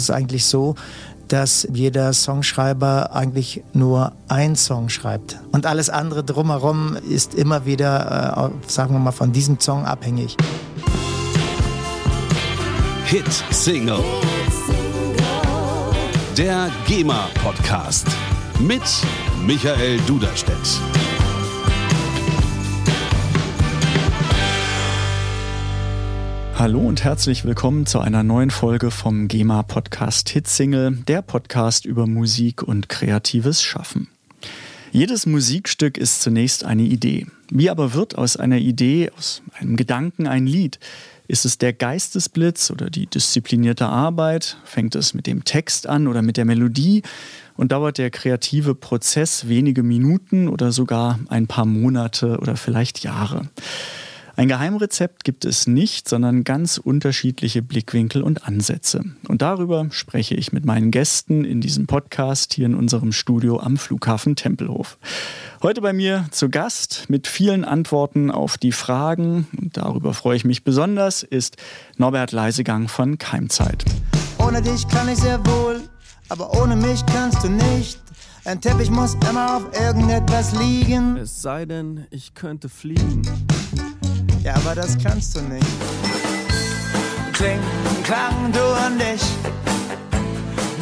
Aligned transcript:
es 0.00 0.10
eigentlich 0.10 0.44
so, 0.44 0.74
dass 1.28 1.66
jeder 1.72 2.12
Songschreiber 2.12 3.14
eigentlich 3.14 3.62
nur 3.72 4.12
ein 4.28 4.56
Song 4.56 4.88
schreibt. 4.88 5.38
Und 5.52 5.64
alles 5.64 5.88
andere 5.88 6.24
drumherum 6.24 6.96
ist 7.08 7.34
immer 7.34 7.66
wieder, 7.66 8.50
äh, 8.50 8.70
sagen 8.70 8.94
wir 8.94 8.98
mal, 8.98 9.12
von 9.12 9.32
diesem 9.32 9.60
Song 9.60 9.84
abhängig. 9.84 10.36
Hit 13.04 13.44
Single. 13.50 14.02
Der 16.36 16.70
GEMA 16.86 17.28
Podcast 17.42 18.06
mit 18.60 18.82
Michael 19.44 19.98
Duderstedt. 20.06 20.80
Hallo 26.60 26.80
und 26.80 27.04
herzlich 27.04 27.46
willkommen 27.46 27.86
zu 27.86 28.00
einer 28.00 28.22
neuen 28.22 28.50
Folge 28.50 28.90
vom 28.90 29.28
GEMA 29.28 29.62
Podcast 29.62 30.28
Hitsingle, 30.28 30.92
der 31.08 31.22
Podcast 31.22 31.86
über 31.86 32.06
Musik 32.06 32.62
und 32.62 32.90
kreatives 32.90 33.62
Schaffen. 33.62 34.08
Jedes 34.92 35.24
Musikstück 35.24 35.96
ist 35.96 36.20
zunächst 36.20 36.66
eine 36.66 36.82
Idee. 36.82 37.26
Wie 37.50 37.70
aber 37.70 37.94
wird 37.94 38.18
aus 38.18 38.36
einer 38.36 38.58
Idee, 38.58 39.10
aus 39.16 39.40
einem 39.58 39.76
Gedanken 39.76 40.26
ein 40.26 40.46
Lied? 40.46 40.78
Ist 41.28 41.46
es 41.46 41.56
der 41.56 41.72
Geistesblitz 41.72 42.70
oder 42.70 42.90
die 42.90 43.06
disziplinierte 43.06 43.86
Arbeit? 43.86 44.58
Fängt 44.64 44.94
es 44.96 45.14
mit 45.14 45.26
dem 45.26 45.44
Text 45.44 45.86
an 45.86 46.08
oder 46.08 46.20
mit 46.20 46.36
der 46.36 46.44
Melodie? 46.44 47.00
Und 47.56 47.72
dauert 47.72 47.96
der 47.96 48.10
kreative 48.10 48.74
Prozess 48.74 49.48
wenige 49.48 49.82
Minuten 49.82 50.46
oder 50.46 50.72
sogar 50.72 51.20
ein 51.30 51.46
paar 51.46 51.64
Monate 51.64 52.36
oder 52.38 52.56
vielleicht 52.56 53.02
Jahre? 53.02 53.48
Ein 54.40 54.48
Geheimrezept 54.48 55.24
gibt 55.24 55.44
es 55.44 55.66
nicht, 55.66 56.08
sondern 56.08 56.44
ganz 56.44 56.78
unterschiedliche 56.78 57.60
Blickwinkel 57.60 58.22
und 58.22 58.48
Ansätze. 58.48 59.04
Und 59.28 59.42
darüber 59.42 59.88
spreche 59.90 60.34
ich 60.34 60.50
mit 60.50 60.64
meinen 60.64 60.90
Gästen 60.90 61.44
in 61.44 61.60
diesem 61.60 61.86
Podcast 61.86 62.54
hier 62.54 62.64
in 62.64 62.74
unserem 62.74 63.12
Studio 63.12 63.60
am 63.60 63.76
Flughafen 63.76 64.36
Tempelhof. 64.36 64.96
Heute 65.62 65.82
bei 65.82 65.92
mir 65.92 66.24
zu 66.30 66.48
Gast 66.48 67.10
mit 67.10 67.26
vielen 67.26 67.66
Antworten 67.66 68.30
auf 68.30 68.56
die 68.56 68.72
Fragen, 68.72 69.46
und 69.60 69.76
darüber 69.76 70.14
freue 70.14 70.36
ich 70.36 70.46
mich 70.46 70.64
besonders, 70.64 71.22
ist 71.22 71.58
Norbert 71.98 72.32
Leisegang 72.32 72.88
von 72.88 73.18
Keimzeit. 73.18 73.84
Ohne 74.38 74.62
dich 74.62 74.88
kann 74.88 75.10
ich 75.10 75.18
sehr 75.18 75.44
wohl, 75.44 75.82
aber 76.30 76.58
ohne 76.58 76.76
mich 76.76 77.04
kannst 77.04 77.44
du 77.44 77.50
nicht. 77.50 78.00
Ein 78.46 78.58
Teppich 78.62 78.88
muss 78.88 79.18
immer 79.28 79.58
auf 79.58 79.64
irgendetwas 79.78 80.58
liegen. 80.58 81.18
Es 81.18 81.42
sei 81.42 81.66
denn, 81.66 82.06
ich 82.10 82.32
könnte 82.32 82.70
fliegen. 82.70 83.20
Ja, 84.42 84.54
aber 84.54 84.74
das 84.74 84.96
kannst 84.96 85.36
du 85.36 85.42
nicht. 85.42 85.66
Kling, 87.32 87.60
klang, 88.04 88.52
du 88.52 88.60
und 88.86 89.00
ich, 89.00 89.22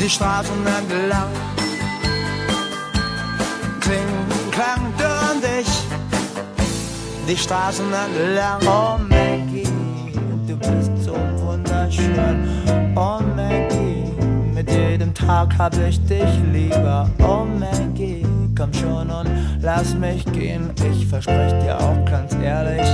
die 0.01 0.09
Straßen 0.09 0.67
entlang. 0.67 1.31
Kling, 3.81 4.09
klang, 4.53 4.92
du 4.97 5.05
und 5.05 5.45
ich, 5.61 5.69
die 7.29 7.36
Straßen 7.36 7.86
entlang. 7.86 8.61
Oh 8.62 8.98
Maggie, 9.09 9.69
du 10.47 10.56
bist 10.56 10.91
so 11.05 11.14
wunderschön. 11.45 12.48
Oh 12.95 13.20
Maggie, 13.34 14.05
mit 14.55 14.70
jedem 14.70 15.12
Tag 15.14 15.56
hab 15.59 15.77
ich 15.79 16.05
dich 16.06 16.41
lieber. 16.53 17.11
Oh 17.20 17.45
Maggie, 17.45 18.25
komm 18.56 18.73
schon 18.73 19.11
und 19.11 19.29
lass 19.61 19.95
mich 19.95 20.25
gehen. 20.33 20.70
Ich 20.91 21.06
verspreche 21.06 21.59
dir 21.61 21.79
auch 21.79 22.05
ganz 22.05 22.34
ehrlich, 22.34 22.86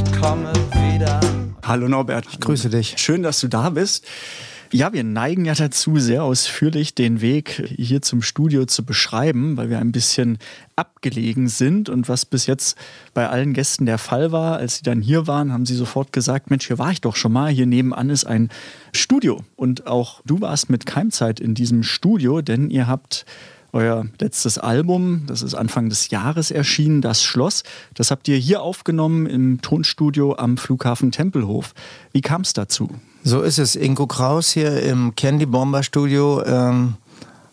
ich 0.00 0.12
komme 0.20 0.52
wieder. 0.72 1.20
Hallo 1.62 1.88
Norbert. 1.88 2.26
Ich 2.30 2.40
grüße 2.40 2.70
dich. 2.70 2.94
Schön, 2.96 3.22
dass 3.22 3.40
du 3.40 3.48
da 3.48 3.70
bist. 3.70 4.06
Ja, 4.72 4.92
wir 4.92 5.02
neigen 5.02 5.44
ja 5.44 5.54
dazu, 5.54 5.98
sehr 5.98 6.22
ausführlich 6.22 6.94
den 6.94 7.20
Weg 7.20 7.74
hier 7.76 8.02
zum 8.02 8.22
Studio 8.22 8.66
zu 8.66 8.84
beschreiben, 8.84 9.56
weil 9.56 9.68
wir 9.68 9.80
ein 9.80 9.90
bisschen 9.90 10.38
abgelegen 10.76 11.48
sind. 11.48 11.88
Und 11.88 12.08
was 12.08 12.24
bis 12.24 12.46
jetzt 12.46 12.78
bei 13.12 13.28
allen 13.28 13.52
Gästen 13.52 13.84
der 13.84 13.98
Fall 13.98 14.30
war, 14.30 14.58
als 14.58 14.76
sie 14.76 14.84
dann 14.84 15.02
hier 15.02 15.26
waren, 15.26 15.52
haben 15.52 15.66
sie 15.66 15.74
sofort 15.74 16.12
gesagt, 16.12 16.50
Mensch, 16.50 16.68
hier 16.68 16.78
war 16.78 16.92
ich 16.92 17.00
doch 17.00 17.16
schon 17.16 17.32
mal. 17.32 17.50
Hier 17.50 17.66
nebenan 17.66 18.10
ist 18.10 18.24
ein 18.24 18.48
Studio. 18.92 19.42
Und 19.56 19.88
auch 19.88 20.22
du 20.24 20.40
warst 20.40 20.70
mit 20.70 20.86
Keimzeit 20.86 21.40
in 21.40 21.54
diesem 21.54 21.82
Studio, 21.82 22.40
denn 22.40 22.70
ihr 22.70 22.86
habt 22.86 23.26
euer 23.72 24.06
letztes 24.18 24.58
Album, 24.58 25.24
das 25.26 25.42
ist 25.42 25.54
Anfang 25.54 25.88
des 25.88 26.10
Jahres 26.10 26.50
erschienen, 26.50 27.00
Das 27.00 27.22
Schloss. 27.22 27.62
Das 27.94 28.10
habt 28.10 28.28
ihr 28.28 28.36
hier 28.36 28.62
aufgenommen 28.62 29.26
im 29.26 29.62
Tonstudio 29.62 30.36
am 30.36 30.56
Flughafen 30.56 31.12
Tempelhof. 31.12 31.74
Wie 32.12 32.20
kam 32.20 32.42
es 32.42 32.52
dazu? 32.52 32.88
So 33.22 33.42
ist 33.42 33.58
es. 33.58 33.76
Ingo 33.76 34.06
Kraus 34.06 34.50
hier 34.50 34.82
im 34.82 35.14
Candy 35.14 35.46
Bomber 35.46 35.82
Studio 35.82 36.42
ähm, 36.44 36.94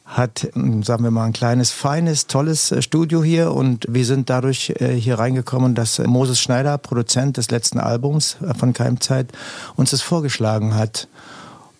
hat, 0.07 0.49
sagen 0.83 1.03
wir 1.03 1.11
mal, 1.11 1.25
ein 1.25 1.33
kleines, 1.33 1.71
feines, 1.71 2.27
tolles 2.27 2.71
äh, 2.71 2.81
Studio 2.81 3.23
hier 3.23 3.51
und 3.51 3.85
wir 3.89 4.05
sind 4.05 4.29
dadurch 4.29 4.73
äh, 4.79 4.93
hier 4.93 5.19
reingekommen, 5.19 5.75
dass 5.75 5.99
Moses 5.99 6.39
Schneider, 6.39 6.77
Produzent 6.77 7.35
des 7.35 7.51
letzten 7.51 7.79
Albums 7.79 8.37
äh, 8.41 8.53
von 8.53 8.71
Keimzeit, 8.71 9.31
uns 9.75 9.91
das 9.91 10.01
vorgeschlagen 10.01 10.75
hat. 10.75 11.09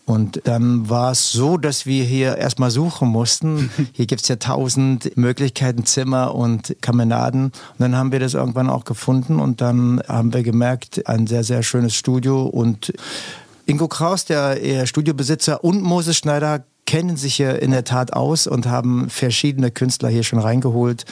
Und 0.08 0.40
dann 0.46 0.90
war 0.90 1.12
es 1.12 1.34
so, 1.34 1.58
dass 1.58 1.86
wir 1.86 2.06
hier 2.06 2.38
erstmal 2.38 2.72
suchen 2.72 3.10
mussten. 3.10 3.70
Hier 3.92 4.06
gibt 4.06 4.22
es 4.22 4.30
ja 4.30 4.38
tausend 4.38 5.18
Möglichkeiten, 5.18 5.86
Zimmer 5.86 6.34
und 6.34 6.78
Kamenaden. 6.80 7.48
Und 7.48 7.54
dann 7.78 7.98
haben 7.98 8.14
wir 8.14 8.22
das 8.22 8.34
irgendwann 8.34 8.70
auch 8.70 8.86
gefunden 8.86 9.42
und 9.42 9.60
dann 9.60 10.02
haben 10.08 10.34
wir 10.34 10.44
gemerkt, 10.44 11.10
ein 11.10 11.28
sehr, 11.28 11.44
sehr 11.44 11.62
schönes 11.62 11.94
Studio. 11.94 12.44
Und 12.44 12.94
Ingo 13.66 13.90
Kraus, 13.90 14.24
der 14.24 14.86
Studiobesitzer 14.86 15.62
und 15.62 15.84
Moses 15.84 16.16
Schneider 16.16 16.64
kennen 16.86 17.18
sich 17.18 17.36
hier 17.36 17.62
in 17.62 17.72
der 17.72 17.84
Tat 17.84 18.14
aus 18.14 18.48
und 18.48 18.66
haben 18.66 19.10
verschiedene 19.10 19.72
Künstler 19.72 20.08
hier 20.08 20.24
schon 20.24 20.40
reingeholt 20.40 21.04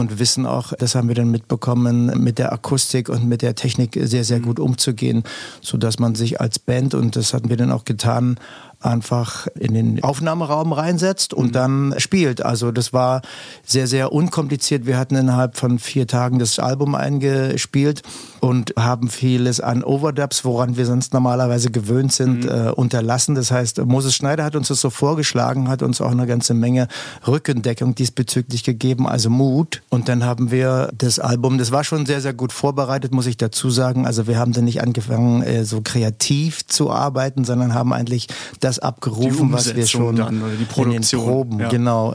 und 0.00 0.18
wissen 0.18 0.46
auch, 0.46 0.72
das 0.78 0.94
haben 0.94 1.08
wir 1.08 1.14
dann 1.14 1.30
mitbekommen, 1.30 2.06
mit 2.22 2.38
der 2.38 2.52
Akustik 2.52 3.08
und 3.08 3.28
mit 3.28 3.42
der 3.42 3.54
Technik 3.54 3.98
sehr, 4.02 4.24
sehr 4.24 4.40
gut 4.40 4.58
umzugehen, 4.58 5.22
sodass 5.60 5.98
man 5.98 6.14
sich 6.14 6.40
als 6.40 6.58
Band, 6.58 6.94
und 6.94 7.16
das 7.16 7.34
hatten 7.34 7.48
wir 7.48 7.56
dann 7.56 7.70
auch 7.70 7.84
getan, 7.84 8.38
einfach 8.80 9.46
in 9.58 9.74
den 9.74 10.02
Aufnahmeraum 10.02 10.72
reinsetzt 10.72 11.34
und 11.34 11.48
mhm. 11.48 11.52
dann 11.52 11.94
spielt. 11.98 12.42
Also 12.44 12.72
das 12.72 12.92
war 12.92 13.20
sehr, 13.64 13.86
sehr 13.86 14.12
unkompliziert. 14.12 14.86
Wir 14.86 14.98
hatten 14.98 15.16
innerhalb 15.16 15.56
von 15.56 15.78
vier 15.78 16.06
Tagen 16.06 16.38
das 16.38 16.58
Album 16.58 16.94
eingespielt 16.94 18.02
und 18.40 18.72
haben 18.78 19.10
vieles 19.10 19.60
an 19.60 19.84
Overdubs, 19.84 20.44
woran 20.44 20.78
wir 20.78 20.86
sonst 20.86 21.12
normalerweise 21.12 21.70
gewöhnt 21.70 22.12
sind, 22.12 22.44
mhm. 22.44 22.48
äh, 22.48 22.70
unterlassen. 22.70 23.34
Das 23.34 23.50
heißt, 23.50 23.84
Moses 23.84 24.14
Schneider 24.14 24.44
hat 24.44 24.56
uns 24.56 24.68
das 24.68 24.80
so 24.80 24.88
vorgeschlagen, 24.88 25.68
hat 25.68 25.82
uns 25.82 26.00
auch 26.00 26.10
eine 26.10 26.26
ganze 26.26 26.54
Menge 26.54 26.88
Rückendeckung 27.26 27.94
diesbezüglich 27.94 28.64
gegeben, 28.64 29.06
also 29.06 29.28
Mut. 29.28 29.82
Und 29.90 30.08
dann 30.08 30.24
haben 30.24 30.50
wir 30.50 30.90
das 30.96 31.18
Album, 31.18 31.58
das 31.58 31.70
war 31.70 31.84
schon 31.84 32.06
sehr, 32.06 32.22
sehr 32.22 32.32
gut 32.32 32.52
vorbereitet, 32.52 33.12
muss 33.12 33.26
ich 33.26 33.36
dazu 33.36 33.68
sagen. 33.68 34.06
Also 34.06 34.26
wir 34.26 34.38
haben 34.38 34.52
dann 34.54 34.64
nicht 34.64 34.82
angefangen, 34.82 35.42
äh, 35.42 35.64
so 35.66 35.82
kreativ 35.82 36.66
zu 36.66 36.90
arbeiten, 36.90 37.44
sondern 37.44 37.74
haben 37.74 37.92
eigentlich 37.92 38.28
das 38.60 38.69
das 38.70 38.78
abgerufen, 38.78 39.52
was 39.52 39.74
wir 39.74 39.86
schon 39.86 40.16
dann, 40.16 40.42
die 40.58 40.64
Produktion. 40.64 40.94
in 40.94 41.02
den 41.02 41.20
Proben, 41.20 41.60
ja. 41.60 41.68
genau 41.68 42.14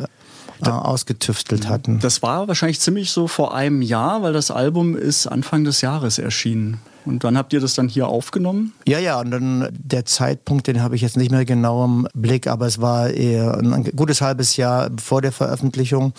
äh, 0.63 0.69
ausgetüftelt 0.69 1.67
hatten. 1.67 1.99
Das 1.99 2.21
war 2.21 2.47
wahrscheinlich 2.47 2.79
ziemlich 2.79 3.11
so 3.11 3.27
vor 3.27 3.53
einem 3.53 3.81
Jahr, 3.81 4.23
weil 4.23 4.33
das 4.33 4.51
Album 4.51 4.95
ist 4.95 5.27
Anfang 5.27 5.63
des 5.65 5.81
Jahres 5.81 6.17
erschienen. 6.17 6.79
Und 7.05 7.23
dann 7.23 7.37
habt 7.37 7.53
ihr 7.53 7.59
das 7.59 7.75
dann 7.75 7.87
hier 7.87 8.07
aufgenommen? 8.07 8.73
Ja, 8.87 8.97
ja, 8.99 9.19
und 9.19 9.31
dann 9.31 9.69
der 9.77 10.05
Zeitpunkt, 10.05 10.67
den 10.67 10.81
habe 10.81 10.95
ich 10.95 11.01
jetzt 11.01 11.17
nicht 11.17 11.29
mehr 11.29 11.45
genau 11.45 11.85
im 11.85 12.07
Blick, 12.15 12.47
aber 12.47 12.65
es 12.65 12.81
war 12.81 13.09
eher 13.09 13.57
ein 13.57 13.83
gutes 13.95 14.21
halbes 14.21 14.57
Jahr 14.57 14.89
vor 14.99 15.21
der 15.21 15.31
Veröffentlichung. 15.31 16.13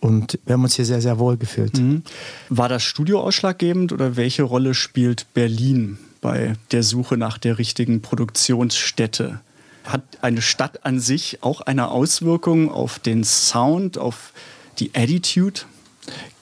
Und 0.00 0.38
wir 0.46 0.52
haben 0.52 0.62
uns 0.62 0.74
hier 0.74 0.84
sehr, 0.84 1.00
sehr 1.00 1.18
wohl 1.18 1.36
gefühlt. 1.36 1.78
Mhm. 1.78 2.02
War 2.50 2.68
das 2.68 2.84
Studio 2.84 3.20
ausschlaggebend 3.20 3.92
oder 3.92 4.16
welche 4.16 4.44
Rolle 4.44 4.74
spielt 4.74 5.26
Berlin 5.34 5.98
bei 6.20 6.54
der 6.70 6.84
Suche 6.84 7.16
nach 7.16 7.38
der 7.38 7.58
richtigen 7.58 8.00
Produktionsstätte? 8.00 9.40
Hat 9.88 10.02
eine 10.20 10.42
Stadt 10.42 10.84
an 10.84 11.00
sich 11.00 11.38
auch 11.42 11.62
eine 11.62 11.88
Auswirkung 11.88 12.70
auf 12.70 12.98
den 12.98 13.24
Sound, 13.24 13.96
auf 13.96 14.32
die 14.78 14.90
Attitude? 14.94 15.62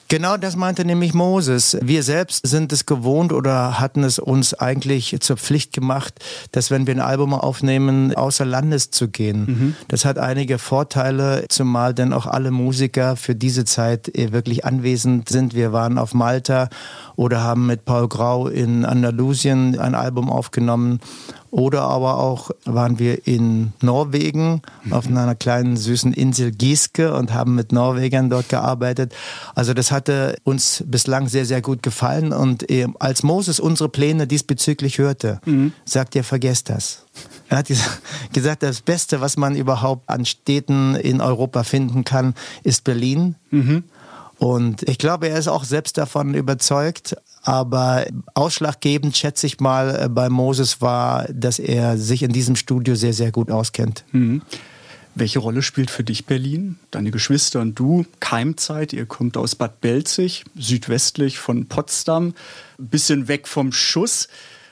Genau 0.09 0.37
das 0.37 0.55
meinte 0.55 0.85
nämlich 0.85 1.13
Moses. 1.13 1.77
Wir 1.81 2.01
selbst 2.01 2.47
sind 2.47 2.71
es 2.71 2.85
gewohnt 2.85 3.33
oder 3.33 3.77
hatten 3.77 4.05
es 4.05 4.19
uns 4.19 4.53
eigentlich 4.53 5.17
zur 5.19 5.35
Pflicht 5.35 5.73
gemacht, 5.73 6.13
dass 6.53 6.71
wenn 6.71 6.87
wir 6.87 6.95
ein 6.95 7.01
Album 7.01 7.33
aufnehmen, 7.33 8.15
außer 8.15 8.45
Landes 8.45 8.89
zu 8.89 9.09
gehen. 9.09 9.45
Mhm. 9.45 9.75
Das 9.89 10.05
hat 10.05 10.17
einige 10.17 10.59
Vorteile, 10.59 11.43
zumal 11.49 11.93
denn 11.93 12.13
auch 12.13 12.25
alle 12.25 12.51
Musiker 12.51 13.17
für 13.17 13.35
diese 13.35 13.65
Zeit 13.65 14.09
wirklich 14.15 14.63
anwesend 14.63 15.27
sind. 15.27 15.55
Wir 15.55 15.73
waren 15.73 15.97
auf 15.97 16.13
Malta 16.13 16.69
oder 17.17 17.41
haben 17.41 17.65
mit 17.65 17.83
Paul 17.83 18.07
Grau 18.07 18.47
in 18.47 18.85
Andalusien 18.85 19.77
ein 19.77 19.95
Album 19.95 20.29
aufgenommen 20.29 20.99
Oder 21.49 21.83
aber 21.83 22.17
auch 22.17 22.51
waren 22.65 22.99
wir 22.99 23.25
in 23.25 23.71
Norwegen 23.81 24.61
mhm. 24.83 24.93
auf 24.93 25.07
einer 25.07 25.33
kleinen 25.33 25.77
süßen 25.77 26.13
Insel 26.13 26.51
Gieske 26.51 27.15
und 27.15 27.33
haben 27.33 27.55
mit 27.55 27.71
Norwegern 27.71 28.29
dort 28.29 28.49
gearbeitet. 28.49 29.15
Also 29.55 29.73
das 29.73 29.91
hatte 29.91 30.35
uns 30.43 30.83
bislang 30.85 31.27
sehr, 31.27 31.45
sehr 31.45 31.61
gut 31.61 31.81
gefallen. 31.83 32.33
Und 32.33 32.69
äh, 32.69 32.87
als 32.99 33.23
Moses 33.23 33.59
unsere 33.59 33.89
Pläne 33.89 34.27
diesbezüglich 34.27 34.97
hörte, 34.97 35.39
mhm. 35.45 35.71
sagt 35.85 36.15
er, 36.15 36.23
vergesst 36.23 36.69
das. 36.69 37.05
Er 37.49 37.59
hat 37.59 37.67
gesagt, 38.33 38.61
das 38.61 38.81
Beste, 38.81 39.21
was 39.21 39.37
man 39.37 39.55
überhaupt 39.55 40.09
an 40.09 40.25
Städten 40.25 40.95
in 40.95 41.21
Europa 41.21 41.63
finden 41.63 42.03
kann, 42.03 42.35
ist 42.63 42.83
Berlin. 42.83 43.35
Mhm. 43.51 43.83
Und 44.37 44.87
ich 44.87 44.97
glaube, 44.97 45.29
er 45.29 45.39
ist 45.39 45.47
auch 45.47 45.63
selbst 45.63 45.97
davon 45.97 46.33
überzeugt. 46.33 47.15
Aber 47.43 48.05
ausschlaggebend, 48.33 49.15
schätze 49.15 49.47
ich 49.47 49.59
mal, 49.59 50.03
äh, 50.03 50.09
bei 50.09 50.29
Moses 50.29 50.81
war, 50.81 51.25
dass 51.31 51.59
er 51.59 51.97
sich 51.97 52.23
in 52.23 52.31
diesem 52.31 52.55
Studio 52.55 52.95
sehr, 52.95 53.13
sehr 53.13 53.31
gut 53.31 53.49
auskennt. 53.49 54.03
Mhm. 54.11 54.41
Welche 55.15 55.39
Rolle 55.39 55.63
spielt 55.63 55.89
für 55.89 56.03
dich 56.03 56.25
Berlin? 56.25 56.77
Deine 56.91 57.09
Geschwister 57.09 57.61
und 57.61 57.73
du, 57.79 58.05
Keimzeit, 58.19 58.93
ihr 58.93 59.07
kommt 59.07 59.35
aus 59.35 59.55
Bad 59.55 59.81
Belzig, 59.81 60.43
südwestlich 60.55 61.39
von 61.39 61.65
Potsdam, 61.65 62.35
bisschen 62.77 63.27
weg 63.27 63.47
vom 63.47 63.71
Schuss. 63.71 64.27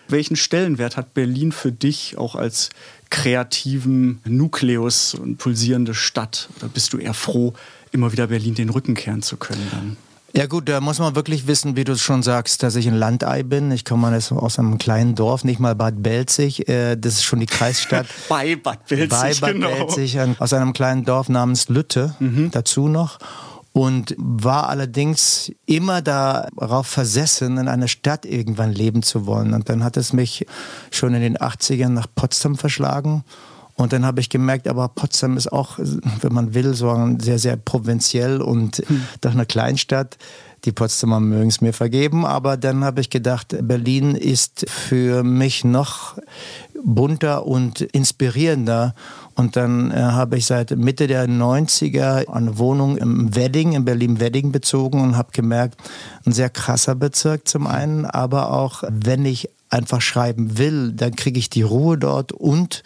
Welchen 0.07 0.35
Stellenwert 0.35 0.97
hat 0.97 1.15
Berlin 1.15 1.51
für 1.51 1.71
dich 1.71 2.17
auch 2.17 2.35
als 2.35 2.69
kreativen 3.09 4.19
Nukleus 4.23 5.15
und 5.15 5.37
pulsierende 5.37 5.95
Stadt? 5.95 6.49
Oder 6.57 6.67
bist 6.67 6.93
du 6.93 6.99
eher 6.99 7.15
froh, 7.15 7.53
immer 7.95 8.11
wieder 8.11 8.27
Berlin 8.27 8.53
den 8.53 8.69
Rücken 8.69 8.93
kehren 8.93 9.21
zu 9.21 9.37
können 9.37 9.67
dann? 9.71 9.97
Ja 10.35 10.47
gut, 10.47 10.67
da 10.67 10.81
muss 10.81 10.99
man 10.99 11.15
wirklich 11.15 11.47
wissen, 11.47 11.77
wie 11.77 11.85
du 11.85 11.93
es 11.93 12.01
schon 12.01 12.21
sagst, 12.21 12.61
dass 12.61 12.75
ich 12.75 12.89
ein 12.89 12.95
Landei 12.95 13.43
bin. 13.43 13.71
Ich 13.71 13.85
komme 13.85 14.13
aus 14.13 14.59
einem 14.59 14.77
kleinen 14.77 15.15
Dorf, 15.15 15.45
nicht 15.45 15.61
mal 15.61 15.75
Bad 15.75 16.03
Belzig. 16.03 16.67
Äh, 16.67 16.97
das 16.97 17.13
ist 17.13 17.23
schon 17.23 17.39
die 17.39 17.45
Kreisstadt. 17.45 18.05
Bei 18.29 18.57
Bad 18.57 18.85
Belzig, 18.85 19.09
Bei 19.09 19.33
Bad 19.33 19.53
genau. 19.53 19.69
Belzig, 19.69 20.19
aus 20.39 20.51
einem 20.51 20.73
kleinen 20.73 21.05
Dorf 21.05 21.29
namens 21.29 21.69
Lütte 21.69 22.15
mhm. 22.19 22.51
dazu 22.51 22.89
noch 22.89 23.17
und 23.71 24.15
war 24.17 24.69
allerdings 24.69 25.53
immer 25.65 26.01
darauf 26.01 26.87
versessen, 26.87 27.57
in 27.57 27.67
einer 27.69 27.87
Stadt 27.87 28.25
irgendwann 28.25 28.71
leben 28.71 29.03
zu 29.03 29.25
wollen. 29.25 29.53
Und 29.53 29.69
dann 29.69 29.83
hat 29.85 29.95
es 29.95 30.13
mich 30.13 30.45
schon 30.91 31.13
in 31.13 31.21
den 31.21 31.37
80ern 31.37 31.89
nach 31.89 32.07
Potsdam 32.13 32.55
verschlagen. 32.55 33.23
Und 33.75 33.91
dann 33.91 34.05
habe 34.05 34.21
ich 34.21 34.29
gemerkt, 34.29 34.67
aber 34.67 34.87
Potsdam 34.87 35.35
ist 35.35 35.51
auch, 35.51 35.77
wenn 35.77 36.33
man 36.33 36.53
will, 36.53 36.73
so 36.73 37.15
sehr, 37.19 37.39
sehr 37.39 37.57
provinziell 37.57 38.41
und 38.41 38.77
hm. 38.77 39.01
doch 39.21 39.31
eine 39.31 39.45
Kleinstadt. 39.45 40.17
Die 40.63 40.71
Potsdamer 40.71 41.19
mögen 41.19 41.49
es 41.49 41.61
mir 41.61 41.73
vergeben, 41.73 42.25
aber 42.25 42.57
dann 42.57 42.83
habe 42.83 43.01
ich 43.01 43.11
gedacht, 43.11 43.55
Berlin 43.61 44.15
ist 44.15 44.65
für 44.67 45.23
mich 45.23 45.63
noch 45.63 46.17
bunter 46.83 47.45
und 47.45 47.81
inspirierender. 47.81 48.95
Und 49.35 49.57
dann 49.57 49.91
äh, 49.91 49.95
habe 49.95 50.37
ich 50.37 50.45
seit 50.45 50.71
Mitte 50.71 51.07
der 51.07 51.27
90er 51.27 52.29
eine 52.29 52.57
Wohnung 52.57 52.97
im 52.97 53.35
Wedding, 53.35 53.73
in 53.73 53.83
Berlin-Wedding 53.83 54.51
bezogen 54.51 55.01
und 55.01 55.17
habe 55.17 55.31
gemerkt, 55.33 55.81
ein 56.25 56.31
sehr 56.31 56.49
krasser 56.49 56.95
Bezirk 56.95 57.47
zum 57.47 57.67
einen, 57.67 58.05
aber 58.05 58.51
auch 58.51 58.83
wenn 58.89 59.25
ich 59.25 59.49
einfach 59.69 60.01
schreiben 60.01 60.57
will, 60.57 60.93
dann 60.93 61.15
kriege 61.15 61.37
ich 61.37 61.49
die 61.49 61.63
Ruhe 61.63 61.97
dort 61.97 62.31
und 62.31 62.83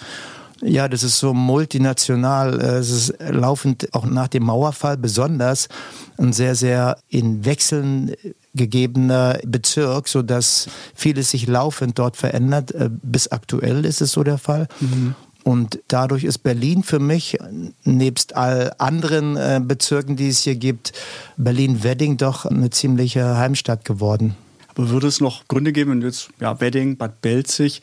ja, 0.61 0.87
das 0.87 1.03
ist 1.03 1.19
so 1.19 1.33
multinational. 1.33 2.59
Äh, 2.59 2.77
es 2.77 2.89
ist 2.89 3.13
laufend 3.19 3.93
auch 3.93 4.05
nach 4.05 4.27
dem 4.27 4.43
Mauerfall 4.43 4.97
besonders 4.97 5.69
ein 6.17 6.33
sehr, 6.33 6.55
sehr 6.55 6.97
in 7.07 7.45
Wechseln 7.45 8.13
gegebener 8.53 9.39
Bezirk, 9.45 10.07
so 10.07 10.21
dass 10.21 10.67
vieles 10.95 11.31
sich 11.31 11.47
laufend 11.47 11.97
dort 11.99 12.17
verändert. 12.17 12.71
Äh, 12.71 12.89
bis 12.91 13.27
aktuell 13.29 13.85
ist 13.85 14.01
es 14.01 14.11
so 14.11 14.23
der 14.23 14.37
Fall. 14.37 14.67
Mhm. 14.79 15.15
Und 15.43 15.79
dadurch 15.87 16.25
ist 16.25 16.39
Berlin 16.39 16.83
für 16.83 16.99
mich, 16.99 17.37
nebst 17.83 18.35
all 18.35 18.73
anderen 18.77 19.37
äh, 19.37 19.61
Bezirken, 19.63 20.15
die 20.15 20.27
es 20.27 20.41
hier 20.41 20.55
gibt, 20.55 20.91
Berlin-Wedding 21.37 22.17
doch 22.17 22.45
eine 22.45 22.69
ziemliche 22.69 23.37
Heimstadt 23.37 23.85
geworden. 23.85 24.35
Aber 24.67 24.89
würde 24.89 25.07
es 25.07 25.21
noch 25.21 25.47
Gründe 25.47 25.71
geben, 25.71 25.91
wenn 25.91 26.01
jetzt 26.01 26.29
ja, 26.39 26.59
Wedding, 26.59 26.97
Bad 26.97 27.21
Belzig, 27.21 27.81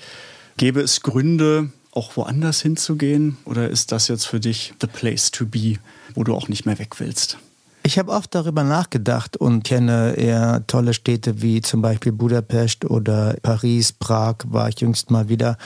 gäbe 0.58 0.80
es 0.80 1.00
Gründe, 1.00 1.70
auch 1.96 2.16
woanders 2.16 2.60
hinzugehen? 2.60 3.36
Oder 3.44 3.68
ist 3.68 3.92
das 3.92 4.08
jetzt 4.08 4.26
für 4.26 4.40
dich 4.40 4.74
the 4.80 4.86
place 4.86 5.30
to 5.30 5.46
be, 5.46 5.74
wo 6.14 6.24
du 6.24 6.34
auch 6.34 6.48
nicht 6.48 6.66
mehr 6.66 6.78
weg 6.78 7.00
willst? 7.00 7.38
Ich 7.82 7.98
habe 7.98 8.10
oft 8.10 8.34
darüber 8.34 8.64
nachgedacht 8.64 9.36
und 9.36 9.62
kenne 9.62 10.14
eher 10.16 10.66
tolle 10.66 10.92
Städte 10.92 11.40
wie 11.40 11.60
zum 11.60 11.82
Beispiel 11.82 12.10
Budapest 12.10 12.84
oder 12.84 13.36
Paris, 13.42 13.92
Prag 13.92 14.38
war 14.46 14.68
ich 14.68 14.80
jüngst 14.80 15.10
mal 15.10 15.28
wieder. 15.28 15.56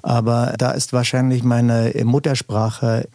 Aber 0.00 0.54
da 0.56 0.70
ist 0.70 0.94
wahrscheinlich 0.94 1.42
meine 1.42 1.92
Muttersprache 2.04 3.08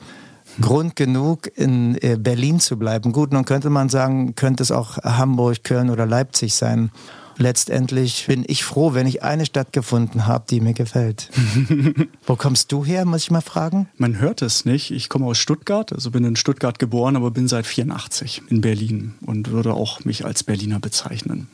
Grund 0.61 0.95
genug, 0.95 1.49
in 1.55 1.97
äh, 2.01 2.15
Berlin 2.19 2.59
zu 2.59 2.77
bleiben. 2.77 3.11
Gut, 3.11 3.33
nun 3.33 3.45
könnte 3.45 3.71
man 3.71 3.89
sagen, 3.89 4.35
könnte 4.35 4.61
es 4.61 4.71
auch 4.71 4.97
Hamburg, 4.99 5.63
Köln 5.63 5.89
oder 5.89 6.05
Leipzig 6.05 6.53
sein 6.53 6.91
letztendlich 7.37 8.27
bin 8.27 8.43
ich 8.47 8.63
froh, 8.63 8.93
wenn 8.93 9.07
ich 9.07 9.23
eine 9.23 9.45
Stadt 9.45 9.73
gefunden 9.73 10.27
habe, 10.27 10.45
die 10.49 10.59
mir 10.59 10.73
gefällt. 10.73 11.29
Wo 12.25 12.35
kommst 12.35 12.71
du 12.71 12.85
her, 12.85 13.05
muss 13.05 13.23
ich 13.23 13.31
mal 13.31 13.41
fragen? 13.41 13.87
Man 13.97 14.19
hört 14.19 14.41
es 14.41 14.65
nicht. 14.65 14.91
Ich 14.91 15.09
komme 15.09 15.25
aus 15.25 15.37
Stuttgart, 15.37 15.91
also 15.93 16.11
bin 16.11 16.23
in 16.23 16.35
Stuttgart 16.35 16.79
geboren, 16.79 17.15
aber 17.15 17.31
bin 17.31 17.47
seit 17.47 17.65
84 17.65 18.43
in 18.49 18.61
Berlin 18.61 19.13
und 19.25 19.51
würde 19.51 19.73
auch 19.73 20.05
mich 20.05 20.25
als 20.25 20.43
Berliner 20.43 20.79
bezeichnen. 20.79 21.47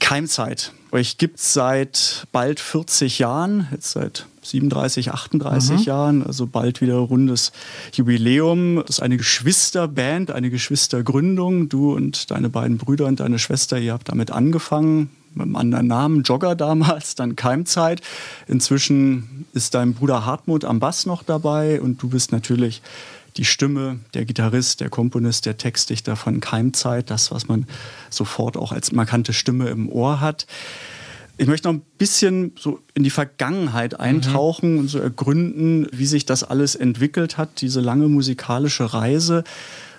Keimzeit. 0.00 0.72
Euch 0.92 1.18
gibt 1.18 1.38
es 1.38 1.52
seit 1.52 2.26
bald 2.32 2.60
40 2.60 3.18
Jahren, 3.18 3.66
jetzt 3.72 3.92
seit 3.92 4.26
37, 4.42 5.10
38 5.10 5.78
mhm. 5.78 5.82
Jahren, 5.82 6.26
also 6.26 6.46
bald 6.46 6.80
wieder 6.80 6.96
rundes 6.96 7.52
Jubiläum. 7.92 8.76
Das 8.76 8.98
ist 8.98 9.02
eine 9.02 9.16
Geschwisterband, 9.16 10.30
eine 10.30 10.50
Geschwistergründung. 10.50 11.68
Du 11.68 11.94
und 11.94 12.30
deine 12.30 12.48
beiden 12.48 12.78
Brüder 12.78 13.06
und 13.06 13.20
deine 13.20 13.38
Schwester, 13.38 13.78
ihr 13.78 13.92
habt 13.92 14.08
damit 14.08 14.30
angefangen 14.30 15.10
mit 15.34 15.46
einem 15.46 15.56
anderen 15.56 15.86
Namen, 15.88 16.22
Jogger 16.22 16.54
damals, 16.54 17.14
dann 17.16 17.34
Keimzeit. 17.34 18.00
Inzwischen 18.46 19.46
ist 19.52 19.74
dein 19.74 19.94
Bruder 19.94 20.24
Hartmut 20.24 20.64
am 20.64 20.78
Bass 20.78 21.06
noch 21.06 21.22
dabei 21.22 21.80
und 21.80 22.00
du 22.02 22.08
bist 22.08 22.30
natürlich 22.30 22.82
die 23.36 23.44
Stimme, 23.44 23.98
der 24.14 24.24
Gitarrist, 24.24 24.80
der 24.80 24.90
Komponist, 24.90 25.46
der 25.46 25.56
Textdichter 25.56 26.16
von 26.16 26.40
Keimzeit, 26.40 27.10
das, 27.10 27.30
was 27.30 27.48
man 27.48 27.66
sofort 28.10 28.56
auch 28.56 28.72
als 28.72 28.92
markante 28.92 29.32
Stimme 29.32 29.68
im 29.68 29.88
Ohr 29.88 30.20
hat. 30.20 30.46
Ich 31.36 31.48
möchte 31.48 31.66
noch 31.66 31.74
ein 31.74 31.82
bisschen 31.98 32.52
so 32.56 32.80
in 32.94 33.02
die 33.02 33.10
Vergangenheit 33.10 33.98
eintauchen 33.98 34.74
mhm. 34.74 34.78
und 34.80 34.88
so 34.88 35.00
ergründen, 35.00 35.88
wie 35.90 36.06
sich 36.06 36.26
das 36.26 36.44
alles 36.44 36.76
entwickelt 36.76 37.36
hat, 37.36 37.60
diese 37.60 37.80
lange 37.80 38.08
musikalische 38.08 38.94
Reise. 38.94 39.42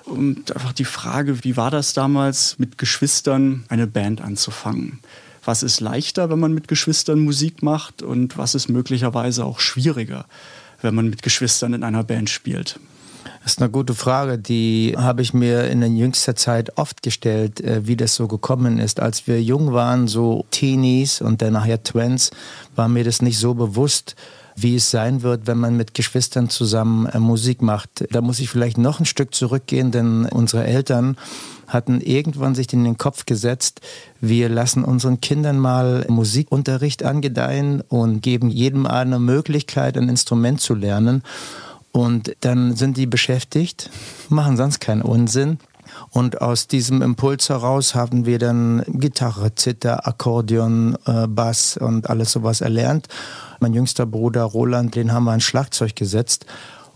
Und 0.05 0.55
einfach 0.55 0.71
die 0.71 0.85
Frage, 0.85 1.43
wie 1.43 1.57
war 1.57 1.71
das 1.71 1.93
damals, 1.93 2.57
mit 2.57 2.77
Geschwistern 2.77 3.65
eine 3.67 3.87
Band 3.87 4.21
anzufangen? 4.21 4.99
Was 5.43 5.61
ist 5.61 5.81
leichter, 5.81 6.29
wenn 6.29 6.39
man 6.39 6.53
mit 6.53 6.67
Geschwistern 6.67 7.19
Musik 7.19 7.63
macht 7.63 8.01
und 8.01 8.37
was 8.37 8.55
ist 8.55 8.69
möglicherweise 8.69 9.43
auch 9.43 9.59
schwieriger, 9.59 10.25
wenn 10.81 10.95
man 10.95 11.09
mit 11.09 11.21
Geschwistern 11.21 11.73
in 11.73 11.83
einer 11.83 12.03
Band 12.03 12.29
spielt? 12.29 12.79
Das 13.45 13.53
ist 13.53 13.61
eine 13.61 13.69
gute 13.69 13.93
Frage. 13.93 14.39
Die 14.39 14.95
habe 14.97 15.21
ich 15.21 15.35
mir 15.35 15.69
in 15.69 15.79
der 15.79 15.89
jüngster 15.89 16.35
Zeit 16.35 16.79
oft 16.79 17.03
gestellt, 17.03 17.61
äh, 17.61 17.85
wie 17.85 17.95
das 17.95 18.15
so 18.15 18.27
gekommen 18.27 18.79
ist. 18.79 18.99
Als 18.99 19.27
wir 19.27 19.39
jung 19.39 19.71
waren, 19.71 20.07
so 20.07 20.47
Teenies 20.49 21.21
und 21.21 21.43
dann 21.43 21.53
nachher 21.53 21.83
Twins, 21.83 22.31
war 22.75 22.87
mir 22.87 23.03
das 23.03 23.21
nicht 23.21 23.37
so 23.37 23.53
bewusst, 23.53 24.15
wie 24.55 24.77
es 24.77 24.89
sein 24.89 25.21
wird, 25.21 25.45
wenn 25.45 25.59
man 25.59 25.77
mit 25.77 25.93
Geschwistern 25.93 26.49
zusammen 26.49 27.05
äh, 27.05 27.19
Musik 27.19 27.61
macht. 27.61 28.07
Da 28.09 28.21
muss 28.21 28.39
ich 28.39 28.49
vielleicht 28.49 28.79
noch 28.79 28.99
ein 28.99 29.05
Stück 29.05 29.35
zurückgehen, 29.35 29.91
denn 29.91 30.25
unsere 30.25 30.65
Eltern 30.65 31.15
hatten 31.67 32.01
irgendwann 32.01 32.55
sich 32.55 32.73
in 32.73 32.83
den 32.83 32.97
Kopf 32.97 33.27
gesetzt, 33.27 33.79
wir 34.21 34.49
lassen 34.49 34.83
unseren 34.83 35.21
Kindern 35.21 35.59
mal 35.59 36.03
Musikunterricht 36.09 37.03
angedeihen 37.03 37.81
und 37.81 38.21
geben 38.21 38.49
jedem 38.49 38.87
eine 38.87 39.19
Möglichkeit, 39.19 39.99
ein 39.99 40.09
Instrument 40.09 40.61
zu 40.61 40.73
lernen. 40.73 41.21
Und 41.95 42.35
dann 42.41 42.75
sind 42.75 42.97
die 42.97 43.05
beschäftigt, 43.05 43.89
machen 44.27 44.57
sonst 44.57 44.81
keinen 44.81 45.01
Unsinn. 45.01 45.59
Und 46.09 46.41
aus 46.41 46.67
diesem 46.67 47.01
Impuls 47.01 47.47
heraus 47.47 47.95
haben 47.95 48.25
wir 48.25 48.37
dann 48.37 48.83
Gitarre, 48.85 49.55
Zither, 49.55 50.05
Akkordeon, 50.05 50.97
äh, 51.05 51.25
Bass 51.27 51.77
und 51.77 52.09
alles 52.09 52.33
sowas 52.33 52.59
erlernt. 52.59 53.07
Mein 53.61 53.73
jüngster 53.73 54.05
Bruder 54.05 54.43
Roland, 54.43 54.93
den 54.95 55.13
haben 55.13 55.23
wir 55.23 55.31
ein 55.31 55.39
Schlagzeug 55.39 55.95
gesetzt. 55.95 56.45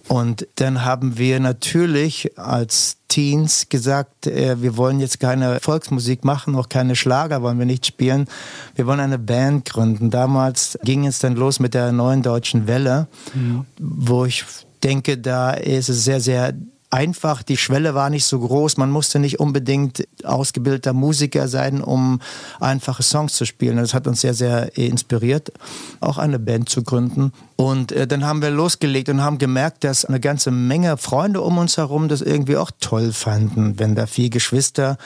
Und 0.10 0.46
dann 0.56 0.84
haben 0.84 1.18
wir 1.18 1.40
natürlich 1.40 2.38
als 2.38 2.98
Teens 3.08 3.70
gesagt, 3.70 4.28
äh, 4.28 4.62
wir 4.62 4.76
wollen 4.76 5.00
jetzt 5.00 5.22
keine 5.22 5.62
Volksmusik 5.62 6.26
machen, 6.26 6.56
auch 6.56 6.68
keine 6.68 6.98
Schlager 6.98 7.42
wollen 7.42 7.58
wir 7.58 7.66
nicht 7.66 7.86
spielen. 7.86 8.28
Wir 8.76 8.86
wollen 8.86 9.00
eine 9.00 9.20
Band 9.20 9.70
gründen. 9.70 10.10
Damals 10.10 10.78
ging 10.84 11.06
es 11.06 11.20
dann 11.20 11.38
los 11.38 11.62
mit 11.62 11.74
der 11.74 11.94
neuen 11.94 12.22
deutschen 12.22 12.68
Welle, 12.68 13.08
mhm. 13.34 13.66
wo 13.78 14.26
ich 14.26 14.44
denke, 14.80 15.18
da 15.18 15.52
ist 15.52 15.90
es 15.90 16.04
sehr, 16.04 16.20
sehr 16.20 16.54
einfach, 16.92 17.44
die 17.44 17.58
Schwelle 17.58 17.94
war 17.94 18.10
nicht 18.10 18.26
so 18.26 18.40
groß, 18.40 18.78
man 18.78 18.90
musste 18.90 19.20
nicht 19.20 19.40
unbedingt 19.40 20.08
ausgebildeter 20.24 20.94
Musiker 20.94 21.48
sein, 21.48 21.82
um 21.82 22.20
einfache 22.60 23.04
Songs 23.04 23.34
zu 23.34 23.46
spielen. 23.46 23.78
Das 23.78 23.94
hat 23.94 24.08
uns 24.08 24.22
sehr, 24.22 24.34
sehr 24.34 24.76
inspiriert, 24.78 25.52
auch 26.00 26.18
eine 26.18 26.40
Band 26.40 26.70
zu 26.70 26.84
gründen. 26.84 27.32
Und 27.56 27.92
äh, 27.92 28.08
dann 28.08 28.26
haben 28.26 28.42
wir 28.42 28.50
losgelegt 28.50 29.10
und 29.10 29.22
haben 29.22 29.38
gemerkt, 29.38 29.84
dass 29.84 30.06
eine 30.06 30.20
ganze 30.20 30.52
Menge 30.52 30.98
Freunde 30.98 31.42
um 31.42 31.58
uns 31.58 31.78
herum 31.78 32.08
das 32.08 32.22
irgendwie 32.22 32.58
auch 32.58 32.72
toll 32.80 33.14
fanden, 33.14 33.78
wenn 33.78 33.96
da 33.96 34.08
vier 34.08 34.30
Geschwister 34.30 34.98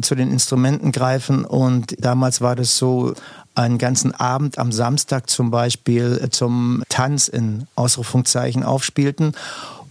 zu 0.00 0.14
den 0.14 0.30
Instrumenten 0.30 0.92
greifen. 0.92 1.44
Und 1.44 1.96
damals 1.98 2.40
war 2.40 2.56
das 2.56 2.76
so, 2.76 3.14
einen 3.56 3.78
ganzen 3.78 4.14
Abend 4.14 4.58
am 4.58 4.70
Samstag 4.72 5.28
zum 5.30 5.50
Beispiel 5.50 6.28
zum 6.30 6.82
Tanz 6.88 7.28
in 7.28 7.66
Ausrufungszeichen 7.74 8.62
aufspielten 8.62 9.32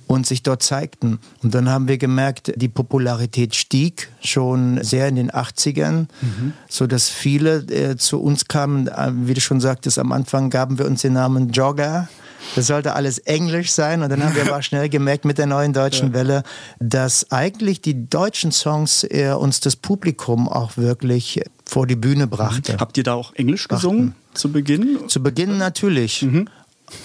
und 0.07 0.27
sich 0.27 0.43
dort 0.43 0.62
zeigten. 0.62 1.19
Und 1.41 1.55
dann 1.55 1.69
haben 1.69 1.88
wir 1.88 1.98
gemerkt, 1.98 2.53
die 2.55 2.67
Popularität 2.67 3.55
stieg 3.55 4.10
schon 4.24 4.84
sehr 4.84 5.07
in 5.07 5.15
den 5.15 5.31
80ern, 5.31 6.07
mhm. 6.22 6.53
so 6.69 6.88
dass 6.88 7.10
viele 7.10 7.57
äh, 7.72 7.98
zu 7.98 8.22
uns 8.22 8.48
kamen. 8.48 8.88
Äh, 8.88 9.12
wie 9.13 9.34
du 9.34 9.41
schon 9.41 9.60
sagtest, 9.60 9.98
am 9.98 10.12
Anfang 10.12 10.50
gaben 10.50 10.77
wir 10.77 10.86
uns 10.86 11.01
den 11.01 11.13
Namen 11.13 11.50
Jogger. 11.50 12.07
Das 12.55 12.67
sollte 12.67 12.93
alles 12.93 13.17
Englisch 13.19 13.71
sein. 13.71 14.03
Und 14.03 14.09
dann 14.09 14.23
haben 14.23 14.35
wir 14.35 14.43
aber 14.43 14.61
schnell 14.63 14.89
gemerkt 14.89 15.25
mit 15.25 15.37
der 15.37 15.45
neuen 15.45 15.73
deutschen 15.73 16.09
ja. 16.09 16.13
Welle, 16.13 16.43
dass 16.79 17.31
eigentlich 17.31 17.81
die 17.81 18.09
deutschen 18.09 18.51
Songs 18.51 19.03
äh, 19.03 19.33
uns 19.37 19.59
das 19.59 19.75
Publikum 19.75 20.47
auch 20.47 20.77
wirklich 20.77 21.41
vor 21.65 21.87
die 21.87 21.95
Bühne 21.95 22.27
brachte. 22.27 22.77
Habt 22.79 22.97
ihr 22.97 23.03
da 23.03 23.13
auch 23.13 23.33
Englisch 23.33 23.67
gesungen 23.67 24.15
zu 24.33 24.51
Beginn? 24.51 24.99
Zu 25.07 25.23
Beginn 25.23 25.57
natürlich. 25.57 26.21
Mhm. 26.21 26.47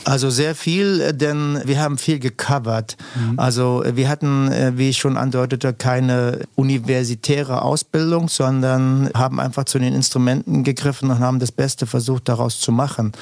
Also 0.04 0.30
sehr 0.30 0.54
viel, 0.54 1.00
äh, 1.00 1.14
denn 1.14 1.60
wir 1.64 1.80
haben 1.80 1.98
viel 1.98 2.18
gecovert. 2.18 2.96
Mhm. 3.14 3.38
Also 3.38 3.84
äh, 3.84 3.96
wir 3.96 4.08
hatten, 4.08 4.50
äh, 4.50 4.72
wie 4.76 4.88
ich 4.88 4.98
schon 4.98 5.16
andeutete, 5.16 5.72
keine 5.74 6.40
universitäre 6.56 7.62
Ausbildung, 7.62 8.28
sondern 8.28 9.10
haben 9.14 9.40
einfach 9.40 9.64
zu 9.64 9.78
den 9.78 9.94
Instrumenten 9.94 10.64
gegriffen 10.64 11.10
und 11.10 11.18
haben 11.18 11.38
das 11.38 11.52
Beste 11.52 11.86
versucht 11.86 12.28
daraus 12.28 12.60
zu 12.60 12.72
machen. 12.72 13.12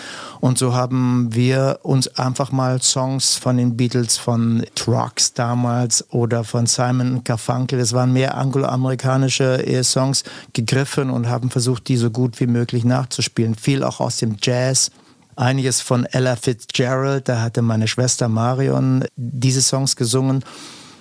Und 0.40 0.58
so 0.58 0.74
haben 0.74 1.28
wir 1.34 1.80
uns 1.82 2.08
einfach 2.16 2.52
mal 2.52 2.80
Songs 2.80 3.34
von 3.34 3.56
den 3.56 3.76
Beatles, 3.76 4.16
von 4.16 4.64
Trucks 4.74 5.34
damals 5.34 6.04
oder 6.12 6.44
von 6.44 6.66
Simon 6.66 7.22
Garfunkel, 7.24 7.78
das 7.78 7.92
waren 7.92 8.12
mehr 8.12 8.36
angloamerikanische 8.36 9.82
Songs, 9.82 10.24
gegriffen 10.52 11.10
und 11.10 11.28
haben 11.28 11.50
versucht, 11.50 11.88
die 11.88 11.96
so 11.96 12.10
gut 12.10 12.40
wie 12.40 12.46
möglich 12.46 12.84
nachzuspielen. 12.84 13.54
Viel 13.54 13.82
auch 13.82 14.00
aus 14.00 14.18
dem 14.18 14.36
Jazz 14.40 14.90
einiges 15.38 15.80
von 15.80 16.04
Ella 16.04 16.36
Fitzgerald, 16.36 17.28
da 17.28 17.40
hatte 17.40 17.62
meine 17.62 17.88
Schwester 17.88 18.28
Marion 18.28 19.04
diese 19.16 19.62
Songs 19.62 19.96
gesungen. 19.96 20.44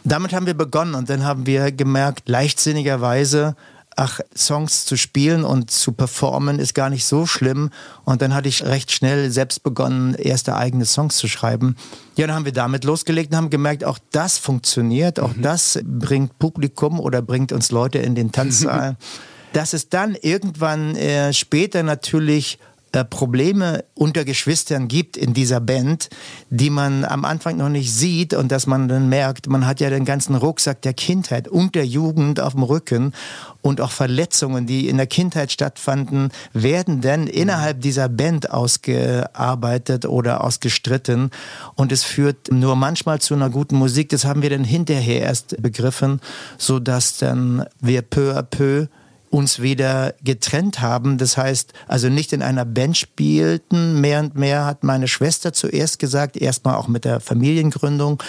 Damit 0.04 0.34
haben 0.34 0.46
wir 0.46 0.54
begonnen 0.54 0.96
und 0.96 1.10
dann 1.10 1.26
haben 1.26 1.46
wir 1.46 1.72
gemerkt, 1.72 2.30
leichtsinnigerweise, 2.30 3.56
ach, 3.98 4.22
Songs 4.36 4.86
zu 4.86 4.96
spielen 4.96 5.44
und 5.44 5.72
zu 5.72 5.92
performen 5.92 6.60
ist 6.60 6.76
gar 6.76 6.90
nicht 6.90 7.04
so 7.04 7.26
schlimm. 7.26 7.72
Und 8.06 8.22
dann 8.22 8.34
hatte 8.34 8.48
ich 8.48 8.64
recht 8.64 8.92
schnell 8.92 9.32
selbst 9.32 9.64
begonnen, 9.64 10.14
erste 10.14 10.56
eigene 10.56 10.86
Songs 10.86 11.18
zu 11.18 11.28
schreiben. 11.28 11.76
Ja, 12.16 12.28
dann 12.28 12.36
haben 12.36 12.46
wir 12.46 12.54
damit 12.54 12.84
losgelegt 12.84 13.32
und 13.32 13.38
haben 13.38 13.50
gemerkt, 13.50 13.84
auch 13.84 14.00
das 14.12 14.38
funktioniert, 14.38 15.20
auch 15.20 15.36
mhm. 15.36 15.42
das 15.42 15.80
bringt 15.84 16.38
Publikum 16.40 17.00
oder 17.00 17.22
bringt 17.22 17.52
uns 17.52 17.72
Leute 17.72 17.98
in 17.98 18.16
den 18.16 18.32
Tanzsaal. 18.32 18.96
Dass 19.54 19.74
es 19.74 19.90
dann 19.90 20.16
irgendwann 20.16 20.96
äh, 20.96 21.34
später 21.34 21.82
natürlich 21.82 22.60
Probleme 22.92 23.84
unter 23.94 24.26
Geschwistern 24.26 24.88
gibt 24.88 25.18
in 25.18 25.34
dieser 25.34 25.60
Band, 25.60 26.10
die 26.50 26.70
man 26.70 27.06
am 27.06 27.26
Anfang 27.26 27.58
noch 27.58 27.70
nicht 27.70 27.94
sieht 27.94 28.34
und 28.34 28.52
dass 28.52 28.68
man 28.68 28.88
dann 28.88 29.10
merkt, 29.10 29.48
man 29.48 29.66
hat 29.66 29.80
ja 29.80 29.90
den 29.90 30.06
ganzen 30.06 30.36
Rucksack 30.36 30.82
der 30.82 30.94
Kindheit 30.94 31.48
und 31.48 31.76
der 31.76 31.86
Jugend 31.86 32.40
auf 32.40 32.54
dem 32.54 32.64
Rücken 32.64 33.14
und 33.62 33.82
auch 33.82 33.92
Verletzungen, 33.92 34.66
die 34.66 34.88
in 34.88 34.98
der 34.98 35.08
Kindheit 35.08 35.52
stattfanden, 35.52 36.30
werden 36.54 37.02
dann 37.02 37.28
innerhalb 37.28 37.82
dieser 37.82 38.10
Band 38.10 38.52
ausgearbeitet 38.52 40.06
oder 40.06 40.44
ausgestritten 40.44 41.32
und 41.76 41.92
es 41.92 42.04
führt 42.04 42.52
nur 42.52 42.76
manchmal 42.76 43.20
zu 43.20 43.34
einer 43.34 43.50
guten 43.50 43.76
Musik. 43.76 44.10
Das 44.10 44.26
haben 44.26 44.42
wir 44.42 44.50
dann 44.50 44.64
hinterher 44.64 45.22
erst 45.22 45.62
begriffen, 45.62 46.22
so 46.58 46.80
dass 46.80 47.18
dann 47.18 47.66
wir 47.82 48.02
peu 48.02 48.38
à 48.38 48.44
peu 48.44 48.88
uns 49.30 49.62
wieder 49.62 50.14
getrennt 50.24 50.82
haben. 50.82 51.18
Das 51.18 51.38
heißt, 51.38 51.74
also 51.88 52.10
nicht 52.10 52.34
in 52.34 52.42
einer 52.42 52.66
Band 52.66 52.98
spielten. 52.98 54.00
Mehr 54.00 54.20
und 54.20 54.36
mehr 54.36 54.66
hat 54.66 54.84
meine 54.84 55.08
Schwester 55.08 55.54
zuerst 55.54 56.00
gesagt, 56.00 56.38
erstmal 56.38 56.76
auch 56.76 56.88
mit 56.88 57.06
der 57.06 57.20
Familiengründung. 57.20 58.22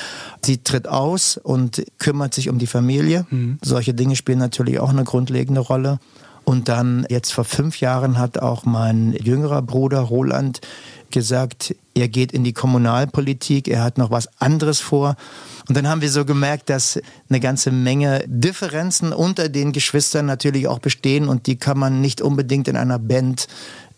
Sie 0.44 0.58
tritt 0.58 0.88
aus 0.88 1.36
und 1.36 1.84
kümmert 1.98 2.34
sich 2.34 2.48
um 2.48 2.58
die 2.58 2.66
Familie. 2.66 3.26
Mhm. 3.30 3.58
Solche 3.62 3.94
Dinge 3.94 4.16
spielen 4.16 4.38
natürlich 4.38 4.80
auch 4.80 4.90
eine 4.90 5.04
grundlegende 5.04 5.60
Rolle. 5.60 5.98
Und 6.44 6.68
dann 6.68 7.04
jetzt 7.10 7.34
vor 7.34 7.44
fünf 7.44 7.78
Jahren 7.78 8.18
hat 8.18 8.38
auch 8.38 8.64
mein 8.64 9.12
jüngerer 9.12 9.60
Bruder 9.60 10.00
Roland 10.00 10.62
gesagt, 11.10 11.74
er 11.94 12.08
geht 12.08 12.32
in 12.32 12.44
die 12.44 12.52
Kommunalpolitik, 12.52 13.68
er 13.68 13.82
hat 13.82 13.98
noch 13.98 14.10
was 14.10 14.28
anderes 14.40 14.80
vor. 14.80 15.16
Und 15.68 15.76
dann 15.76 15.88
haben 15.88 16.00
wir 16.00 16.10
so 16.10 16.24
gemerkt, 16.24 16.70
dass 16.70 17.00
eine 17.28 17.40
ganze 17.40 17.70
Menge 17.70 18.24
Differenzen 18.26 19.12
unter 19.12 19.48
den 19.48 19.72
Geschwistern 19.72 20.26
natürlich 20.26 20.68
auch 20.68 20.78
bestehen 20.78 21.28
und 21.28 21.46
die 21.46 21.56
kann 21.56 21.78
man 21.78 22.00
nicht 22.00 22.22
unbedingt 22.22 22.68
in 22.68 22.76
einer 22.76 22.98
Band 22.98 23.48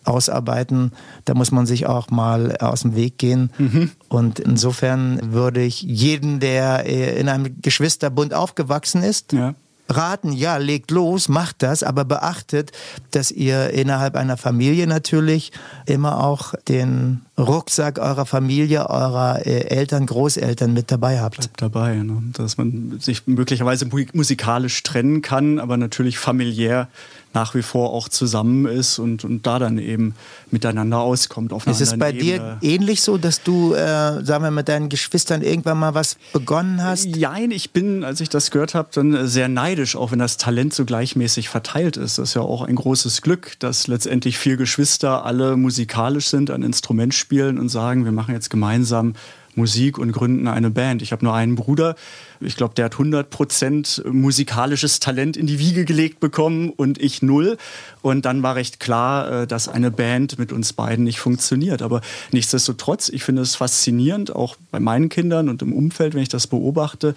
ausarbeiten. 0.05 0.93
Da 1.25 1.35
muss 1.35 1.52
man 1.52 1.67
sich 1.67 1.87
auch 1.87 2.11
mal 2.11 2.57
aus 2.57 2.83
dem 2.83 2.97
Weg 2.97 3.19
gehen. 3.19 3.50
Mhm. 3.59 3.90
Und 4.09 4.40
insofern 4.40 5.33
würde 5.33 5.62
ich 5.62 5.83
jeden, 5.83 6.40
der 6.40 6.85
in 6.87 7.29
einem 7.29 7.61
Geschwisterbund 7.61 8.35
aufgewachsen 8.35 9.02
ist, 9.02 9.33
ja 9.33 9.55
raten, 9.90 10.32
ja, 10.32 10.56
legt 10.56 10.90
los, 10.90 11.28
macht 11.28 11.62
das, 11.62 11.82
aber 11.82 12.04
beachtet, 12.04 12.73
dass 13.11 13.30
ihr 13.30 13.70
innerhalb 13.70 14.16
einer 14.16 14.37
Familie 14.37 14.87
natürlich 14.87 15.52
immer 15.87 16.25
auch 16.25 16.54
den 16.68 17.23
Rucksack 17.38 17.99
eurer 17.99 18.26
Familie, 18.26 18.88
eurer 18.90 19.47
äh, 19.47 19.66
Eltern, 19.68 20.06
Großeltern 20.06 20.73
mit 20.73 20.90
dabei 20.90 21.20
habt. 21.20 21.38
Bleibt 21.38 21.62
dabei, 21.62 21.97
ne? 21.97 22.23
dass 22.32 22.59
man 22.59 22.99
sich 23.00 23.26
möglicherweise 23.26 23.88
musikalisch 24.12 24.82
trennen 24.82 25.23
kann, 25.23 25.59
aber 25.59 25.76
natürlich 25.76 26.18
familiär 26.18 26.88
nach 27.32 27.54
wie 27.54 27.62
vor 27.62 27.90
auch 27.90 28.08
zusammen 28.08 28.66
ist 28.66 28.99
und, 28.99 29.25
und 29.25 29.46
da 29.46 29.58
dann 29.58 29.78
eben 29.78 30.14
miteinander 30.50 30.99
auskommt. 30.99 31.52
Auf 31.52 31.66
ist 31.66 31.80
es 31.80 31.96
bei 31.99 32.10
Ebene. 32.10 32.22
dir 32.22 32.58
ähnlich 32.62 33.02
so, 33.02 33.18
dass 33.18 33.42
du, 33.42 33.75
äh, 33.75 34.25
sagen 34.25 34.42
wir, 34.42 34.50
mit 34.50 34.68
deinen 34.68 34.88
Geschwistern 34.88 35.42
irgendwann 35.42 35.78
mal 35.78 35.94
was 35.94 36.16
begonnen 36.32 36.82
hast? 36.82 37.04
Jein, 37.16 37.50
ich 37.50 37.70
bin, 37.70 38.04
als 38.04 38.20
ich 38.20 38.28
das 38.28 38.50
gehört 38.50 38.75
habe, 38.75 38.88
dann 38.92 39.28
sehr 39.28 39.49
neidisch, 39.49 39.96
auch 39.96 40.10
wenn 40.10 40.18
das 40.18 40.37
Talent 40.37 40.75
so 40.75 40.84
gleichmäßig 40.84 41.49
verteilt 41.49 41.96
ist. 41.96 42.18
Das 42.18 42.30
ist 42.30 42.34
ja 42.34 42.42
auch 42.42 42.62
ein 42.62 42.75
großes 42.75 43.22
Glück, 43.22 43.54
dass 43.60 43.87
letztendlich 43.87 44.38
vier 44.38 44.56
Geschwister 44.56 45.25
alle 45.25 45.56
musikalisch 45.56 46.28
sind, 46.28 46.50
ein 46.50 46.62
Instrument 46.62 47.14
spielen 47.14 47.58
und 47.58 47.68
sagen, 47.68 48.04
wir 48.04 48.12
machen 48.12 48.34
jetzt 48.34 48.50
gemeinsam 48.50 49.14
Musik 49.54 49.99
und 49.99 50.12
gründen 50.12 50.49
eine 50.49 50.71
Band. 50.71 51.02
Ich 51.02 51.12
habe 51.12 51.25
nur 51.25 51.35
einen 51.35 51.57
Bruder, 51.57 51.97
ich 52.40 52.57
glaube, 52.57 52.75
der 52.75 52.87
hat 52.87 52.95
100% 52.95 54.09
musikalisches 54.09 55.00
Talent 55.00 55.37
in 55.37 55.47
die 55.47 55.59
Wiege 55.59 55.85
gelegt 55.85 56.21
bekommen 56.21 56.71
und 56.71 57.00
ich 57.00 57.21
null. 57.21 57.59
Und 58.00 58.25
dann 58.25 58.42
war 58.42 58.54
recht 58.54 58.80
klar, 58.80 59.42
äh, 59.42 59.47
dass 59.47 59.69
eine 59.69 59.90
Band 59.90 60.38
mit 60.38 60.52
uns 60.52 60.73
beiden 60.73 61.04
nicht 61.04 61.21
funktioniert. 61.21 61.83
Aber 61.83 62.00
nichtsdestotrotz, 62.33 63.09
ich 63.11 63.25
finde 63.25 63.42
es 63.42 63.57
faszinierend, 63.57 64.35
auch 64.35 64.57
bei 64.71 64.80
meinen 64.80 65.09
Kindern 65.09 65.49
und 65.49 65.61
im 65.62 65.73
Umfeld, 65.73 66.14
wenn 66.14 66.23
ich 66.23 66.28
das 66.28 66.47
beobachte, 66.47 67.14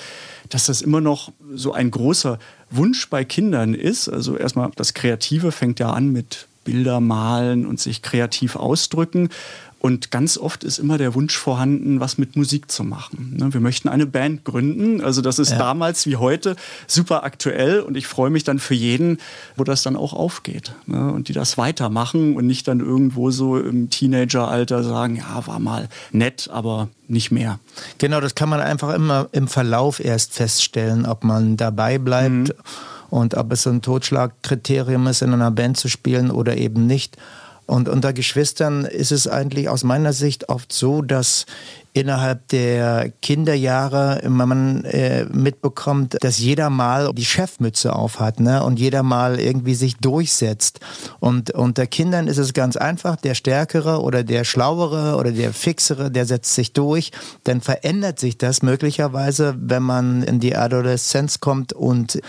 dass 0.49 0.65
das 0.65 0.81
immer 0.81 0.99
noch 0.99 1.31
so 1.53 1.71
ein 1.71 1.89
großer 1.89 2.39
Wunsch 2.69 3.09
bei 3.09 3.23
Kindern 3.23 3.73
ist. 3.73 4.09
Also 4.09 4.35
erstmal 4.35 4.71
das 4.75 4.93
Kreative 4.93 5.51
fängt 5.51 5.79
ja 5.79 5.91
an 5.91 6.11
mit 6.11 6.47
Bilder 6.63 6.99
malen 6.99 7.65
und 7.65 7.79
sich 7.79 8.01
kreativ 8.01 8.55
ausdrücken. 8.55 9.29
Und 9.85 10.11
ganz 10.11 10.37
oft 10.37 10.63
ist 10.63 10.79
immer 10.79 10.97
der 10.97 11.13
Wunsch 11.13 11.35
vorhanden, 11.37 11.99
was 11.99 12.17
mit 12.17 12.37
Musik 12.37 12.71
zu 12.71 12.85
machen. 12.85 13.35
Ne, 13.37 13.53
wir 13.53 13.59
möchten 13.59 13.89
eine 13.89 14.05
Band 14.05 14.45
gründen. 14.45 15.01
Also 15.01 15.19
das 15.19 15.39
ist 15.39 15.51
ja. 15.51 15.57
damals 15.57 16.05
wie 16.05 16.15
heute 16.15 16.55
super 16.87 17.25
aktuell 17.25 17.81
und 17.81 17.97
ich 17.97 18.07
freue 18.07 18.29
mich 18.29 18.45
dann 18.45 18.59
für 18.59 18.75
jeden, 18.75 19.17
wo 19.57 19.65
das 19.65 19.83
dann 19.83 19.97
auch 19.97 20.13
aufgeht. 20.13 20.73
Ne, 20.85 21.11
und 21.11 21.27
die 21.27 21.33
das 21.33 21.57
weitermachen 21.57 22.37
und 22.37 22.47
nicht 22.47 22.65
dann 22.69 22.79
irgendwo 22.79 23.29
so 23.29 23.59
im 23.59 23.89
Teenageralter 23.89 24.85
sagen, 24.85 25.17
ja, 25.17 25.45
war 25.47 25.59
mal 25.59 25.89
nett, 26.13 26.49
aber 26.49 26.87
nicht 27.09 27.31
mehr. 27.31 27.59
Genau, 27.97 28.21
das 28.21 28.35
kann 28.35 28.47
man 28.47 28.61
einfach 28.61 28.93
immer 28.93 29.27
im 29.33 29.49
Verlauf 29.49 29.99
erst 29.99 30.33
feststellen, 30.33 31.05
ob 31.05 31.25
man 31.25 31.57
dabei 31.57 31.97
bleibt. 31.97 32.31
Mhm. 32.31 32.53
Und 33.09 33.35
ob 33.35 33.51
es 33.51 33.67
ein 33.67 33.81
Totschlagkriterium 33.81 35.05
ist, 35.05 35.21
in 35.21 35.33
einer 35.33 35.51
Band 35.51 35.77
zu 35.77 35.87
spielen 35.87 36.31
oder 36.31 36.57
eben 36.57 36.87
nicht. 36.87 37.17
Und 37.65 37.87
unter 37.87 38.13
Geschwistern 38.13 38.85
ist 38.85 39.11
es 39.11 39.27
eigentlich 39.27 39.69
aus 39.69 39.83
meiner 39.83 40.13
Sicht 40.13 40.49
oft 40.49 40.73
so, 40.73 41.01
dass 41.01 41.45
innerhalb 41.93 42.47
der 42.47 43.11
Kinderjahre 43.21 44.27
man 44.27 44.83
äh, 44.83 45.25
mitbekommt, 45.25 46.17
dass 46.21 46.39
jeder 46.39 46.69
mal 46.69 47.11
die 47.13 47.25
Chefmütze 47.25 47.93
aufhat 47.95 48.39
ne? 48.39 48.63
und 48.63 48.79
jeder 48.79 49.03
mal 49.03 49.39
irgendwie 49.39 49.75
sich 49.75 49.97
durchsetzt. 49.97 50.79
Und 51.19 51.51
unter 51.51 51.85
Kindern 51.85 52.27
ist 52.27 52.39
es 52.39 52.53
ganz 52.53 52.75
einfach, 52.77 53.15
der 53.15 53.35
Stärkere 53.35 54.01
oder 54.01 54.23
der 54.23 54.43
Schlauere 54.43 55.17
oder 55.17 55.31
der 55.31 55.53
Fixere, 55.53 56.09
der 56.09 56.25
setzt 56.25 56.55
sich 56.55 56.73
durch. 56.73 57.11
Dann 57.43 57.61
verändert 57.61 58.19
sich 58.19 58.37
das 58.37 58.63
möglicherweise, 58.63 59.55
wenn 59.59 59.83
man 59.83 60.23
in 60.23 60.39
die 60.39 60.55
Adoleszenz 60.55 61.39
kommt 61.39 61.73
und 61.73 62.19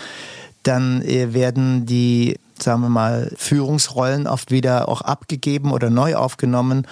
dann 0.61 1.01
äh, 1.03 1.33
werden 1.33 1.85
die, 1.85 2.37
sagen 2.61 2.81
wir 2.81 2.89
mal, 2.89 3.31
Führungsrollen 3.35 4.27
oft 4.27 4.51
wieder 4.51 4.89
auch 4.89 5.01
abgegeben 5.01 5.71
oder 5.71 5.89
neu 5.89 6.15
aufgenommen. 6.15 6.87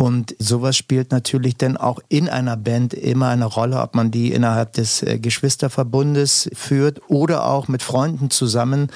Und 0.00 0.34
sowas 0.38 0.78
spielt 0.78 1.12
natürlich 1.12 1.58
dann 1.58 1.76
auch 1.76 1.98
in 2.08 2.30
einer 2.30 2.56
Band 2.56 2.94
immer 2.94 3.28
eine 3.28 3.44
Rolle, 3.44 3.82
ob 3.82 3.94
man 3.94 4.10
die 4.10 4.32
innerhalb 4.32 4.72
des 4.72 5.02
äh, 5.02 5.18
Geschwisterverbundes 5.18 6.48
führt 6.54 7.02
oder 7.08 7.44
auch 7.44 7.68
mit 7.68 7.82
Freunden 7.82 8.30
zusammen. 8.30 8.88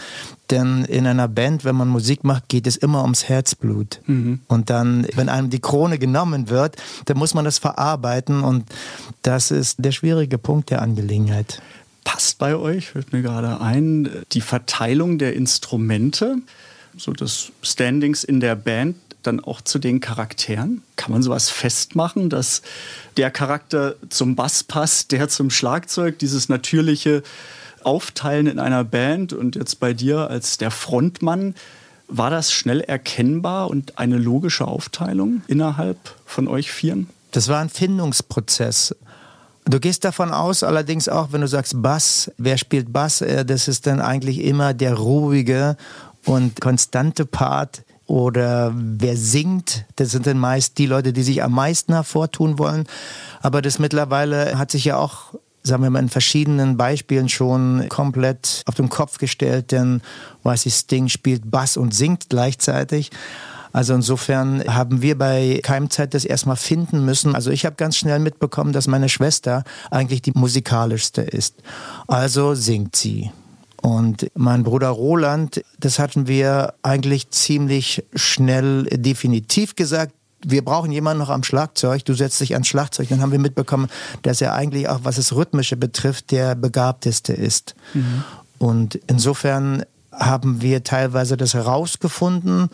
Denn 0.51 0.87
in 0.87 1.07
einer 1.07 1.29
Band, 1.29 1.67
wenn 1.67 1.77
man 1.77 1.89
Musik 1.89 2.25
macht, 2.25 2.49
geht 2.49 2.67
es 2.67 2.79
immer 2.79 3.03
ums 3.03 3.29
Herzblut. 3.29 4.01
Mhm. 4.07 4.41
Und 4.49 4.71
dann, 4.71 5.07
wenn 5.15 5.29
einem 5.29 5.51
die 5.51 5.61
Krone 5.61 5.99
genommen 5.99 6.49
wird, 6.49 6.77
dann 7.05 7.19
muss 7.19 7.35
man 7.35 7.45
das 7.45 7.59
verarbeiten. 7.59 8.43
Und 8.43 8.65
das 9.21 9.51
ist 9.51 9.85
der 9.85 9.93
schwierige 9.93 10.39
Punkt 10.39 10.71
der 10.71 10.81
Angelegenheit. 10.81 11.61
Passt 12.05 12.39
bei 12.39 12.55
euch, 12.55 12.91
fällt 12.91 13.13
mir 13.13 13.23
gerade 13.23 13.61
ein, 13.61 14.09
die 14.33 14.41
Verteilung 14.41 15.19
der 15.19 15.35
Instrumente, 15.35 16.37
so 16.97 17.13
des 17.13 17.51
Standings 17.63 18.23
in 18.23 18.41
der 18.41 18.55
Band 18.55 18.97
dann 19.23 19.41
auch 19.41 19.63
zu 19.63 19.79
den 19.79 20.01
Charakteren? 20.01 20.83
Kann 20.97 21.13
man 21.13 21.23
sowas 21.23 21.51
festmachen, 21.51 22.29
dass 22.29 22.63
der 23.17 23.31
Charakter 23.31 23.97
zum 24.11 24.37
Bass 24.37 24.63
passt, 24.63 25.13
der 25.13 25.29
zum 25.29 25.51
Schlagzeug, 25.51 26.19
dieses 26.19 26.49
natürliche 26.49 27.23
Aufteilen 27.83 28.47
in 28.47 28.59
einer 28.59 28.85
Band 28.85 29.33
und 29.33 29.57
jetzt 29.57 29.81
bei 29.81 29.93
dir 29.93 30.31
als 30.31 30.59
der 30.59 30.71
Frontmann, 30.71 31.55
war 32.09 32.31
das 32.31 32.53
schnell 32.53 32.81
erkennbar 32.81 33.71
und 33.71 33.99
eine 33.99 34.19
logische 34.19 34.67
Aufteilung 34.67 35.43
innerhalb 35.47 35.99
von 36.27 36.49
euch 36.49 36.71
Vieren? 36.71 37.09
Das 37.33 37.49
war 37.49 37.61
ein 37.61 37.71
Findungsprozess. 37.71 38.95
Du 39.67 39.81
gehst 39.81 40.05
davon 40.05 40.31
aus, 40.31 40.63
allerdings 40.63 41.09
auch, 41.09 41.29
wenn 41.33 41.41
du 41.41 41.49
sagst 41.49 41.83
Bass, 41.83 42.31
wer 42.37 42.59
spielt 42.59 42.93
Bass, 42.93 43.21
äh, 43.23 43.45
das 43.45 43.69
ist 43.69 43.87
dann 43.87 44.01
eigentlich 44.01 44.45
immer 44.45 44.75
der 44.75 44.95
ruhige 44.95 45.77
und 46.25 46.61
konstante 46.61 47.25
Part, 47.25 47.83
oder 48.07 48.73
wer 48.75 49.17
singt, 49.17 49.87
das 49.97 50.11
sind 50.11 50.27
dann 50.27 50.39
meist 50.39 50.77
die 50.77 50.87
Leute, 50.87 51.13
die 51.13 51.23
sich 51.23 51.43
am 51.43 51.53
meisten 51.53 51.95
hervortun 51.95 52.59
wollen. 52.59 52.85
Aber 53.41 53.63
das 53.63 53.79
mittlerweile 53.79 54.59
hat 54.59 54.71
sich 54.71 54.85
ja 54.85 54.99
auch 54.99 55.35
sagen 55.67 55.83
wir 55.83 55.89
mal, 55.89 56.01
in 56.01 56.11
verschiedenen 56.11 56.77
Beispielen 56.77 57.31
schon 57.31 57.89
komplett 57.89 58.63
auf 58.67 58.75
den 58.75 58.91
Kopf 58.91 59.17
gestellt, 59.17 59.73
denn 59.73 60.03
weiß 60.43 60.67
ich, 60.67 60.75
Sting 60.75 61.09
spielt 61.09 61.51
Bass 61.51 61.79
und 61.79 61.95
singt 61.95 62.29
gleichzeitig. 62.29 63.11
Also 63.75 63.93
insofern 63.93 64.63
haben 64.73 65.03
wir 65.03 65.19
bei 65.19 65.61
Keimzeit 65.65 66.15
das 66.15 66.25
erstmal 66.25 66.55
finden 66.55 67.05
müssen. 67.05 67.35
Also 67.35 67.51
ich 67.51 67.67
habe 67.67 67.75
ganz 67.75 67.97
schnell 67.97 68.21
mitbekommen, 68.21 68.73
dass 68.73 68.87
meine 68.87 69.09
Schwester 69.09 69.65
eigentlich 69.91 70.23
die 70.23 70.31
musikalischste 70.33 71.23
ist. 71.23 71.57
Also 72.07 72.55
singt 72.55 72.95
sie. 72.95 73.33
Und 73.83 74.31
mein 74.37 74.63
Bruder 74.63 74.91
Roland, 74.91 75.65
das 75.81 75.99
hatten 75.99 76.29
wir 76.29 76.75
eigentlich 76.85 77.31
ziemlich 77.31 78.05
schnell 78.15 78.85
definitiv 78.85 79.75
gesagt. 79.75 80.15
Wir 80.47 80.65
brauchen 80.65 80.93
jemanden 80.93 81.19
noch 81.19 81.31
am 81.31 81.43
Schlagzeug. 81.43 82.05
Du 82.05 82.15
setzt 82.15 82.41
dich 82.41 82.53
ans 82.53 82.69
Schlagzeug. 82.69 83.09
Dann 83.09 83.23
haben 83.23 83.33
wir 83.33 83.41
mitbekommen, 83.41 83.89
dass 84.23 84.41
er 84.41 84.55
eigentlich 84.55 84.89
auch, 84.89 85.01
was 85.03 85.17
das 85.17 85.35
Rhythmische 85.35 85.77
betrifft, 85.77 86.31
der 86.31 86.55
begabteste 86.55 87.33
ist. 87.33 87.75
Mhm. 87.93 88.23
Und 88.59 89.01
insofern 89.09 89.83
haben 90.13 90.63
wir 90.63 90.85
teilweise 90.85 91.37
das 91.37 91.55
herausgefunden 91.55 92.71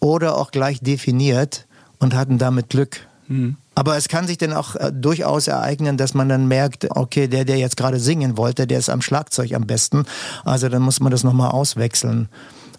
oder 0.00 0.36
auch 0.36 0.50
gleich 0.50 0.80
definiert 0.80 1.66
und 1.98 2.14
hatten 2.14 2.38
damit 2.38 2.70
Glück. 2.70 3.06
Mhm. 3.28 3.56
Aber 3.74 3.96
es 3.96 4.08
kann 4.08 4.26
sich 4.26 4.36
dann 4.36 4.52
auch 4.52 4.74
äh, 4.76 4.92
durchaus 4.92 5.46
ereignen, 5.46 5.96
dass 5.96 6.12
man 6.12 6.28
dann 6.28 6.48
merkt, 6.48 6.90
okay, 6.90 7.28
der, 7.28 7.44
der 7.44 7.58
jetzt 7.58 7.76
gerade 7.76 8.00
singen 8.00 8.36
wollte, 8.36 8.66
der 8.66 8.78
ist 8.78 8.90
am 8.90 9.00
Schlagzeug 9.00 9.54
am 9.54 9.66
besten. 9.66 10.04
Also 10.44 10.68
dann 10.68 10.82
muss 10.82 11.00
man 11.00 11.12
das 11.12 11.24
nochmal 11.24 11.50
auswechseln. 11.50 12.28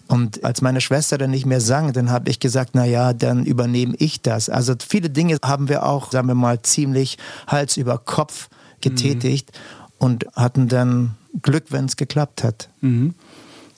Und 0.08 0.44
als 0.44 0.60
meine 0.60 0.80
Schwester 0.80 1.16
dann 1.16 1.30
nicht 1.30 1.46
mehr 1.46 1.60
sang, 1.60 1.92
dann 1.92 2.10
habe 2.10 2.28
ich 2.28 2.38
gesagt, 2.38 2.72
na 2.74 2.84
ja, 2.84 3.14
dann 3.14 3.46
übernehme 3.46 3.94
ich 3.98 4.20
das. 4.20 4.50
Also 4.50 4.74
viele 4.86 5.08
Dinge 5.08 5.38
haben 5.42 5.68
wir 5.68 5.86
auch, 5.86 6.12
sagen 6.12 6.28
wir 6.28 6.34
mal, 6.34 6.60
ziemlich 6.60 7.16
Hals 7.46 7.78
über 7.78 7.96
Kopf 7.98 8.48
getätigt 8.82 9.50
mhm. 9.52 10.06
und 10.06 10.26
hatten 10.36 10.68
dann 10.68 11.14
Glück, 11.40 11.64
wenn 11.70 11.86
es 11.86 11.96
geklappt 11.96 12.44
hat. 12.44 12.68
Mhm. 12.82 13.14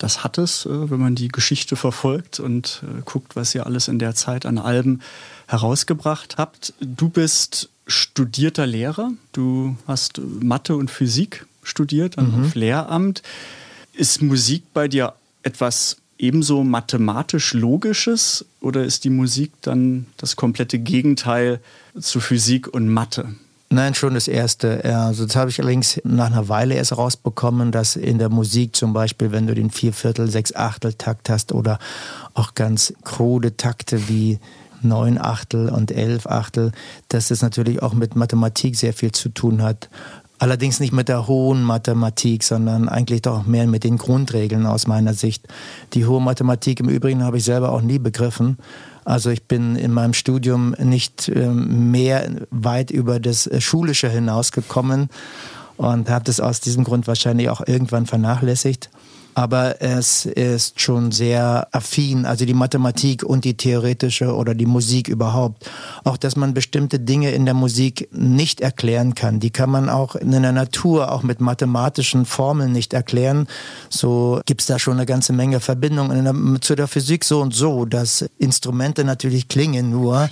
Das 0.05 0.23
hat 0.23 0.37
es, 0.37 0.67
äh, 0.67 0.91
wenn 0.91 1.01
man 1.01 1.15
die 1.15 1.29
Geschichte 1.29 1.77
verfolgt 1.77 2.39
und 2.39 2.83
äh, 2.83 3.01
guckt, 3.07 3.37
was 3.37 3.55
ihr 3.55 3.65
alles 3.65 3.89
in 3.89 3.99
der 3.99 4.15
Zeit 4.15 4.45
an 4.45 4.59
Alben 4.59 5.01
herausgebracht 5.47 6.37
habt. 6.37 6.75
Du 6.79 7.09
bist 7.09 7.71
studierter 7.87 8.67
Lehrer, 8.67 9.13
du 9.33 9.79
hast 9.87 10.21
Mathe 10.21 10.77
und 10.77 10.91
Physik 10.91 11.47
studiert 11.63 12.19
mhm. 12.19 12.53
Lehramt. 12.53 13.23
Ist 13.95 14.21
Musik 14.21 14.65
bei 14.75 14.89
dir 14.89 15.15
etwas 15.43 15.97
ebenso 16.19 16.65
mathematisch-logisches 16.65 18.45
oder 18.61 18.85
ist 18.85 19.05
die 19.05 19.11
Musik 19.11 19.53
dann 19.63 20.05
das 20.19 20.37
komplette 20.37 20.79
Gegenteil 20.81 21.61
zu 21.99 22.21
Physik 22.21 22.69
und 22.69 22.91
Mathe? 22.91 23.35
Nein, 23.75 23.95
schon 23.95 24.15
das 24.15 24.29
Erste. 24.29 24.85
Also 24.85 25.27
das 25.27 25.35
habe 25.35 25.51
ich 25.51 25.59
allerdings 25.59 26.01
nach 26.05 26.27
einer 26.27 26.49
Weile 26.49 26.77
erst 26.77 26.97
rausbekommen, 26.97 27.73
dass 27.73 27.97
in 27.97 28.19
der 28.19 28.29
Musik 28.29 28.77
zum 28.77 28.93
Beispiel, 28.93 29.33
wenn 29.33 29.49
du 29.49 29.55
den 29.57 29.71
Vierviertel, 29.71 30.31
Sechsachtel 30.31 30.93
Takt 30.93 31.29
hast 31.29 31.51
oder 31.51 31.81
auch 32.35 32.55
ganz 32.55 32.95
krude 33.03 33.57
Takte 33.57 34.09
wie 34.09 34.39
neun 34.81 35.19
Achtel 35.19 35.71
und 35.71 35.91
elf 35.91 36.29
Achtel, 36.29 36.71
dass 37.09 37.29
das 37.29 37.43
natürlich 37.43 37.83
auch 37.83 37.95
mit 37.95 38.15
Mathematik 38.15 38.77
sehr 38.77 38.93
viel 38.93 39.11
zu 39.11 39.29
tun 39.31 39.61
hat. 39.61 39.89
Allerdings 40.39 40.79
nicht 40.79 40.93
mit 40.93 41.09
der 41.09 41.27
hohen 41.27 41.65
Mathematik, 41.65 42.45
sondern 42.45 42.89
eigentlich 42.89 43.23
doch 43.23 43.45
mehr 43.45 43.67
mit 43.67 43.83
den 43.83 43.99
Grundregeln 43.99 44.67
aus 44.67 44.87
meiner 44.87 45.15
Sicht. 45.15 45.49
Die 45.95 46.07
hohe 46.07 46.21
Mathematik 46.21 46.79
im 46.79 46.89
Übrigen 46.89 47.25
habe 47.25 47.39
ich 47.39 47.45
selber 47.45 47.73
auch 47.73 47.83
nie 47.83 47.99
begriffen. 47.99 48.57
Also 49.05 49.31
ich 49.31 49.45
bin 49.45 49.77
in 49.77 49.93
meinem 49.93 50.15
Studium 50.15 50.75
nicht 50.79 51.29
ähm, 51.29 51.91
mehr 51.91 52.31
weit 52.51 52.91
über 52.91 53.21
das 53.21 53.47
äh, 53.47 53.61
Schulische 53.61 54.09
hinausgekommen 54.09 55.09
und 55.77 56.09
habe 56.09 56.25
das 56.25 56.41
aus 56.41 56.61
diesem 56.61 56.85
Grund 56.85 57.07
wahrscheinlich 57.07 57.49
auch 57.51 57.61
irgendwann 57.67 58.07
vernachlässigt 58.07 58.91
aber 59.35 59.81
es 59.83 60.27
ist 60.27 60.81
schon 60.81 61.13
sehr 61.13 61.69
affin, 61.73 62.27
also 62.27 62.45
die 62.45 62.55
Mathematik 62.55 63.23
und 63.23 63.45
die 63.45 63.57
theoretische 63.57 64.35
oder 64.35 64.55
die 64.55 64.67
Musik 64.67 65.09
überhaupt. 65.09 65.69
Auch, 66.05 66.17
dass 66.17 66.37
man 66.37 66.55
bestimmte 66.55 66.99
Dinge 67.01 67.31
in 67.33 67.45
der 67.45 67.55
Musik 67.55 68.09
nicht 68.13 68.61
erklären 68.61 69.15
kann. 69.15 69.41
Die 69.41 69.51
kann 69.51 69.71
man 69.71 69.89
auch 69.89 70.15
in 70.15 70.31
der 70.31 70.53
Natur, 70.53 71.13
auch 71.13 71.23
mit 71.23 71.41
mathematischen 71.41 72.27
Formeln 72.27 72.73
nicht 72.73 72.93
erklären. 72.93 73.47
So 73.89 74.41
gibt's 74.47 74.67
da 74.67 74.79
schon 74.79 74.95
eine 74.95 75.07
ganze 75.07 75.33
Menge 75.33 75.61
Verbindungen 75.61 76.61
zu 76.63 76.75
der 76.75 76.89
Physik 76.89 77.25
so 77.25 77.41
und 77.41 77.55
so, 77.55 77.85
dass 77.85 78.25
Instrumente 78.39 79.05
natürlich 79.05 79.49
klingen 79.49 79.91
nur. 79.91 80.29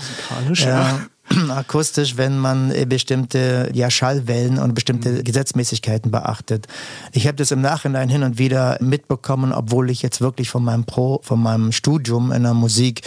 Äh, 0.51 0.55
ja. 0.55 1.01
akustisch, 1.51 2.16
wenn 2.16 2.38
man 2.38 2.71
äh, 2.71 2.87
bestimmte 2.87 3.71
ja, 3.73 3.90
Schallwellen 3.90 4.59
und 4.59 4.75
bestimmte 4.75 5.11
mhm. 5.11 5.25
Gesetzmäßigkeiten 5.25 6.11
beachtet. 6.11 6.66
Ich 7.12 7.27
habe 7.27 7.37
das 7.37 7.51
im 7.51 7.61
Nachhinein 7.61 8.09
hin 8.09 8.23
und 8.23 8.38
wieder 8.38 8.79
mitbekommen, 8.81 9.53
obwohl 9.53 9.90
ich 9.90 10.03
jetzt 10.03 10.21
wirklich 10.21 10.51
von 10.51 10.64
meinem 10.64 10.85
Pro, 10.85 11.21
von 11.23 11.42
meinem 11.42 11.73
Studium 11.73 12.33
in 12.33 12.42
der 12.42 12.55
Musik 12.55 13.03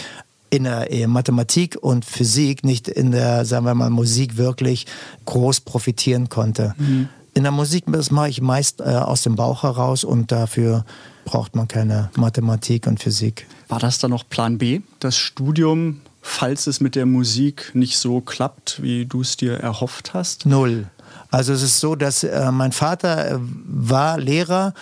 in 0.48 0.64
der 0.64 0.92
äh, 0.92 1.06
Mathematik 1.06 1.76
und 1.80 2.04
Physik 2.04 2.64
nicht 2.64 2.88
in 2.88 3.10
der, 3.10 3.44
sagen 3.44 3.66
wir 3.66 3.74
mal, 3.74 3.90
Musik 3.90 4.36
wirklich 4.36 4.86
groß 5.24 5.60
profitieren 5.60 6.28
konnte. 6.28 6.74
Mhm. 6.78 7.08
In 7.34 7.42
der 7.42 7.52
Musik, 7.52 7.84
das 7.88 8.10
mache 8.10 8.28
ich 8.28 8.40
meist 8.40 8.80
äh, 8.80 8.84
aus 8.84 9.22
dem 9.22 9.36
Bauch 9.36 9.64
heraus 9.64 10.04
und 10.04 10.32
dafür 10.32 10.84
braucht 11.24 11.54
man 11.56 11.68
keine 11.68 12.10
Mathematik 12.16 12.86
und 12.86 13.00
Physik. 13.00 13.46
War 13.68 13.80
das 13.80 13.98
dann 13.98 14.12
noch 14.12 14.26
Plan 14.28 14.56
B, 14.56 14.80
das 15.00 15.18
Studium 15.18 16.00
falls 16.26 16.66
es 16.66 16.80
mit 16.80 16.94
der 16.94 17.06
Musik 17.06 17.70
nicht 17.74 17.98
so 17.98 18.20
klappt, 18.20 18.82
wie 18.82 19.06
du 19.06 19.20
es 19.20 19.36
dir 19.36 19.54
erhofft 19.54 20.12
hast? 20.12 20.44
Null. 20.44 20.86
Also 21.30 21.52
es 21.52 21.62
ist 21.62 21.80
so, 21.80 21.96
dass 21.96 22.24
äh, 22.24 22.50
mein 22.50 22.72
Vater 22.72 23.30
äh, 23.30 23.38
war 23.38 24.18
Lehrer 24.18 24.74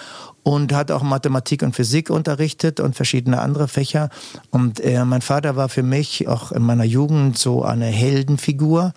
und 0.42 0.72
hat 0.72 0.90
auch 0.90 1.02
Mathematik 1.02 1.62
und 1.62 1.74
Physik 1.74 2.10
unterrichtet 2.10 2.80
und 2.80 2.96
verschiedene 2.96 3.40
andere 3.40 3.68
Fächer. 3.68 4.10
Und 4.50 4.80
äh, 4.80 5.04
mein 5.04 5.22
Vater 5.22 5.56
war 5.56 5.68
für 5.68 5.82
mich 5.82 6.28
auch 6.28 6.52
in 6.52 6.62
meiner 6.62 6.84
Jugend 6.84 7.38
so 7.38 7.62
eine 7.62 7.86
Heldenfigur. 7.86 8.92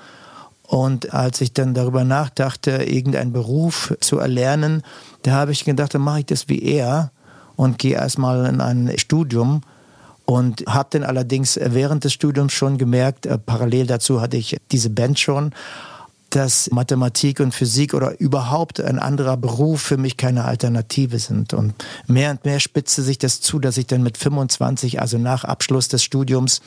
Und 0.64 1.14
als 1.14 1.40
ich 1.42 1.54
dann 1.54 1.74
darüber 1.74 2.04
nachdachte, 2.04 2.84
irgendeinen 2.84 3.32
Beruf 3.32 3.94
zu 4.02 4.20
erlernen, 4.20 4.84
da 5.24 5.32
habe 5.32 5.52
ich 5.52 5.64
gedacht, 5.64 5.94
dann 5.94 6.02
mache 6.02 6.20
ich 6.20 6.26
das 6.26 6.50
wie 6.50 6.62
er 6.62 7.12
und 7.56 7.78
gehe 7.78 7.96
erstmal 7.96 8.46
in 8.46 8.62
ein 8.62 8.92
Studium 8.98 9.62
und 10.30 10.66
habe 10.68 10.90
dann 10.92 11.04
allerdings 11.04 11.58
während 11.58 12.04
des 12.04 12.12
Studiums 12.12 12.52
schon 12.52 12.78
gemerkt, 12.78 13.26
äh, 13.26 13.38
parallel 13.38 13.88
dazu 13.88 14.20
hatte 14.20 14.36
ich 14.36 14.58
diese 14.72 14.90
Band 14.90 15.18
schon, 15.18 15.54
dass 16.32 16.70
Mathematik 16.70 17.40
und 17.40 17.56
Physik 17.56 17.94
oder 17.94 18.20
überhaupt 18.20 18.82
ein 18.82 19.00
anderer 19.00 19.38
Beruf 19.38 19.82
für 19.82 19.96
mich 19.96 20.18
keine 20.18 20.44
Alternative 20.44 21.18
sind. 21.20 21.54
Und 21.54 21.74
mehr 22.08 22.32
und 22.32 22.44
mehr 22.44 22.60
spitzte 22.60 23.04
sich 23.04 23.18
das 23.18 23.40
zu, 23.40 23.58
dass 23.60 23.78
ich 23.78 23.88
dann 23.88 24.04
mit 24.04 24.18
25, 24.18 25.00
also 25.00 25.18
nach 25.18 25.46
Abschluss 25.46 25.88
des 25.88 26.04
Studiums, 26.04 26.62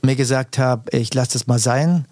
mir 0.00 0.16
gesagt 0.16 0.56
habe, 0.56 0.90
ich 0.96 1.12
lasse 1.12 1.34
das 1.34 1.46
mal 1.46 1.58
sein 1.58 2.06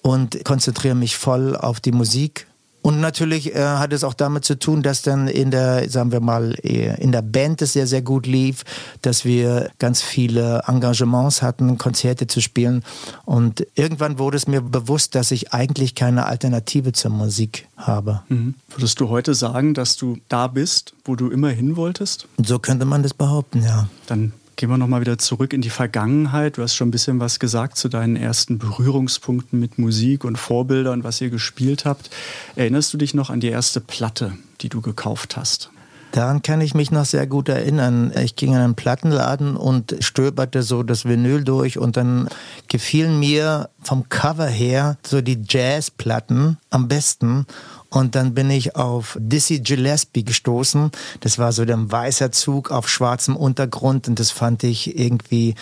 und 0.00 0.42
konzentriere 0.46 0.94
mich 0.94 1.18
voll 1.18 1.56
auf 1.56 1.78
die 1.78 1.92
Musik 1.92 2.47
und 2.88 3.00
natürlich 3.00 3.54
äh, 3.54 3.62
hat 3.62 3.92
es 3.92 4.02
auch 4.02 4.14
damit 4.14 4.46
zu 4.46 4.58
tun, 4.58 4.82
dass 4.82 5.02
dann 5.02 5.28
in 5.28 5.50
der, 5.50 5.90
sagen 5.90 6.10
wir 6.10 6.20
mal, 6.20 6.54
äh, 6.62 6.98
in 6.98 7.12
der 7.12 7.20
Band 7.20 7.60
es 7.60 7.74
sehr, 7.74 7.86
sehr 7.86 8.00
gut 8.00 8.26
lief, 8.26 8.64
dass 9.02 9.26
wir 9.26 9.68
ganz 9.78 10.00
viele 10.00 10.62
Engagements 10.66 11.42
hatten, 11.42 11.76
Konzerte 11.76 12.28
zu 12.28 12.40
spielen. 12.40 12.82
Und 13.26 13.66
irgendwann 13.74 14.18
wurde 14.18 14.38
es 14.38 14.46
mir 14.46 14.62
bewusst, 14.62 15.14
dass 15.14 15.32
ich 15.32 15.52
eigentlich 15.52 15.96
keine 15.96 16.24
Alternative 16.24 16.92
zur 16.92 17.10
Musik 17.10 17.68
habe. 17.76 18.22
Mhm. 18.30 18.54
Würdest 18.70 18.98
du 19.00 19.10
heute 19.10 19.34
sagen, 19.34 19.74
dass 19.74 19.98
du 19.98 20.16
da 20.30 20.46
bist, 20.46 20.94
wo 21.04 21.14
du 21.14 21.28
immer 21.28 21.50
hin 21.50 21.76
wolltest? 21.76 22.26
So 22.42 22.58
könnte 22.58 22.86
man 22.86 23.02
das 23.02 23.12
behaupten, 23.12 23.62
ja. 23.62 23.86
Dann 24.06 24.32
Gehen 24.58 24.70
wir 24.70 24.76
nochmal 24.76 25.00
wieder 25.00 25.18
zurück 25.18 25.52
in 25.52 25.60
die 25.60 25.70
Vergangenheit. 25.70 26.56
Du 26.58 26.62
hast 26.62 26.74
schon 26.74 26.88
ein 26.88 26.90
bisschen 26.90 27.20
was 27.20 27.38
gesagt 27.38 27.76
zu 27.76 27.88
deinen 27.88 28.16
ersten 28.16 28.58
Berührungspunkten 28.58 29.60
mit 29.60 29.78
Musik 29.78 30.24
und 30.24 30.36
Vorbildern, 30.36 31.04
was 31.04 31.20
ihr 31.20 31.30
gespielt 31.30 31.84
habt. 31.84 32.10
Erinnerst 32.56 32.92
du 32.92 32.98
dich 32.98 33.14
noch 33.14 33.30
an 33.30 33.38
die 33.38 33.50
erste 33.50 33.80
Platte, 33.80 34.36
die 34.60 34.68
du 34.68 34.80
gekauft 34.80 35.36
hast? 35.36 35.70
Daran 36.10 36.42
kann 36.42 36.60
ich 36.60 36.74
mich 36.74 36.90
noch 36.90 37.04
sehr 37.04 37.28
gut 37.28 37.48
erinnern. 37.48 38.12
Ich 38.20 38.34
ging 38.34 38.52
in 38.52 38.58
einen 38.58 38.74
Plattenladen 38.74 39.56
und 39.56 39.94
stöberte 40.00 40.64
so 40.64 40.82
das 40.82 41.04
Vinyl 41.04 41.44
durch 41.44 41.78
und 41.78 41.96
dann 41.96 42.28
gefielen 42.66 43.20
mir 43.20 43.68
vom 43.80 44.08
Cover 44.08 44.48
her 44.48 44.96
so 45.06 45.20
die 45.20 45.38
Jazzplatten 45.46 46.58
am 46.70 46.88
besten. 46.88 47.46
Und 47.90 48.14
dann 48.14 48.34
bin 48.34 48.50
ich 48.50 48.76
auf 48.76 49.16
Dizzy 49.18 49.60
Gillespie 49.60 50.24
gestoßen. 50.24 50.90
Das 51.20 51.38
war 51.38 51.52
so 51.52 51.64
der 51.64 51.90
weißer 51.90 52.32
Zug 52.32 52.70
auf 52.70 52.88
schwarzem 52.88 53.34
Untergrund 53.34 54.08
und 54.08 54.20
das 54.20 54.30
fand 54.30 54.62
ich 54.62 54.98
irgendwie 54.98 55.54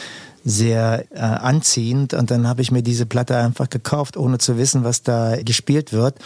sehr 0.45 1.05
äh, 1.11 1.19
anziehend. 1.19 2.15
Und 2.15 2.31
dann 2.31 2.49
habe 2.49 2.63
ich 2.63 2.71
mir 2.71 2.83
diese 2.83 3.07
Platte 3.07 3.37
einfach 3.37 3.71
gekauft, 3.71 4.17
ohne 4.17 4.39
zu 4.39 4.59
wissen, 4.59 4.83
was 4.83 5.03
da 5.03 5.37
gespielt 5.43 5.93
wird. 5.93 6.19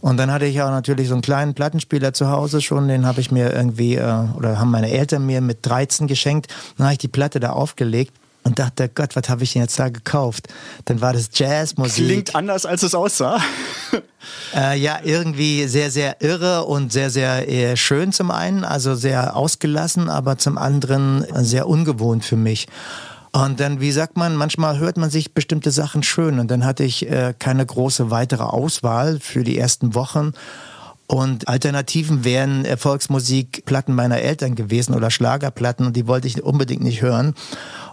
Und 0.00 0.16
dann 0.16 0.30
hatte 0.30 0.44
ich 0.44 0.60
auch 0.62 0.70
natürlich 0.70 1.08
so 1.08 1.14
einen 1.14 1.22
kleinen 1.22 1.54
Plattenspieler 1.54 2.12
zu 2.12 2.28
Hause 2.28 2.60
schon, 2.60 2.88
den 2.88 3.04
habe 3.04 3.20
ich 3.20 3.30
mir 3.30 3.52
irgendwie, 3.52 3.96
äh, 3.96 4.24
oder 4.36 4.58
haben 4.58 4.70
meine 4.70 4.90
Eltern 4.90 5.26
mir 5.26 5.40
mit 5.40 5.64
13 5.66 6.06
geschenkt. 6.06 6.48
Dann 6.76 6.86
habe 6.86 6.92
ich 6.92 6.98
die 6.98 7.08
Platte 7.08 7.40
da 7.40 7.50
aufgelegt 7.50 8.12
und 8.44 8.58
dachte, 8.58 8.88
Gott, 8.88 9.16
was 9.16 9.28
habe 9.28 9.44
ich 9.44 9.52
denn 9.52 9.62
jetzt 9.62 9.78
da 9.78 9.88
gekauft? 9.88 10.48
Dann 10.84 11.00
war 11.00 11.12
das 11.12 11.30
Jazzmusik. 11.32 12.04
Klingt 12.04 12.34
anders, 12.34 12.64
als 12.64 12.82
es 12.82 12.94
aussah. 12.94 13.40
Äh, 14.54 14.78
ja, 14.78 14.98
irgendwie 15.02 15.66
sehr, 15.66 15.90
sehr 15.90 16.20
irre 16.20 16.64
und 16.64 16.92
sehr, 16.92 17.10
sehr 17.10 17.48
äh, 17.48 17.76
schön 17.76 18.12
zum 18.12 18.30
einen, 18.30 18.64
also 18.64 18.94
sehr 18.94 19.36
ausgelassen, 19.36 20.08
aber 20.08 20.38
zum 20.38 20.58
anderen 20.58 21.24
sehr 21.44 21.68
ungewohnt 21.68 22.24
für 22.24 22.36
mich. 22.36 22.66
Und 23.32 23.60
dann, 23.60 23.80
wie 23.80 23.92
sagt 23.92 24.16
man, 24.16 24.36
manchmal 24.36 24.78
hört 24.78 24.96
man 24.96 25.10
sich 25.10 25.34
bestimmte 25.34 25.70
Sachen 25.70 26.02
schön 26.02 26.38
und 26.38 26.50
dann 26.50 26.64
hatte 26.64 26.84
ich 26.84 27.08
äh, 27.10 27.34
keine 27.38 27.64
große 27.64 28.10
weitere 28.10 28.44
Auswahl 28.44 29.20
für 29.20 29.44
die 29.44 29.58
ersten 29.58 29.94
Wochen. 29.94 30.32
Und 31.06 31.48
Alternativen 31.48 32.24
wären 32.24 32.66
Erfolgsmusikplatten 32.66 33.94
meiner 33.94 34.18
Eltern 34.18 34.54
gewesen 34.54 34.94
oder 34.94 35.10
Schlagerplatten 35.10 35.86
und 35.86 35.96
die 35.96 36.06
wollte 36.06 36.26
ich 36.26 36.42
unbedingt 36.42 36.82
nicht 36.82 37.00
hören. 37.00 37.34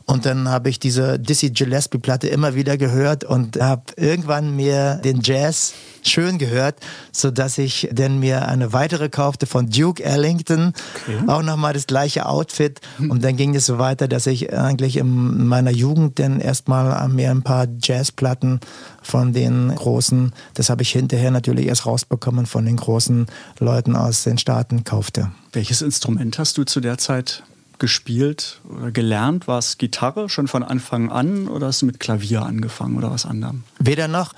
Und 0.06 0.26
dann 0.26 0.50
habe 0.50 0.70
ich 0.70 0.80
diese 0.80 1.18
Dizzy 1.18 1.50
Gillespie-Platte 1.50 2.28
immer 2.28 2.54
wieder 2.54 2.78
gehört 2.78 3.24
und 3.24 3.60
habe 3.60 3.84
irgendwann 3.98 4.56
mir 4.56 4.96
den 5.04 5.22
Jazz 5.24 5.74
schön 6.04 6.38
gehört, 6.38 6.76
so 7.12 7.32
dass 7.32 7.58
ich 7.58 7.90
dann 7.92 8.20
mir 8.20 8.48
eine 8.48 8.72
weitere 8.72 9.10
kaufte 9.10 9.48
von 9.48 9.70
Duke 9.70 10.04
Ellington, 10.04 10.74
okay. 10.96 11.18
auch 11.28 11.42
nochmal 11.42 11.74
das 11.74 11.88
gleiche 11.88 12.28
Outfit. 12.28 12.82
Und 13.00 13.24
dann 13.24 13.36
ging 13.36 13.56
es 13.56 13.66
so 13.66 13.80
weiter, 13.80 14.08
dass 14.08 14.28
ich 14.28 14.54
eigentlich 14.54 14.98
in 14.98 15.48
meiner 15.48 15.72
Jugend 15.72 16.20
dann 16.20 16.40
erstmal 16.40 17.08
mir 17.10 17.32
ein 17.32 17.42
paar 17.42 17.68
Jazzplatten 17.82 18.60
von 19.02 19.34
den 19.34 19.74
großen, 19.74 20.34
das 20.54 20.70
habe 20.70 20.84
ich 20.84 20.92
hinterher 20.92 21.32
natürlich 21.32 21.66
erst 21.66 21.88
rausbekommen, 21.88 22.46
von 22.46 22.66
den 22.66 22.76
großen 22.76 23.26
Leuten 23.60 23.96
aus 23.96 24.24
den 24.24 24.38
Staaten 24.38 24.84
kaufte. 24.84 25.32
Welches 25.52 25.82
Instrument 25.82 26.38
hast 26.38 26.58
du 26.60 26.64
zu 26.64 26.80
der 26.80 27.00
Zeit 27.00 27.44
gespielt 27.80 28.62
oder 28.70 28.92
gelernt? 28.92 29.48
War 29.48 29.60
es 29.60 29.78
Gitarre 29.78 30.30
schon 30.30 30.48
von 30.48 30.64
Anfang 30.64 31.12
an 31.12 31.48
oder 31.48 31.68
hast 31.68 31.82
du 31.82 31.86
mit 31.86 32.00
Klavier 32.00 32.44
angefangen 32.44 32.98
oder 32.98 33.12
was 33.12 33.26
anderem? 33.26 33.64
Weder 33.80 34.08
noch. 34.08 34.34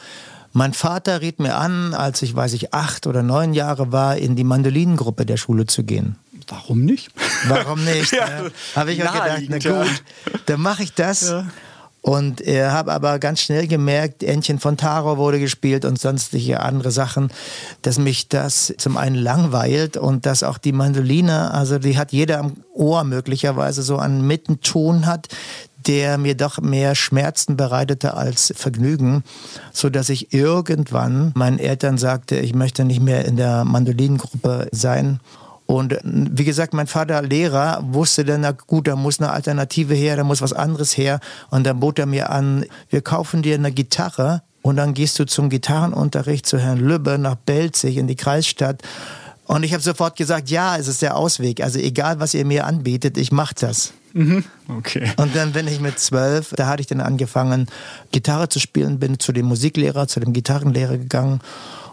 Mein 0.53 0.73
Vater 0.73 1.21
riet 1.21 1.39
mir 1.39 1.55
an, 1.55 1.93
als 1.93 2.21
ich, 2.21 2.35
weiß 2.35 2.53
ich, 2.53 2.73
acht 2.73 3.05
oder 3.05 3.21
neun 3.21 3.53
Jahre 3.53 3.91
war, 3.91 4.17
in 4.17 4.35
die 4.35 4.43
Mandolinengruppe 4.43 5.25
der 5.25 5.37
Schule 5.37 5.67
zu 5.67 5.83
gehen. 5.83 6.15
Warum 6.47 6.85
nicht? 6.85 7.11
Warum 7.47 7.83
nicht? 7.83 8.13
ja, 8.13 8.27
ne? 8.43 8.51
Habe 8.75 8.93
ich 8.93 9.03
auch 9.07 9.13
gedacht, 9.13 9.43
na 9.49 9.57
gut, 9.59 10.03
dann 10.45 10.61
mache 10.61 10.83
ich 10.83 10.93
das. 10.93 11.29
Ja. 11.29 11.45
Und 12.07 12.47
äh, 12.47 12.69
habe 12.69 12.93
aber 12.93 13.19
ganz 13.19 13.41
schnell 13.41 13.67
gemerkt, 13.67 14.23
Entchen 14.23 14.59
von 14.59 14.77
Taro 14.77 15.17
wurde 15.17 15.41
gespielt 15.41 15.83
und 15.83 15.99
sonstige 15.99 16.61
andere 16.61 16.89
Sachen, 16.89 17.31
dass 17.81 17.99
mich 17.99 18.29
das 18.29 18.73
zum 18.77 18.95
einen 18.95 19.17
langweilt 19.17 19.97
und 19.97 20.25
dass 20.25 20.41
auch 20.41 20.57
die 20.57 20.71
Mandoline, 20.71 21.53
also 21.53 21.79
die 21.79 21.97
hat 21.97 22.13
jeder 22.13 22.39
am 22.39 22.63
Ohr 22.73 23.03
möglicherweise 23.03 23.81
so 23.83 23.97
einen 23.97 24.25
Mittenton 24.25 25.05
hat, 25.05 25.27
der 25.85 26.17
mir 26.17 26.37
doch 26.37 26.61
mehr 26.61 26.95
Schmerzen 26.95 27.57
bereitete 27.57 28.13
als 28.13 28.53
Vergnügen, 28.55 29.25
so 29.73 29.89
dass 29.89 30.07
ich 30.07 30.33
irgendwann 30.33 31.33
meinen 31.35 31.59
Eltern 31.59 31.97
sagte, 31.97 32.37
ich 32.37 32.55
möchte 32.55 32.85
nicht 32.85 33.01
mehr 33.01 33.25
in 33.25 33.35
der 33.35 33.65
Mandolinengruppe 33.65 34.69
sein 34.71 35.19
und 35.67 35.99
wie 36.03 36.45
gesagt, 36.45 36.73
mein 36.73 36.87
Vater 36.87 37.21
Lehrer 37.21 37.83
wusste 37.91 38.23
dann, 38.23 38.41
na 38.41 38.51
gut, 38.51 38.87
da 38.87 38.95
muss 38.95 39.19
eine 39.19 39.31
Alternative 39.31 39.93
her, 39.93 40.15
da 40.15 40.23
muss 40.23 40.41
was 40.41 40.53
anderes 40.53 40.95
her. 40.95 41.19
Und 41.49 41.65
dann 41.65 41.81
bot 41.81 41.99
er 41.99 42.05
mir 42.05 42.29
an, 42.29 42.65
wir 42.89 43.01
kaufen 43.01 43.41
dir 43.41 43.55
eine 43.55 43.73
Gitarre 43.73 44.43
und 44.61 44.77
dann 44.77 44.93
gehst 44.93 45.19
du 45.19 45.25
zum 45.25 45.49
Gitarrenunterricht 45.49 46.45
zu 46.45 46.57
Herrn 46.57 46.79
Lübbe 46.79 47.17
nach 47.17 47.35
Belzig 47.35 47.97
in 47.97 48.07
die 48.07 48.15
Kreisstadt. 48.15 48.81
Und 49.45 49.63
ich 49.63 49.73
habe 49.73 49.83
sofort 49.83 50.15
gesagt, 50.15 50.49
ja, 50.49 50.77
es 50.77 50.87
ist 50.87 51.01
der 51.01 51.17
Ausweg. 51.17 51.61
Also 51.61 51.79
egal, 51.79 52.21
was 52.21 52.33
ihr 52.33 52.45
mir 52.45 52.65
anbietet, 52.65 53.17
ich 53.17 53.33
mache 53.33 53.55
das. 53.59 53.91
Mhm. 54.13 54.45
Okay. 54.69 55.11
Und 55.17 55.35
dann 55.35 55.51
bin 55.51 55.67
ich 55.67 55.81
mit 55.81 55.99
zwölf, 55.99 56.53
da 56.55 56.67
hatte 56.67 56.79
ich 56.79 56.87
dann 56.87 57.01
angefangen, 57.01 57.67
Gitarre 58.13 58.47
zu 58.47 58.59
spielen, 58.59 58.99
bin 58.99 59.19
zu 59.19 59.33
dem 59.33 59.47
Musiklehrer, 59.47 60.07
zu 60.07 60.21
dem 60.21 60.31
Gitarrenlehrer 60.31 60.97
gegangen 60.97 61.41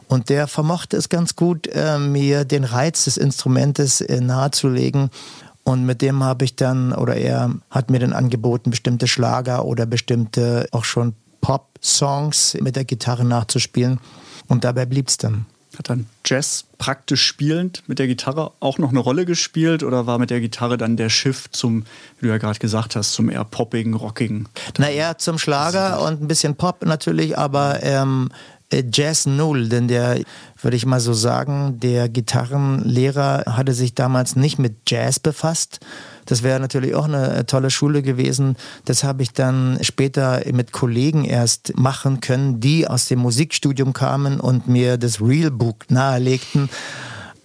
und 0.08 0.28
der 0.28 0.46
vermochte 0.46 0.96
es 0.96 1.08
ganz 1.08 1.36
gut, 1.36 1.66
äh, 1.66 1.98
mir 1.98 2.44
den 2.44 2.64
Reiz 2.64 3.04
des 3.04 3.16
Instrumentes 3.16 4.00
äh, 4.00 4.20
nahezulegen. 4.20 5.10
Und 5.64 5.86
mit 5.86 6.02
dem 6.02 6.22
habe 6.22 6.44
ich 6.44 6.56
dann, 6.56 6.92
oder 6.92 7.16
er 7.16 7.54
hat 7.70 7.90
mir 7.90 7.98
dann 7.98 8.12
angeboten, 8.12 8.70
bestimmte 8.70 9.08
Schlager 9.08 9.64
oder 9.64 9.86
bestimmte 9.86 10.68
auch 10.72 10.84
schon 10.84 11.14
Pop-Songs 11.40 12.58
mit 12.60 12.76
der 12.76 12.84
Gitarre 12.84 13.24
nachzuspielen. 13.24 13.98
Und 14.48 14.64
dabei 14.64 14.84
blieb 14.84 15.08
es 15.08 15.16
dann. 15.16 15.46
Hat 15.78 15.90
dann 15.90 16.06
Jazz 16.24 16.64
praktisch 16.78 17.24
spielend 17.24 17.82
mit 17.86 17.98
der 17.98 18.06
Gitarre 18.06 18.52
auch 18.60 18.78
noch 18.78 18.90
eine 18.90 19.00
Rolle 19.00 19.24
gespielt 19.24 19.82
oder 19.82 20.06
war 20.06 20.18
mit 20.18 20.30
der 20.30 20.40
Gitarre 20.40 20.78
dann 20.78 20.96
der 20.96 21.08
Shift 21.08 21.56
zum, 21.56 21.84
wie 22.20 22.26
du 22.26 22.32
ja 22.32 22.38
gerade 22.38 22.58
gesagt 22.58 22.94
hast, 22.94 23.12
zum 23.12 23.28
eher 23.28 23.44
poppigen, 23.44 23.94
rockigen? 23.94 24.48
Na, 24.78 24.88
eher 24.88 25.18
zum 25.18 25.38
Schlager 25.38 26.00
und 26.02 26.22
ein 26.22 26.28
bisschen 26.28 26.54
Pop 26.54 26.84
natürlich, 26.84 27.36
aber 27.36 27.82
ähm, 27.82 28.30
äh, 28.30 28.53
Jazz 28.92 29.26
Null, 29.26 29.68
denn 29.68 29.88
der, 29.88 30.20
würde 30.60 30.76
ich 30.76 30.86
mal 30.86 31.00
so 31.00 31.12
sagen, 31.12 31.78
der 31.80 32.08
Gitarrenlehrer 32.08 33.44
hatte 33.46 33.72
sich 33.72 33.94
damals 33.94 34.36
nicht 34.36 34.58
mit 34.58 34.88
Jazz 34.88 35.18
befasst. 35.18 35.80
Das 36.26 36.42
wäre 36.42 36.58
natürlich 36.58 36.94
auch 36.94 37.04
eine 37.04 37.34
äh, 37.34 37.44
tolle 37.44 37.70
Schule 37.70 38.02
gewesen. 38.02 38.56
Das 38.84 39.04
habe 39.04 39.22
ich 39.22 39.32
dann 39.32 39.78
später 39.82 40.42
mit 40.52 40.72
Kollegen 40.72 41.24
erst 41.24 41.76
machen 41.76 42.20
können, 42.20 42.60
die 42.60 42.88
aus 42.88 43.06
dem 43.06 43.18
Musikstudium 43.18 43.92
kamen 43.92 44.40
und 44.40 44.66
mir 44.68 44.96
das 44.96 45.20
Real 45.20 45.50
Book 45.50 45.90
nahelegten. 45.90 46.70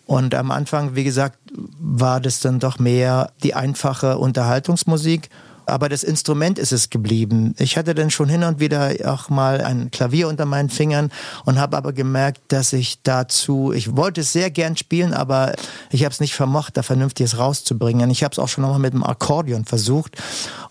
Und 0.05 0.33
am 0.33 0.49
Anfang, 0.49 0.95
wie 0.95 1.03
gesagt, 1.03 1.37
war 1.79 2.19
das 2.19 2.39
dann 2.39 2.59
doch 2.59 2.79
mehr 2.79 3.31
die 3.43 3.53
einfache 3.53 4.17
Unterhaltungsmusik 4.17 5.29
aber 5.69 5.89
das 5.89 6.03
Instrument 6.03 6.59
ist 6.59 6.71
es 6.71 6.89
geblieben. 6.89 7.55
Ich 7.57 7.77
hatte 7.77 7.95
dann 7.95 8.09
schon 8.09 8.29
hin 8.29 8.43
und 8.43 8.59
wieder 8.59 8.91
auch 9.05 9.29
mal 9.29 9.61
ein 9.61 9.91
Klavier 9.91 10.27
unter 10.27 10.45
meinen 10.45 10.69
Fingern 10.69 11.11
und 11.45 11.59
habe 11.59 11.77
aber 11.77 11.93
gemerkt, 11.93 12.41
dass 12.49 12.73
ich 12.73 13.01
dazu, 13.03 13.71
ich 13.73 13.95
wollte 13.95 14.21
es 14.21 14.33
sehr 14.33 14.51
gern 14.51 14.75
spielen, 14.77 15.13
aber 15.13 15.53
ich 15.91 16.03
habe 16.03 16.13
es 16.13 16.19
nicht 16.19 16.33
vermocht, 16.33 16.77
da 16.77 16.83
vernünftiges 16.83 17.37
rauszubringen. 17.37 18.09
Ich 18.09 18.23
habe 18.23 18.31
es 18.31 18.39
auch 18.39 18.47
schon 18.47 18.63
nochmal 18.63 18.79
mit 18.79 18.93
dem 18.93 19.03
Akkordeon 19.03 19.65
versucht 19.65 20.17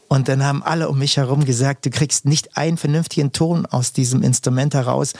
und 0.08 0.28
dann 0.28 0.42
haben 0.42 0.62
alle 0.62 0.88
um 0.88 0.98
mich 0.98 1.18
herum 1.18 1.44
gesagt, 1.44 1.84
du 1.86 1.90
kriegst 1.90 2.24
nicht 2.24 2.56
einen 2.56 2.78
vernünftigen 2.78 3.32
Ton 3.32 3.66
aus 3.66 3.92
diesem 3.92 4.22
Instrument 4.22 4.74
heraus. 4.74 5.12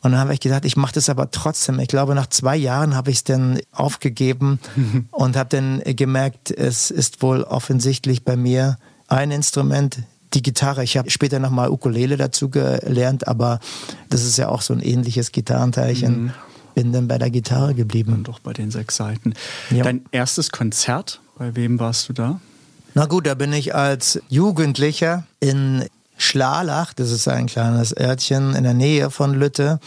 Und 0.00 0.10
dann 0.10 0.20
habe 0.20 0.34
ich 0.34 0.40
gesagt, 0.40 0.66
ich 0.66 0.76
mache 0.76 0.92
das 0.92 1.08
aber 1.08 1.30
trotzdem. 1.30 1.78
Ich 1.78 1.88
glaube, 1.88 2.14
nach 2.14 2.26
zwei 2.26 2.56
Jahren 2.56 2.94
habe 2.94 3.10
ich 3.10 3.18
es 3.18 3.24
dann 3.24 3.60
aufgegeben 3.72 4.58
und 5.12 5.36
habe 5.36 5.48
dann 5.48 5.82
gemerkt, 5.96 6.50
es 6.50 6.90
ist 6.90 7.22
wohl 7.22 7.42
offensichtlich 7.42 8.24
bei 8.24 8.36
mir 8.36 8.76
ein 9.14 9.30
Instrument, 9.30 9.98
die 10.34 10.42
Gitarre. 10.42 10.82
Ich 10.82 10.96
habe 10.96 11.10
später 11.10 11.38
nochmal 11.38 11.70
Ukulele 11.70 12.16
dazu 12.16 12.50
gelernt, 12.50 13.28
aber 13.28 13.60
das 14.10 14.24
ist 14.24 14.36
ja 14.36 14.48
auch 14.48 14.62
so 14.62 14.74
ein 14.74 14.80
ähnliches 14.80 15.32
Gitarrenteilchen. 15.32 16.24
Mhm. 16.24 16.32
Bin 16.74 16.92
dann 16.92 17.06
bei 17.06 17.18
der 17.18 17.30
Gitarre 17.30 17.74
geblieben. 17.74 18.12
Und 18.12 18.28
doch 18.28 18.40
bei 18.40 18.52
den 18.52 18.72
sechs 18.72 18.96
Seiten. 18.96 19.34
Ja. 19.70 19.84
Dein 19.84 20.04
erstes 20.10 20.50
Konzert, 20.50 21.20
bei 21.38 21.54
wem 21.54 21.78
warst 21.78 22.08
du 22.08 22.12
da? 22.12 22.40
Na 22.94 23.06
gut, 23.06 23.26
da 23.28 23.34
bin 23.34 23.52
ich 23.52 23.74
als 23.74 24.20
Jugendlicher 24.28 25.24
in 25.38 25.84
Schlalach, 26.16 26.92
das 26.92 27.10
ist 27.10 27.28
ein 27.28 27.46
kleines 27.46 27.96
Örtchen 27.96 28.54
in 28.54 28.64
der 28.64 28.74
Nähe 28.74 29.10
von 29.10 29.34
Lütte, 29.34 29.78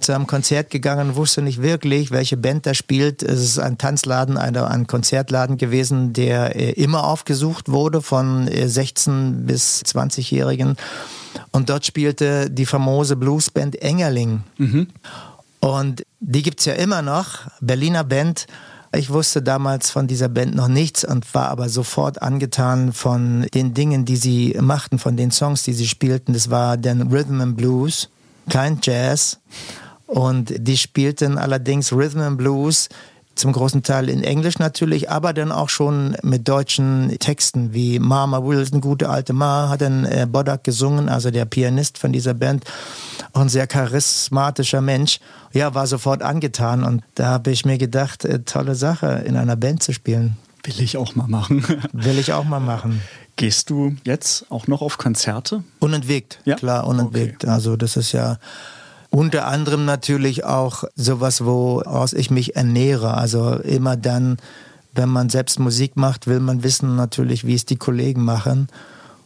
zu 0.00 0.14
einem 0.14 0.26
Konzert 0.26 0.70
gegangen, 0.70 1.16
wusste 1.16 1.42
nicht 1.42 1.62
wirklich, 1.62 2.10
welche 2.10 2.36
Band 2.36 2.66
da 2.66 2.74
spielt. 2.74 3.22
Es 3.22 3.40
ist 3.40 3.58
ein 3.58 3.78
Tanzladen, 3.78 4.36
ein 4.36 4.86
Konzertladen 4.86 5.56
gewesen, 5.56 6.12
der 6.12 6.56
äh, 6.56 6.70
immer 6.72 7.04
aufgesucht 7.04 7.70
wurde 7.70 8.02
von 8.02 8.48
16 8.48 9.12
äh, 9.12 9.46
bis 9.46 9.82
20-Jährigen. 9.82 10.76
Und 11.52 11.70
dort 11.70 11.86
spielte 11.86 12.50
die 12.50 12.66
famose 12.66 13.16
Bluesband 13.16 13.80
Engerling. 13.80 14.42
Mhm. 14.58 14.88
Und 15.60 16.04
die 16.20 16.42
gibt 16.42 16.60
es 16.60 16.66
ja 16.66 16.74
immer 16.74 17.02
noch, 17.02 17.40
Berliner 17.60 18.04
Band. 18.04 18.46
Ich 18.92 19.10
wusste 19.10 19.40
damals 19.40 19.90
von 19.90 20.08
dieser 20.08 20.28
Band 20.28 20.56
noch 20.56 20.66
nichts 20.66 21.04
und 21.04 21.32
war 21.32 21.48
aber 21.48 21.68
sofort 21.68 22.22
angetan 22.22 22.92
von 22.92 23.46
den 23.54 23.72
Dingen, 23.72 24.04
die 24.04 24.16
sie 24.16 24.56
machten, 24.60 24.98
von 24.98 25.16
den 25.16 25.30
Songs, 25.30 25.62
die 25.62 25.74
sie 25.74 25.86
spielten. 25.86 26.32
Das 26.32 26.50
war 26.50 26.76
dann 26.76 27.12
Rhythm 27.12 27.40
and 27.40 27.56
Blues, 27.56 28.10
kein 28.48 28.80
Jazz. 28.82 29.38
Und 30.10 30.52
die 30.56 30.76
spielten 30.76 31.38
allerdings 31.38 31.92
Rhythm 31.92 32.20
and 32.20 32.38
Blues 32.38 32.88
zum 33.36 33.52
großen 33.52 33.82
Teil 33.82 34.08
in 34.08 34.22
Englisch 34.22 34.58
natürlich, 34.58 35.08
aber 35.08 35.32
dann 35.32 35.52
auch 35.52 35.68
schon 35.68 36.16
mit 36.22 36.48
deutschen 36.48 37.16
Texten 37.20 37.72
wie 37.72 37.98
Mama 37.98 38.44
Wilson, 38.44 38.80
gute 38.80 39.08
alte 39.08 39.32
Ma, 39.32 39.68
hat 39.68 39.80
dann 39.80 40.04
äh, 40.04 40.26
Bodak 40.30 40.64
gesungen, 40.64 41.08
also 41.08 41.30
der 41.30 41.44
Pianist 41.44 41.96
von 41.96 42.12
dieser 42.12 42.34
Band, 42.34 42.64
auch 43.32 43.40
ein 43.40 43.48
sehr 43.48 43.66
charismatischer 43.66 44.80
Mensch. 44.80 45.20
Ja, 45.52 45.74
war 45.74 45.86
sofort 45.86 46.22
angetan 46.22 46.84
und 46.84 47.02
da 47.14 47.26
habe 47.26 47.50
ich 47.50 47.64
mir 47.64 47.78
gedacht, 47.78 48.24
äh, 48.24 48.40
tolle 48.40 48.74
Sache, 48.74 49.22
in 49.24 49.36
einer 49.36 49.56
Band 49.56 49.82
zu 49.82 49.92
spielen. 49.92 50.36
Will 50.64 50.80
ich 50.80 50.96
auch 50.96 51.14
mal 51.14 51.28
machen. 51.28 51.64
Will 51.92 52.18
ich 52.18 52.32
auch 52.32 52.44
mal 52.44 52.60
machen. 52.60 53.00
Gehst 53.36 53.70
du 53.70 53.96
jetzt 54.04 54.50
auch 54.50 54.66
noch 54.66 54.82
auf 54.82 54.98
Konzerte? 54.98 55.64
Unentwegt, 55.78 56.40
ja? 56.44 56.56
klar, 56.56 56.86
unentwegt. 56.86 57.44
Okay. 57.44 57.52
Also 57.52 57.76
das 57.76 57.96
ist 57.96 58.12
ja 58.12 58.38
unter 59.10 59.46
anderem 59.46 59.84
natürlich 59.84 60.44
auch 60.44 60.84
sowas, 60.94 61.44
woraus 61.44 62.12
ich 62.12 62.30
mich 62.30 62.56
ernähre. 62.56 63.14
Also 63.14 63.56
immer 63.56 63.96
dann, 63.96 64.38
wenn 64.94 65.08
man 65.08 65.28
selbst 65.28 65.58
Musik 65.58 65.96
macht, 65.96 66.26
will 66.26 66.40
man 66.40 66.62
wissen 66.62 66.96
natürlich, 66.96 67.46
wie 67.46 67.54
es 67.54 67.64
die 67.64 67.76
Kollegen 67.76 68.24
machen. 68.24 68.68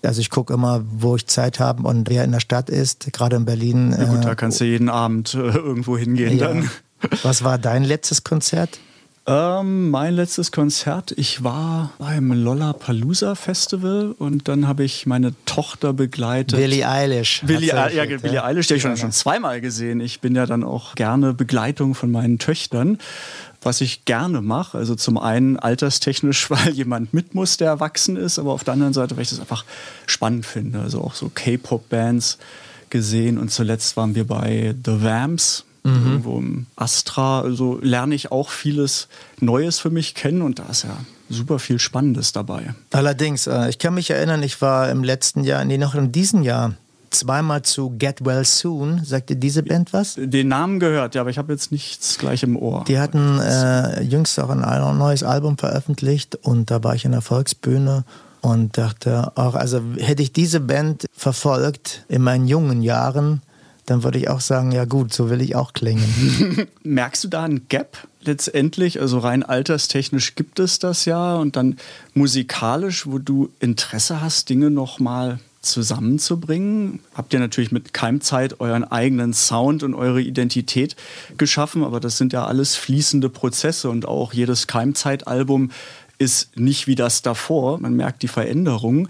Also 0.03 0.20
ich 0.20 0.31
gucke 0.31 0.53
immer, 0.53 0.83
wo 0.90 1.16
ich 1.16 1.27
Zeit 1.27 1.61
habe 1.61 1.83
und 1.87 2.09
wer 2.11 2.25
in 2.25 2.33
der 2.33 2.40
Stadt 2.40 2.68
ist, 2.68 3.12
gerade 3.12 3.37
in 3.37 3.44
Berlin. 3.44 3.94
Ja 3.99 4.05
gut, 4.05 4.18
äh, 4.18 4.23
da 4.23 4.35
kannst 4.35 4.61
du 4.61 4.64
jeden 4.64 4.88
Abend 4.88 5.35
äh, 5.35 5.38
irgendwo 5.38 5.97
hingehen 5.97 6.38
ja. 6.38 6.49
dann. 6.49 6.70
Was 7.23 7.44
war 7.44 7.59
dein 7.59 7.85
letztes 7.85 8.25
Konzert? 8.25 8.79
Ähm, 9.27 9.91
mein 9.91 10.15
letztes 10.15 10.53
Konzert, 10.53 11.13
ich 11.17 11.43
war 11.43 11.93
beim 11.99 12.31
Lollapalooza 12.33 13.35
Festival 13.35 14.15
und 14.19 14.49
dann 14.49 14.69
habe 14.69 14.85
ich 14.85 15.07
meine 15.07 15.33
Tochter 15.47 15.95
begleitet. 15.95 16.59
Billie 16.59 16.87
Eilish. 16.87 17.43
Billie, 17.47 17.69
ja, 17.69 17.89
ja, 17.89 18.05
Billie 18.05 18.45
Eilish, 18.45 18.67
die 18.67 18.75
habe 18.75 18.77
ich 18.77 18.83
schon, 18.83 18.97
schon 18.99 19.13
zweimal 19.13 19.63
gesehen. 19.63 20.01
Ich 20.01 20.21
bin 20.21 20.35
ja 20.35 20.45
dann 20.45 20.63
auch 20.63 20.95
gerne 20.95 21.33
Begleitung 21.33 21.95
von 21.95 22.11
meinen 22.11 22.39
Töchtern 22.39 22.99
was 23.65 23.81
ich 23.81 24.05
gerne 24.05 24.43
mache. 24.43 24.79
Also 24.79 24.95
zum 24.95 25.19
einen 25.19 25.59
alterstechnisch, 25.59 26.51
weil 26.51 26.71
jemand 26.71 27.15
mit 27.15 27.35
muss, 27.35 27.57
der 27.57 27.69
erwachsen 27.69 28.17
ist, 28.17 28.39
aber 28.39 28.53
auf 28.53 28.63
der 28.63 28.75
anderen 28.75 28.93
Seite, 28.93 29.17
weil 29.17 29.23
ich 29.23 29.31
das 29.31 29.41
einfach 29.41 29.65
spannend 30.07 30.47
finde. 30.47 30.81
Also 30.81 31.01
auch 31.01 31.15
so 31.15 31.31
K-Pop-Bands 31.35 32.39
gesehen 32.91 33.39
und 33.39 33.51
zuletzt 33.51 33.97
waren 33.97 34.15
wir 34.15 34.27
bei 34.27 34.75
The 34.85 35.03
Vamps 35.03 35.65
mhm. 35.85 36.07
irgendwo 36.07 36.38
im 36.38 36.66
Astra. 36.77 37.40
Also 37.40 37.79
lerne 37.81 38.14
ich 38.14 38.33
auch 38.33 38.51
vieles 38.51 39.09
Neues 39.40 39.79
für 39.79 39.90
mich 39.90 40.14
kennen 40.14 40.42
und 40.42 40.59
da 40.59 40.64
ist 40.64 40.83
ja 40.83 40.97
super 41.29 41.59
viel 41.59 41.79
Spannendes 41.79 42.33
dabei. 42.33 42.75
Allerdings, 42.90 43.47
äh, 43.47 43.68
ich 43.68 43.79
kann 43.79 43.94
mich 43.94 44.11
erinnern, 44.11 44.42
ich 44.42 44.61
war 44.61 44.90
im 44.90 45.05
letzten 45.05 45.44
Jahr, 45.44 45.64
nee, 45.64 45.79
noch 45.79 45.94
in 45.94 46.12
diesem 46.12 46.42
Jahr 46.42 46.75
zweimal 47.11 47.62
zu 47.62 47.90
Get 47.90 48.25
Well 48.25 48.44
Soon. 48.44 49.05
Sagt 49.05 49.31
dir 49.31 49.37
diese 49.37 49.62
Band 49.62 49.92
was? 49.92 50.16
Den 50.18 50.49
Namen 50.49 50.81
gehört, 50.81 51.14
ja, 51.14 51.20
aber 51.20 51.31
ich 51.31 51.38
habe 51.38 51.53
jetzt 51.53 51.73
nichts 51.73 52.18
gleich 52.18 52.42
im 52.42 52.57
Ohr. 52.57 52.85
Die 52.88 52.99
hatten 52.99 53.38
äh, 53.38 54.03
jüngst 54.03 54.38
auch 54.40 54.51
ein 54.51 54.99
neues 54.99 55.23
Album 55.23 55.57
veröffentlicht 55.57 56.37
und 56.37 56.70
da 56.70 56.83
war 56.83 56.94
ich 56.94 57.05
in 57.05 57.12
der 57.12 57.20
Volksbühne 57.20 58.05
und 58.40 58.77
dachte 58.77 59.33
auch, 59.37 59.55
also 59.55 59.81
hätte 59.97 60.23
ich 60.23 60.33
diese 60.33 60.61
Band 60.61 61.07
verfolgt 61.12 62.05
in 62.09 62.23
meinen 62.23 62.47
jungen 62.47 62.83
Jahren, 62.83 63.40
dann 63.87 64.03
würde 64.03 64.18
ich 64.18 64.29
auch 64.29 64.40
sagen, 64.40 64.73
ja 64.73 64.85
gut, 64.85 65.12
so 65.12 65.31
will 65.31 65.40
ich 65.40 65.57
auch 65.57 65.73
klingen. 65.73 66.66
Merkst 66.83 67.25
du 67.25 67.29
da 67.29 67.44
ein 67.44 67.68
Gap 67.68 68.09
letztendlich? 68.23 69.01
Also 69.01 69.18
rein 69.18 69.42
alterstechnisch 69.42 70.35
gibt 70.35 70.59
es 70.59 70.79
das 70.79 71.05
ja 71.05 71.37
und 71.37 71.57
dann 71.57 71.77
musikalisch, 72.14 73.07
wo 73.07 73.18
du 73.18 73.51
Interesse 73.61 74.20
hast, 74.20 74.49
Dinge 74.49 74.70
nochmal 74.70 75.38
zusammenzubringen. 75.61 77.01
Habt 77.14 77.33
ihr 77.33 77.40
natürlich 77.40 77.73
mit 77.73 77.92
Keimzeit 77.92 78.61
euren 78.61 78.85
eigenen 78.85 79.33
Sound 79.33 79.83
und 79.83 79.94
eure 79.94 80.20
Identität 80.20 80.97
geschaffen, 81.37 81.85
aber 81.85 82.01
das 82.01 82.18
sind 82.18 82.33
ja 82.33 82.47
alles 82.47 82.77
fließende 82.77 83.29
Prozesse 83.29 83.90
und 83.90 84.07
auch 84.07 84.33
jedes 84.33 84.66
Keimzeitalbum 84.66 85.70
ist 86.18 86.57
nicht 86.57 86.87
wie 86.87 86.94
das 86.94 87.23
davor. 87.23 87.81
Man 87.81 87.94
merkt 87.94 88.23
die 88.23 88.29
Veränderung. 88.29 89.09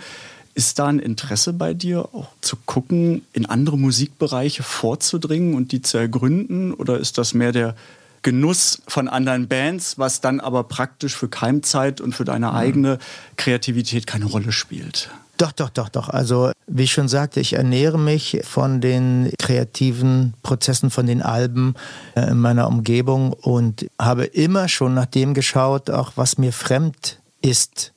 Ist 0.55 0.79
da 0.79 0.87
ein 0.87 1.01
Interesse 1.01 1.53
bei 1.53 1.75
dir, 1.75 2.09
auch 2.15 2.29
zu 2.41 2.57
gucken, 2.65 3.23
in 3.33 3.47
andere 3.47 3.77
Musikbereiche 3.77 4.63
vorzudringen 4.63 5.55
und 5.55 5.73
die 5.73 5.83
zu 5.83 5.99
ergründen? 5.99 6.73
Oder 6.73 6.99
ist 6.99 7.19
das 7.19 7.35
mehr 7.35 7.51
der 7.51 7.75
Genuss 8.23 8.81
von 8.87 9.09
anderen 9.09 9.49
Bands, 9.49 9.99
was 9.99 10.21
dann 10.21 10.41
aber 10.41 10.65
praktisch 10.65 11.17
für 11.17 11.29
Keimzeit 11.29 12.01
und 12.01 12.15
für 12.15 12.25
deine 12.25 12.51
mhm. 12.51 12.57
eigene 12.57 12.99
Kreativität 13.37 14.07
keine 14.07 14.27
Rolle 14.27 14.53
spielt? 14.53 15.11
Doch, 15.37 15.51
doch, 15.51 15.71
doch, 15.71 15.89
doch. 15.89 16.09
Also, 16.09 16.53
wie 16.69 16.85
ich 16.85 16.93
schon 16.93 17.09
sagte, 17.09 17.41
ich 17.41 17.55
ernähre 17.55 17.99
mich 17.99 18.41
von 18.45 18.81
den 18.81 19.33
kreativen 19.39 20.35
Prozessen, 20.43 20.91
von 20.91 21.07
den 21.07 21.23
Alben 21.23 21.75
äh, 22.15 22.31
in 22.31 22.39
meiner 22.39 22.69
Umgebung 22.69 23.33
und 23.33 23.87
habe 24.01 24.25
immer 24.25 24.69
schon 24.69 24.95
nach 24.95 25.07
dem 25.07 25.35
geschaut, 25.35 25.91
auch 25.91 26.13
was 26.15 26.39
mir 26.39 26.53
fremd 26.53 27.19
ist 27.43 27.93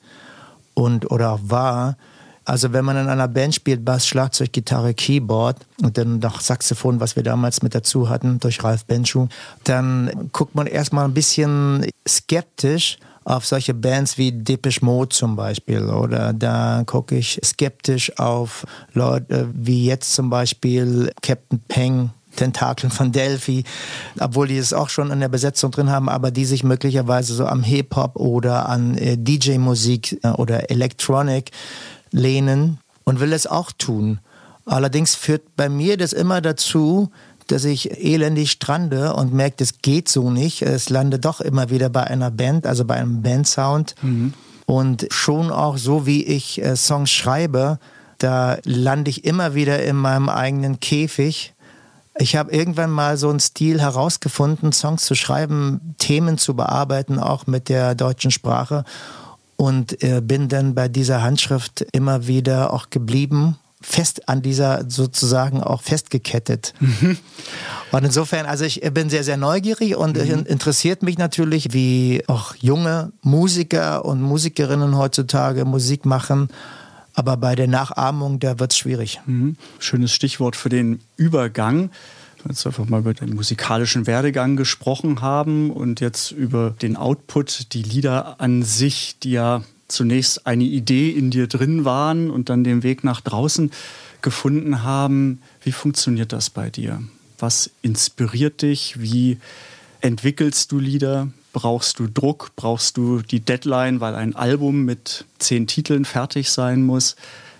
und 0.74 1.10
oder 1.10 1.38
war 1.42 1.96
also 2.48 2.72
wenn 2.72 2.84
man 2.84 2.96
in 2.96 3.08
einer 3.08 3.28
Band 3.28 3.54
spielt, 3.54 3.84
Bass, 3.84 4.06
Schlagzeug, 4.06 4.52
Gitarre, 4.52 4.94
Keyboard 4.94 5.58
und 5.82 5.98
dann 5.98 6.18
noch 6.18 6.40
Saxophon, 6.40 6.98
was 6.98 7.14
wir 7.14 7.22
damals 7.22 7.62
mit 7.62 7.74
dazu 7.74 8.08
hatten 8.08 8.40
durch 8.40 8.64
Ralf 8.64 8.86
Benschuh, 8.86 9.28
dann 9.64 10.30
guckt 10.32 10.54
man 10.54 10.66
erstmal 10.66 11.04
ein 11.04 11.12
bisschen 11.12 11.86
skeptisch 12.08 12.96
auf 13.24 13.44
solche 13.44 13.74
Bands 13.74 14.16
wie 14.16 14.32
Depeche 14.32 14.82
Mode 14.82 15.10
zum 15.10 15.36
Beispiel. 15.36 15.84
Oder 15.90 16.32
da 16.32 16.84
gucke 16.86 17.16
ich 17.16 17.38
skeptisch 17.44 18.18
auf 18.18 18.64
Leute 18.94 19.50
wie 19.52 19.84
jetzt 19.84 20.14
zum 20.14 20.30
Beispiel 20.30 21.12
Captain 21.20 21.60
Peng 21.68 22.10
Tentakeln 22.38 22.90
von 22.90 23.10
Delphi, 23.10 23.64
obwohl 24.20 24.48
die 24.48 24.58
es 24.58 24.72
auch 24.72 24.88
schon 24.88 25.10
in 25.10 25.20
der 25.20 25.28
Besetzung 25.28 25.72
drin 25.72 25.90
haben, 25.90 26.08
aber 26.08 26.30
die 26.30 26.44
sich 26.44 26.62
möglicherweise 26.62 27.34
so 27.34 27.46
am 27.46 27.62
Hip-Hop 27.62 28.16
oder 28.16 28.68
an 28.68 28.96
äh, 28.96 29.16
DJ-Musik 29.18 30.20
äh, 30.22 30.28
oder 30.28 30.70
Electronic 30.70 31.50
lehnen 32.10 32.78
und 33.04 33.20
will 33.20 33.32
es 33.32 33.46
auch 33.46 33.72
tun. 33.72 34.20
Allerdings 34.66 35.14
führt 35.14 35.56
bei 35.56 35.68
mir 35.68 35.96
das 35.96 36.12
immer 36.12 36.40
dazu, 36.40 37.10
dass 37.46 37.64
ich 37.64 38.04
elendig 38.04 38.50
strande 38.50 39.14
und 39.14 39.32
merke, 39.32 39.56
das 39.58 39.78
geht 39.80 40.08
so 40.08 40.30
nicht. 40.30 40.62
Es 40.62 40.90
lande 40.90 41.18
doch 41.18 41.40
immer 41.40 41.70
wieder 41.70 41.88
bei 41.88 42.04
einer 42.04 42.30
Band, 42.30 42.66
also 42.66 42.84
bei 42.84 42.94
einem 42.94 43.22
Bandsound. 43.22 43.94
Mhm. 44.02 44.34
Und 44.66 45.06
schon 45.10 45.50
auch 45.50 45.78
so, 45.78 46.04
wie 46.04 46.24
ich 46.24 46.62
äh, 46.62 46.76
Songs 46.76 47.10
schreibe, 47.10 47.78
da 48.18 48.58
lande 48.64 49.10
ich 49.10 49.24
immer 49.24 49.54
wieder 49.54 49.82
in 49.82 49.96
meinem 49.96 50.28
eigenen 50.28 50.78
Käfig. 50.80 51.54
Ich 52.18 52.36
habe 52.36 52.52
irgendwann 52.52 52.90
mal 52.90 53.16
so 53.16 53.30
einen 53.30 53.40
Stil 53.40 53.80
herausgefunden, 53.80 54.72
Songs 54.72 55.04
zu 55.04 55.14
schreiben, 55.14 55.94
Themen 55.98 56.36
zu 56.36 56.54
bearbeiten, 56.54 57.18
auch 57.18 57.46
mit 57.46 57.70
der 57.70 57.94
deutschen 57.94 58.30
Sprache 58.30 58.84
und 59.58 60.02
äh, 60.04 60.22
bin 60.22 60.48
dann 60.48 60.74
bei 60.74 60.88
dieser 60.88 61.20
Handschrift 61.22 61.84
immer 61.92 62.26
wieder 62.26 62.72
auch 62.72 62.88
geblieben 62.88 63.58
fest 63.80 64.28
an 64.28 64.42
dieser 64.42 64.84
sozusagen 64.88 65.62
auch 65.62 65.82
festgekettet. 65.82 66.74
Mhm. 66.80 67.16
Und 67.92 68.04
insofern, 68.04 68.46
also 68.46 68.64
ich 68.64 68.80
bin 68.92 69.08
sehr, 69.08 69.22
sehr 69.22 69.36
neugierig 69.36 69.96
und 69.96 70.16
mhm. 70.16 70.46
interessiert 70.46 71.02
mich 71.02 71.16
natürlich, 71.16 71.72
wie 71.72 72.22
auch 72.26 72.54
junge 72.56 73.12
Musiker 73.22 74.04
und 74.04 74.20
Musikerinnen 74.20 74.96
heutzutage 74.96 75.64
Musik 75.64 76.04
machen. 76.04 76.48
Aber 77.14 77.36
bei 77.36 77.54
der 77.54 77.68
Nachahmung, 77.68 78.40
da 78.40 78.58
wird 78.58 78.72
es 78.72 78.78
schwierig. 78.78 79.20
Mhm. 79.26 79.56
Schönes 79.78 80.12
Stichwort 80.12 80.56
für 80.56 80.68
den 80.68 81.00
Übergang 81.16 81.90
jetzt 82.46 82.66
einfach 82.66 82.88
mal 82.88 83.00
über 83.00 83.14
den 83.14 83.34
musikalischen 83.34 84.06
Werdegang 84.06 84.56
gesprochen 84.56 85.20
haben 85.20 85.70
und 85.70 86.00
jetzt 86.00 86.30
über 86.30 86.70
den 86.82 86.96
Output, 86.96 87.72
die 87.72 87.82
Lieder 87.82 88.40
an 88.40 88.62
sich, 88.62 89.16
die 89.22 89.32
ja 89.32 89.62
zunächst 89.88 90.46
eine 90.46 90.64
Idee 90.64 91.10
in 91.10 91.30
dir 91.30 91.46
drin 91.46 91.84
waren 91.84 92.30
und 92.30 92.48
dann 92.48 92.64
den 92.64 92.82
Weg 92.82 93.04
nach 93.04 93.20
draußen 93.20 93.70
gefunden 94.22 94.82
haben. 94.82 95.40
Wie 95.62 95.72
funktioniert 95.72 96.32
das 96.32 96.50
bei 96.50 96.70
dir? 96.70 97.02
Was 97.38 97.70
inspiriert 97.82 98.62
dich? 98.62 99.00
Wie 99.00 99.38
entwickelst 100.00 100.72
du 100.72 100.78
Lieder? 100.78 101.28
Brauchst 101.52 101.98
du 101.98 102.06
Druck? 102.06 102.50
Brauchst 102.56 102.96
du 102.96 103.22
die 103.22 103.40
Deadline, 103.40 104.00
weil 104.00 104.14
ein 104.14 104.36
Album 104.36 104.84
mit 104.84 105.24
zehn 105.38 105.66
Titeln 105.66 106.04
fertig 106.04 106.50
sein 106.50 106.82
muss? 106.82 107.16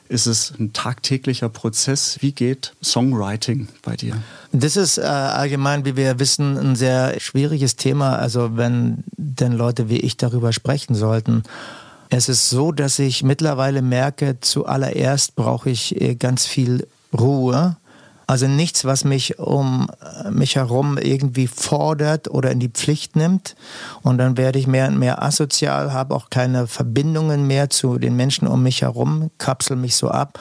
Ist 0.09 0.27
es 0.27 0.53
ein 0.59 0.73
tagtäglicher 0.73 1.49
Prozess? 1.49 2.19
Wie 2.21 2.33
geht 2.33 2.75
Songwriting 2.83 3.69
bei 3.83 3.97
dir? 3.97 4.23
Das 4.53 4.77
ist 4.77 4.99
äh, 4.99 5.03
allgemein, 5.03 5.85
wie 5.85 5.97
wir 5.97 6.19
wissen, 6.19 6.57
ein 6.57 6.77
sehr 6.77 7.21
schwieriges 7.21 7.77
Thema. 7.77 8.17
Also 8.17 8.57
wenn 8.57 9.05
denn 9.17 9.53
Leute 9.53 9.89
wie 9.89 9.99
ich 10.01 10.17
darüber 10.17 10.53
sprechen 10.53 10.95
sollten. 10.95 11.45
Es 12.11 12.29
ist 12.29 12.49
so, 12.51 12.73
dass 12.73 12.99
ich 12.99 13.23
mittlerweile 13.23 13.83
merke, 13.83 14.39
zuallererst 14.41 15.37
brauche 15.37 15.71
ich 15.71 16.01
äh, 16.01 16.15
ganz 16.15 16.47
viel 16.47 16.87
Ruhe 17.17 17.77
also 18.29 18.47
nichts, 18.47 18.85
was 18.85 19.05
mich 19.05 19.39
um 19.39 19.89
äh, 20.25 20.31
mich 20.31 20.57
herum 20.57 20.99
irgendwie 20.99 21.47
fordert 21.47 22.29
oder 22.29 22.51
in 22.51 22.61
die 22.61 22.69
Pflicht 22.69 23.17
nimmt. 23.17 23.57
Und 24.03 24.19
dann 24.19 24.37
werde 24.37 24.59
ich 24.59 24.67
mehr 24.67 24.87
und 24.87 24.99
mehr 24.99 25.23
asozial, 25.23 25.95
habe 25.95 26.15
auch 26.15 26.29
keine 26.29 26.67
Verbindungen 26.67 27.47
mehr 27.47 27.71
zu 27.71 27.99
den 27.99 28.17
Menschen 28.17 28.47
um 28.47 28.63
mich 28.63 28.83
herum, 28.83 29.31
kapsel 29.39 29.77
mich 29.77 29.97
so 29.97 30.11
ab. 30.11 30.39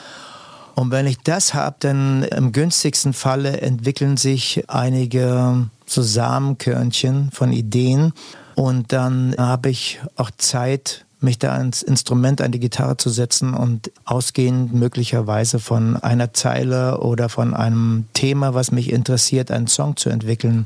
Und 0.75 0.91
wenn 0.91 1.07
ich 1.07 1.17
das 1.19 1.53
habe, 1.53 1.77
dann 1.79 2.23
im 2.23 2.51
günstigsten 2.51 3.13
Falle 3.13 3.61
entwickeln 3.61 4.17
sich 4.17 4.69
einige 4.69 5.69
so 5.85 6.03
Samenkörnchen 6.03 7.31
von 7.31 7.53
Ideen. 7.53 8.11
Und 8.53 8.91
dann 8.91 9.33
habe 9.37 9.69
ich 9.69 10.01
auch 10.17 10.29
Zeit, 10.37 11.05
mich 11.19 11.39
da 11.39 11.53
ans 11.53 11.81
Instrument, 11.81 12.41
an 12.41 12.51
die 12.51 12.59
Gitarre 12.59 12.97
zu 12.97 13.09
setzen 13.09 13.53
und 13.53 13.91
ausgehend 14.05 14.73
möglicherweise 14.73 15.59
von 15.59 15.97
einer 15.97 16.33
Zeile 16.33 16.99
oder 16.99 17.29
von 17.29 17.53
einem 17.53 18.05
Thema, 18.13 18.53
was 18.53 18.71
mich 18.71 18.91
interessiert, 18.91 19.51
einen 19.51 19.67
Song 19.67 19.97
zu 19.97 20.09
entwickeln. 20.09 20.65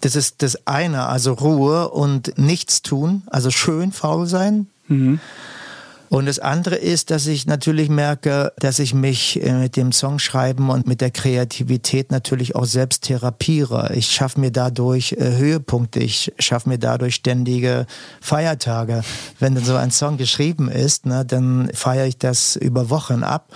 Das 0.00 0.16
ist 0.16 0.42
das 0.42 0.66
eine, 0.66 1.06
also 1.06 1.32
Ruhe 1.32 1.88
und 1.90 2.38
nichts 2.38 2.82
tun, 2.82 3.22
also 3.26 3.50
schön 3.50 3.92
faul 3.92 4.26
sein. 4.26 4.66
Mhm. 4.86 5.20
Und 6.08 6.26
das 6.26 6.38
andere 6.38 6.76
ist, 6.76 7.10
dass 7.10 7.26
ich 7.26 7.46
natürlich 7.46 7.88
merke, 7.88 8.52
dass 8.58 8.78
ich 8.78 8.94
mich 8.94 9.42
äh, 9.42 9.52
mit 9.52 9.76
dem 9.76 9.92
Songschreiben 9.92 10.70
und 10.70 10.86
mit 10.86 11.00
der 11.00 11.10
Kreativität 11.10 12.10
natürlich 12.10 12.56
auch 12.56 12.64
selbst 12.64 13.04
therapiere. 13.04 13.92
Ich 13.94 14.10
schaffe 14.10 14.40
mir 14.40 14.50
dadurch 14.50 15.12
äh, 15.12 15.36
Höhepunkte, 15.36 16.00
ich 16.00 16.32
schaffe 16.38 16.68
mir 16.68 16.78
dadurch 16.78 17.16
ständige 17.16 17.86
Feiertage. 18.20 19.02
Wenn 19.38 19.54
dann 19.54 19.64
so 19.64 19.76
ein 19.76 19.90
Song 19.90 20.16
geschrieben 20.16 20.70
ist, 20.70 21.06
ne, 21.06 21.24
dann 21.24 21.70
feiere 21.74 22.06
ich 22.06 22.18
das 22.18 22.56
über 22.56 22.90
Wochen 22.90 23.22
ab. 23.22 23.52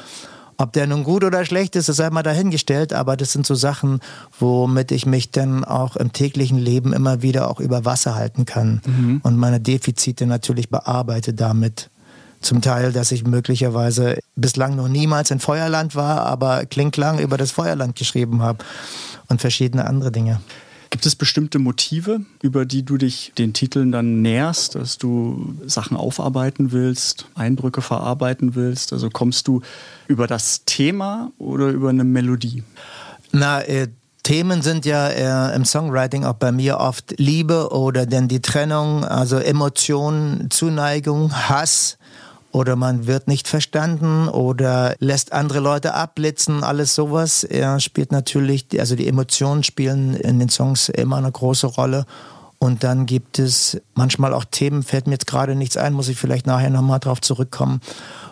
Ob 0.58 0.72
der 0.72 0.86
nun 0.86 1.02
gut 1.02 1.24
oder 1.24 1.44
schlecht 1.44 1.74
ist, 1.74 1.88
das 1.88 1.96
sei 1.96 2.08
mal 2.10 2.22
dahingestellt, 2.22 2.92
aber 2.92 3.16
das 3.16 3.32
sind 3.32 3.46
so 3.46 3.56
Sachen, 3.56 3.98
womit 4.38 4.92
ich 4.92 5.06
mich 5.06 5.32
dann 5.32 5.64
auch 5.64 5.96
im 5.96 6.12
täglichen 6.12 6.58
Leben 6.58 6.92
immer 6.92 7.22
wieder 7.22 7.50
auch 7.50 7.58
über 7.58 7.84
Wasser 7.84 8.14
halten 8.14 8.44
kann 8.44 8.80
mhm. 8.86 9.20
und 9.24 9.36
meine 9.36 9.58
Defizite 9.58 10.26
natürlich 10.26 10.68
bearbeite 10.68 11.34
damit. 11.34 11.90
Zum 12.42 12.60
Teil, 12.60 12.92
dass 12.92 13.12
ich 13.12 13.24
möglicherweise 13.24 14.18
bislang 14.36 14.76
noch 14.76 14.88
niemals 14.88 15.30
in 15.30 15.40
Feuerland 15.40 15.94
war, 15.94 16.26
aber 16.26 16.66
Klinklang 16.66 17.18
über 17.18 17.36
das 17.36 17.52
Feuerland 17.52 17.96
geschrieben 17.96 18.42
habe 18.42 18.64
und 19.28 19.40
verschiedene 19.40 19.86
andere 19.86 20.12
Dinge. 20.12 20.40
Gibt 20.90 21.06
es 21.06 21.16
bestimmte 21.16 21.58
Motive, 21.58 22.20
über 22.42 22.66
die 22.66 22.84
du 22.84 22.98
dich 22.98 23.32
den 23.38 23.54
Titeln 23.54 23.92
dann 23.92 24.20
näherst, 24.20 24.74
dass 24.74 24.98
du 24.98 25.54
Sachen 25.64 25.96
aufarbeiten 25.96 26.70
willst, 26.70 27.28
Eindrücke 27.34 27.80
verarbeiten 27.80 28.54
willst? 28.54 28.92
Also 28.92 29.08
kommst 29.08 29.48
du 29.48 29.62
über 30.06 30.26
das 30.26 30.66
Thema 30.66 31.32
oder 31.38 31.68
über 31.68 31.88
eine 31.88 32.04
Melodie? 32.04 32.62
Na, 33.32 33.62
äh, 33.62 33.88
Themen 34.22 34.60
sind 34.60 34.84
ja 34.84 35.08
äh, 35.08 35.56
im 35.56 35.64
Songwriting 35.64 36.24
auch 36.24 36.34
bei 36.34 36.52
mir 36.52 36.78
oft 36.78 37.14
Liebe 37.18 37.72
oder 37.72 38.04
denn 38.04 38.28
die 38.28 38.42
Trennung, 38.42 39.04
also 39.04 39.38
Emotionen, 39.38 40.50
Zuneigung, 40.50 41.32
Hass, 41.32 41.96
oder 42.52 42.76
man 42.76 43.06
wird 43.06 43.28
nicht 43.28 43.48
verstanden 43.48 44.28
oder 44.28 44.94
lässt 44.98 45.32
andere 45.32 45.60
Leute 45.60 45.94
abblitzen, 45.94 46.62
alles 46.62 46.94
sowas. 46.94 47.44
Er 47.44 47.80
spielt 47.80 48.12
natürlich, 48.12 48.66
also 48.78 48.94
die 48.94 49.08
Emotionen 49.08 49.64
spielen 49.64 50.14
in 50.14 50.38
den 50.38 50.50
Songs 50.50 50.90
immer 50.90 51.16
eine 51.16 51.32
große 51.32 51.66
Rolle. 51.66 52.04
Und 52.58 52.84
dann 52.84 53.06
gibt 53.06 53.40
es 53.40 53.80
manchmal 53.94 54.32
auch 54.32 54.44
Themen, 54.44 54.84
fällt 54.84 55.06
mir 55.06 55.14
jetzt 55.14 55.26
gerade 55.26 55.56
nichts 55.56 55.76
ein, 55.76 55.94
muss 55.94 56.08
ich 56.08 56.16
vielleicht 56.16 56.46
nachher 56.46 56.70
nochmal 56.70 57.00
drauf 57.00 57.20
zurückkommen, 57.20 57.80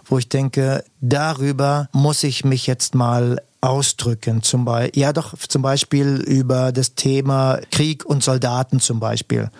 wo 0.05 0.19
ich 0.19 0.29
denke, 0.29 0.85
darüber 1.01 1.89
muss 1.93 2.23
ich 2.23 2.45
mich 2.45 2.67
jetzt 2.69 2.95
mal 2.95 3.41
ausdrücken. 3.61 4.43
Zum 4.43 4.65
Beispiel, 4.65 5.01
ja 5.01 5.13
doch, 5.13 5.35
zum 5.37 5.63
Beispiel 5.63 6.23
über 6.27 6.73
das 6.73 6.95
Thema 6.95 7.59
Krieg 7.73 8.05
und 8.05 8.23
Soldaten 8.23 8.81
zum 8.81 9.01
Beispiel 9.01 9.51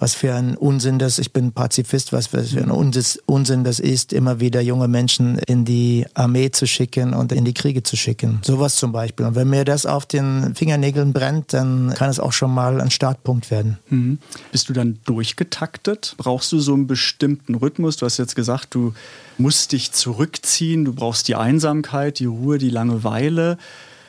was 0.00 0.14
für 0.14 0.34
ein 0.34 0.56
Unsinn 0.56 0.98
das, 0.98 1.18
ich 1.18 1.32
bin 1.32 1.52
Pazifist, 1.52 2.12
was 2.12 2.28
für 2.28 2.38
ein 2.38 2.70
Unsinn 2.70 3.64
das 3.64 3.80
ist, 3.80 4.12
immer 4.12 4.40
wieder 4.40 4.60
junge 4.60 4.88
Menschen 4.88 5.38
in 5.46 5.64
die 5.64 6.06
Armee 6.14 6.50
zu 6.50 6.66
schicken 6.66 7.14
und 7.14 7.32
in 7.32 7.44
die 7.44 7.54
Kriege 7.54 7.82
zu 7.82 7.96
schicken. 7.96 8.40
Sowas 8.42 8.76
zum 8.76 8.92
Beispiel. 8.92 9.26
Und 9.26 9.34
wenn 9.34 9.50
mir 9.50 9.64
das 9.64 9.86
auf 9.86 10.06
den 10.06 10.54
Fingernägeln 10.54 11.12
brennt, 11.12 11.52
dann 11.52 11.94
kann 11.94 12.10
es 12.10 12.20
auch 12.20 12.32
schon 12.32 12.52
mal 12.52 12.80
ein 12.80 12.90
Startpunkt 12.90 13.50
werden. 13.50 13.78
Mhm. 13.90 14.18
Bist 14.52 14.68
du 14.68 14.72
dann 14.72 14.98
durchgetaktet? 15.04 16.14
Brauchst 16.16 16.52
du 16.52 16.60
so 16.60 16.74
einen 16.74 16.86
bestimmten 16.86 17.54
Rhythmus? 17.54 17.96
Du 17.96 18.06
hast 18.06 18.18
jetzt 18.18 18.36
gesagt, 18.36 18.74
du 18.74 18.94
musst 19.36 19.72
dich 19.72 19.92
zurückziehen, 19.92 20.84
du 20.84 20.92
brauchst 20.92 21.28
die 21.28 21.34
Einsamkeit, 21.34 22.18
die 22.18 22.26
Ruhe, 22.26 22.58
die 22.58 22.70
Langeweile. 22.70 23.58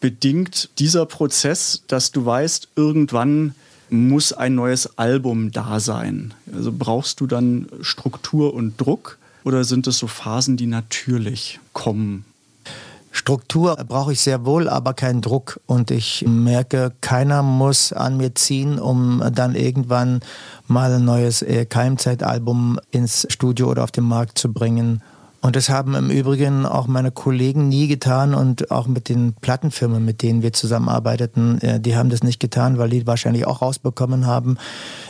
Bedingt 0.01 0.69
dieser 0.79 1.05
Prozess, 1.05 1.83
dass 1.87 2.11
du 2.11 2.25
weißt, 2.25 2.69
irgendwann 2.75 3.53
muss 3.91 4.33
ein 4.33 4.55
neues 4.55 4.97
Album 4.97 5.51
da 5.51 5.79
sein? 5.79 6.33
Also 6.53 6.71
brauchst 6.71 7.19
du 7.19 7.27
dann 7.27 7.67
Struktur 7.81 8.53
und 8.53 8.79
Druck 8.79 9.17
oder 9.43 9.63
sind 9.63 9.87
es 9.87 9.97
so 9.97 10.07
Phasen, 10.07 10.57
die 10.57 10.67
natürlich 10.67 11.59
kommen? 11.73 12.25
Struktur 13.11 13.75
brauche 13.87 14.13
ich 14.13 14.19
sehr 14.19 14.45
wohl, 14.45 14.69
aber 14.69 14.93
keinen 14.93 15.21
Druck. 15.21 15.59
Und 15.65 15.91
ich 15.91 16.25
merke, 16.27 16.93
keiner 17.01 17.41
muss 17.41 17.91
an 17.91 18.17
mir 18.17 18.35
ziehen, 18.35 18.79
um 18.79 19.23
dann 19.33 19.55
irgendwann 19.55 20.21
mal 20.67 20.93
ein 20.93 21.05
neues 21.05 21.41
äh, 21.41 21.65
Keimzeitalbum 21.65 22.79
ins 22.91 23.25
Studio 23.29 23.69
oder 23.69 23.83
auf 23.83 23.91
den 23.91 24.03
Markt 24.03 24.37
zu 24.37 24.53
bringen. 24.53 25.01
Und 25.41 25.55
das 25.55 25.69
haben 25.69 25.95
im 25.95 26.09
Übrigen 26.09 26.65
auch 26.65 26.87
meine 26.87 27.11
Kollegen 27.11 27.69
nie 27.69 27.87
getan 27.87 28.33
und 28.33 28.71
auch 28.71 28.87
mit 28.87 29.07
den 29.07 29.33
Plattenfirmen, 29.33 30.03
mit 30.03 30.21
denen 30.21 30.41
wir 30.41 30.51
zusammenarbeiteten, 30.51 31.61
äh, 31.61 31.79
die 31.79 31.95
haben 31.95 32.09
das 32.09 32.23
nicht 32.23 32.39
getan, 32.39 32.77
weil 32.77 32.89
die 32.89 33.07
wahrscheinlich 33.07 33.47
auch 33.47 33.61
rausbekommen 33.61 34.25
haben, 34.27 34.57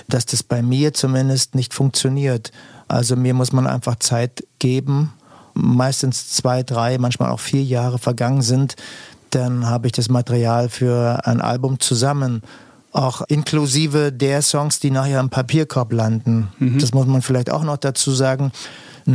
dass 0.07 0.25
das 0.25 0.43
bei 0.43 0.61
mir 0.61 0.93
zumindest 0.93 1.55
nicht 1.55 1.73
funktioniert. 1.73 2.51
Also 2.87 3.15
mir 3.15 3.33
muss 3.33 3.51
man 3.51 3.65
einfach 3.65 3.95
Zeit 3.95 4.43
geben, 4.59 5.13
meistens 5.55 6.29
zwei, 6.29 6.61
drei, 6.61 6.97
manchmal 6.99 7.31
auch 7.31 7.39
vier 7.39 7.63
Jahre 7.63 7.97
vergangen 7.97 8.43
sind, 8.43 8.75
dann 9.31 9.67
habe 9.67 9.87
ich 9.87 9.93
das 9.93 10.09
Material 10.09 10.69
für 10.69 11.25
ein 11.25 11.41
Album 11.41 11.79
zusammen 11.79 12.41
auch 12.91 13.21
inklusive 13.27 14.11
der 14.11 14.41
Songs, 14.41 14.79
die 14.79 14.89
nachher 14.89 15.19
im 15.19 15.29
Papierkorb 15.29 15.93
landen. 15.93 16.49
Mhm. 16.57 16.79
Das 16.79 16.93
muss 16.93 17.05
man 17.05 17.21
vielleicht 17.21 17.51
auch 17.51 17.63
noch 17.63 17.77
dazu 17.77 18.11
sagen. 18.11 18.51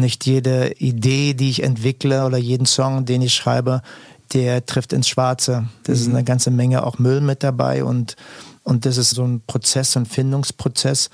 Nicht 0.01 0.27
jede 0.27 0.73
Idee, 0.79 1.35
die 1.35 1.51
ich 1.51 1.63
entwickle 1.63 2.25
oder 2.25 2.39
jeden 2.39 2.67
Song, 2.67 3.05
den 3.05 3.23
ich 3.23 3.35
schreibe, 3.35 3.83
der 4.33 4.67
trifft 4.67 4.93
ins 4.93 5.09
Schwarze. 5.09 5.69
Das 5.85 6.01
mhm. 6.01 6.05
ist 6.05 6.15
eine 6.15 6.25
ganze 6.25 6.51
Menge 6.51 6.85
auch 6.85 6.99
Müll 6.99 7.21
mit 7.21 7.43
dabei 7.43 7.85
und, 7.85 8.17
und 8.63 8.87
das 8.87 8.97
ist 8.97 9.11
so 9.11 9.25
ein 9.25 9.43
Prozess, 9.47 9.97
ein 9.97 10.07
Findungsprozess, 10.07 11.11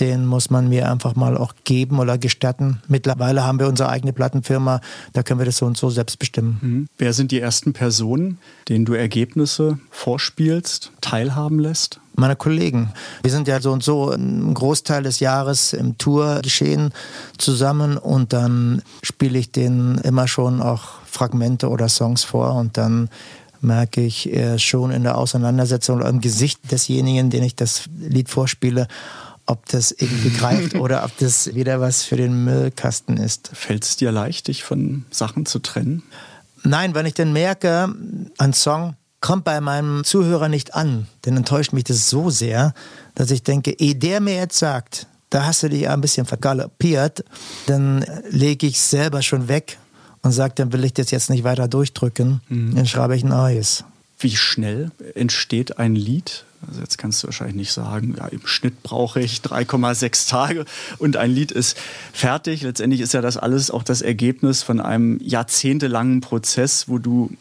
den 0.00 0.26
muss 0.26 0.50
man 0.50 0.68
mir 0.68 0.90
einfach 0.90 1.14
mal 1.14 1.36
auch 1.36 1.54
geben 1.64 1.98
oder 1.98 2.18
gestatten. 2.18 2.82
Mittlerweile 2.86 3.44
haben 3.44 3.58
wir 3.58 3.66
unsere 3.66 3.88
eigene 3.88 4.12
Plattenfirma, 4.12 4.80
da 5.12 5.22
können 5.22 5.40
wir 5.40 5.46
das 5.46 5.56
so 5.56 5.66
und 5.66 5.76
so 5.76 5.88
selbst 5.90 6.18
bestimmen. 6.18 6.58
Mhm. 6.60 6.88
Wer 6.98 7.12
sind 7.12 7.30
die 7.32 7.40
ersten 7.40 7.72
Personen, 7.72 8.38
denen 8.68 8.84
du 8.84 8.92
Ergebnisse 8.92 9.78
vorspielst, 9.90 10.92
teilhaben 11.00 11.58
lässt? 11.58 12.00
Meine 12.16 12.36
Kollegen. 12.36 12.92
Wir 13.22 13.30
sind 13.30 13.46
ja 13.46 13.60
so 13.60 13.72
und 13.72 13.82
so 13.82 14.10
einen 14.10 14.54
Großteil 14.54 15.02
des 15.02 15.20
Jahres 15.20 15.72
im 15.72 15.98
Tourgeschehen 15.98 16.92
zusammen 17.38 17.98
und 17.98 18.32
dann 18.32 18.82
spiele 19.02 19.38
ich 19.38 19.52
denen 19.52 19.98
immer 19.98 20.26
schon 20.26 20.60
auch 20.62 20.84
Fragmente 21.04 21.68
oder 21.68 21.88
Songs 21.88 22.24
vor 22.24 22.54
und 22.54 22.76
dann 22.76 23.10
merke 23.60 24.00
ich 24.00 24.30
schon 24.58 24.90
in 24.90 25.02
der 25.02 25.18
Auseinandersetzung 25.18 25.96
oder 25.96 26.08
im 26.08 26.20
Gesicht 26.20 26.70
desjenigen, 26.70 27.30
den 27.30 27.42
ich 27.42 27.56
das 27.56 27.84
Lied 27.98 28.28
vorspiele, 28.28 28.88
ob 29.46 29.66
das 29.66 29.92
irgendwie 29.92 30.30
greift 30.30 30.74
oder 30.78 31.04
ob 31.04 31.16
das 31.18 31.54
wieder 31.54 31.80
was 31.80 32.02
für 32.02 32.16
den 32.16 32.44
Müllkasten 32.44 33.16
ist. 33.16 33.50
Fällt 33.52 33.84
es 33.84 33.96
dir 33.96 34.12
leicht, 34.12 34.48
dich 34.48 34.64
von 34.64 35.04
Sachen 35.10 35.46
zu 35.46 35.60
trennen? 35.60 36.02
Nein, 36.62 36.94
wenn 36.94 37.06
ich 37.06 37.14
dann 37.14 37.32
merke, 37.32 37.94
ein 38.38 38.52
Song 38.52 38.96
kommt 39.26 39.42
bei 39.42 39.60
meinem 39.60 40.04
Zuhörer 40.04 40.48
nicht 40.48 40.76
an, 40.76 41.08
dann 41.22 41.36
enttäuscht 41.36 41.72
mich 41.72 41.82
das 41.82 42.08
so 42.08 42.30
sehr, 42.30 42.74
dass 43.16 43.32
ich 43.32 43.42
denke, 43.42 43.72
ehe 43.72 43.96
der 43.96 44.20
mir 44.20 44.36
jetzt 44.36 44.56
sagt, 44.56 45.08
da 45.30 45.46
hast 45.46 45.64
du 45.64 45.68
dich 45.68 45.88
ein 45.88 46.00
bisschen 46.00 46.26
vergaloppiert, 46.26 47.24
dann 47.66 48.04
lege 48.30 48.68
ich 48.68 48.76
es 48.76 48.88
selber 48.88 49.22
schon 49.22 49.48
weg 49.48 49.78
und 50.22 50.30
sage, 50.30 50.52
dann 50.54 50.72
will 50.72 50.84
ich 50.84 50.94
das 50.94 51.10
jetzt 51.10 51.28
nicht 51.28 51.42
weiter 51.42 51.66
durchdrücken, 51.66 52.40
mhm. 52.48 52.76
dann 52.76 52.86
schreibe 52.86 53.16
ich 53.16 53.24
ein 53.24 53.30
neues. 53.30 53.82
Wie 54.20 54.36
schnell 54.36 54.92
entsteht 55.16 55.80
ein 55.80 55.96
Lied? 55.96 56.44
Also 56.68 56.80
jetzt 56.80 56.96
kannst 56.96 57.24
du 57.24 57.26
wahrscheinlich 57.26 57.56
nicht 57.56 57.72
sagen, 57.72 58.14
ja, 58.16 58.28
im 58.28 58.46
Schnitt 58.46 58.84
brauche 58.84 59.18
ich 59.20 59.40
3,6 59.40 60.28
Tage 60.28 60.64
und 60.98 61.16
ein 61.16 61.32
Lied 61.32 61.50
ist 61.50 61.76
fertig. 62.12 62.62
Letztendlich 62.62 63.00
ist 63.00 63.12
ja 63.12 63.22
das 63.22 63.36
alles 63.36 63.72
auch 63.72 63.82
das 63.82 64.02
Ergebnis 64.02 64.62
von 64.62 64.78
einem 64.78 65.18
jahrzehntelangen 65.20 66.20
Prozess, 66.20 66.88
wo 66.88 66.98
du 66.98 67.32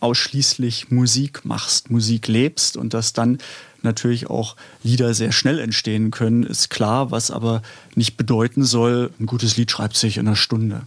ausschließlich 0.00 0.90
Musik 0.90 1.44
machst, 1.44 1.90
Musik 1.90 2.28
lebst 2.28 2.76
und 2.76 2.94
dass 2.94 3.12
dann 3.12 3.38
natürlich 3.82 4.28
auch 4.28 4.56
Lieder 4.82 5.14
sehr 5.14 5.32
schnell 5.32 5.58
entstehen 5.58 6.10
können, 6.10 6.42
ist 6.42 6.70
klar, 6.70 7.10
was 7.10 7.30
aber 7.30 7.62
nicht 7.94 8.16
bedeuten 8.16 8.64
soll, 8.64 9.10
ein 9.18 9.26
gutes 9.26 9.56
Lied 9.56 9.70
schreibt 9.70 9.96
sich 9.96 10.18
in 10.18 10.26
einer 10.26 10.36
Stunde. 10.36 10.82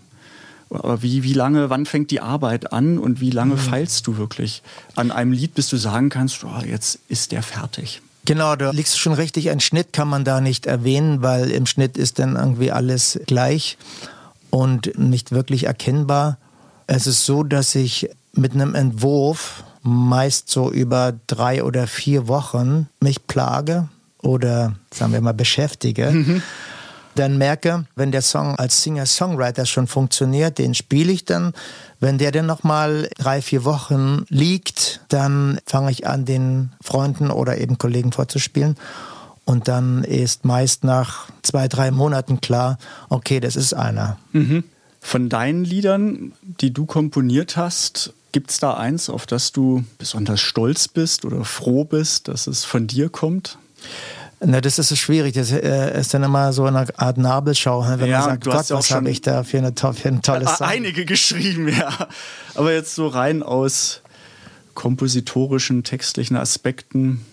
Aber 0.69 1.01
wie, 1.01 1.23
wie 1.23 1.33
lange, 1.33 1.71
wann 1.71 1.87
fängt 1.87 2.11
die 2.11 2.21
Arbeit 2.21 2.71
an 2.71 2.99
und 2.99 3.21
wie 3.21 3.31
lange 3.31 3.55
mhm. 3.55 3.59
feilst 3.59 4.05
du 4.05 4.17
wirklich 4.17 4.61
an 4.95 5.11
einem 5.11 5.31
Lied, 5.31 5.55
bis 5.55 5.67
du 5.69 5.77
sagen 5.77 6.09
kannst, 6.09 6.43
oh, 6.43 6.63
jetzt 6.63 6.99
ist 7.07 7.31
der 7.31 7.41
fertig? 7.41 8.01
Genau, 8.25 8.55
da 8.55 8.69
liegst 8.69 8.93
du 8.93 8.99
schon 8.99 9.13
richtig. 9.13 9.49
Ein 9.49 9.61
Schnitt 9.61 9.93
kann 9.93 10.07
man 10.07 10.23
da 10.23 10.41
nicht 10.41 10.67
erwähnen, 10.67 11.23
weil 11.23 11.49
im 11.49 11.65
Schnitt 11.65 11.97
ist 11.97 12.19
dann 12.19 12.35
irgendwie 12.35 12.71
alles 12.71 13.19
gleich 13.25 13.77
und 14.51 14.99
nicht 14.99 15.31
wirklich 15.31 15.63
erkennbar. 15.63 16.37
Es 16.85 17.07
ist 17.07 17.25
so, 17.25 17.43
dass 17.43 17.73
ich 17.73 18.09
mit 18.33 18.53
einem 18.53 18.75
Entwurf 18.75 19.63
meist 19.81 20.49
so 20.49 20.71
über 20.71 21.13
drei 21.27 21.63
oder 21.63 21.87
vier 21.87 22.27
Wochen 22.27 22.87
mich 22.99 23.27
plage 23.27 23.87
oder 24.21 24.75
sagen 24.93 25.13
wir 25.13 25.21
mal 25.21 25.33
beschäftige. 25.33 26.11
Mhm. 26.11 26.41
Dann 27.15 27.37
merke, 27.37 27.85
wenn 27.95 28.11
der 28.11 28.21
Song 28.21 28.55
als 28.55 28.83
Singer-Songwriter 28.83 29.65
schon 29.65 29.87
funktioniert, 29.87 30.57
den 30.57 30.73
spiele 30.73 31.11
ich 31.11 31.25
dann. 31.25 31.53
Wenn 31.99 32.17
der 32.17 32.31
dann 32.31 32.45
nochmal 32.45 33.09
drei, 33.17 33.41
vier 33.41 33.65
Wochen 33.65 34.25
liegt, 34.29 35.01
dann 35.09 35.59
fange 35.65 35.91
ich 35.91 36.07
an, 36.07 36.25
den 36.25 36.71
Freunden 36.81 37.31
oder 37.31 37.57
eben 37.57 37.77
Kollegen 37.77 38.11
vorzuspielen. 38.11 38.77
Und 39.43 39.67
dann 39.67 40.03
ist 40.03 40.45
meist 40.45 40.83
nach 40.83 41.27
zwei, 41.41 41.67
drei 41.67 41.91
Monaten 41.91 42.39
klar, 42.39 42.77
okay, 43.09 43.39
das 43.39 43.55
ist 43.55 43.73
einer. 43.73 44.17
Mhm. 44.31 44.63
Von 45.01 45.27
deinen 45.27 45.65
Liedern, 45.65 46.33
die 46.41 46.71
du 46.71 46.85
komponiert 46.85 47.57
hast, 47.57 48.13
Gibt 48.31 48.51
es 48.51 48.59
da 48.59 48.75
eins, 48.75 49.09
auf 49.09 49.25
das 49.25 49.51
du 49.51 49.83
besonders 49.97 50.39
stolz 50.39 50.87
bist 50.87 51.25
oder 51.25 51.43
froh 51.45 51.83
bist, 51.83 52.27
dass 52.27 52.47
es 52.47 52.63
von 52.63 52.85
dir 52.85 53.09
kommt? 53.09 53.57
Na, 54.41 54.61
das 54.61 54.79
ist 54.79 54.89
so 54.89 54.95
schwierig. 54.95 55.33
Das 55.33 55.51
äh, 55.51 55.99
ist 55.99 56.13
dann 56.13 56.23
immer 56.23 56.53
so 56.53 56.65
eine 56.65 56.87
Art 56.97 57.17
Nabelschau, 57.17 57.85
wenn 57.97 58.09
ja, 58.09 58.19
man 58.19 58.29
sagt, 58.29 58.45
Gott, 58.45 58.69
was 58.69 58.91
habe 58.91 59.09
ich 59.09 59.21
da 59.21 59.43
für, 59.43 59.57
eine, 59.57 59.73
für 59.75 60.07
ein 60.07 60.21
tolles 60.21 60.57
Song. 60.57 60.67
Einige 60.67 61.05
geschrieben, 61.05 61.67
ja. 61.67 62.07
Aber 62.55 62.71
jetzt 62.71 62.95
so 62.95 63.07
rein 63.07 63.43
aus 63.43 64.01
kompositorischen, 64.75 65.83
textlichen 65.83 66.37
Aspekten. 66.37 67.25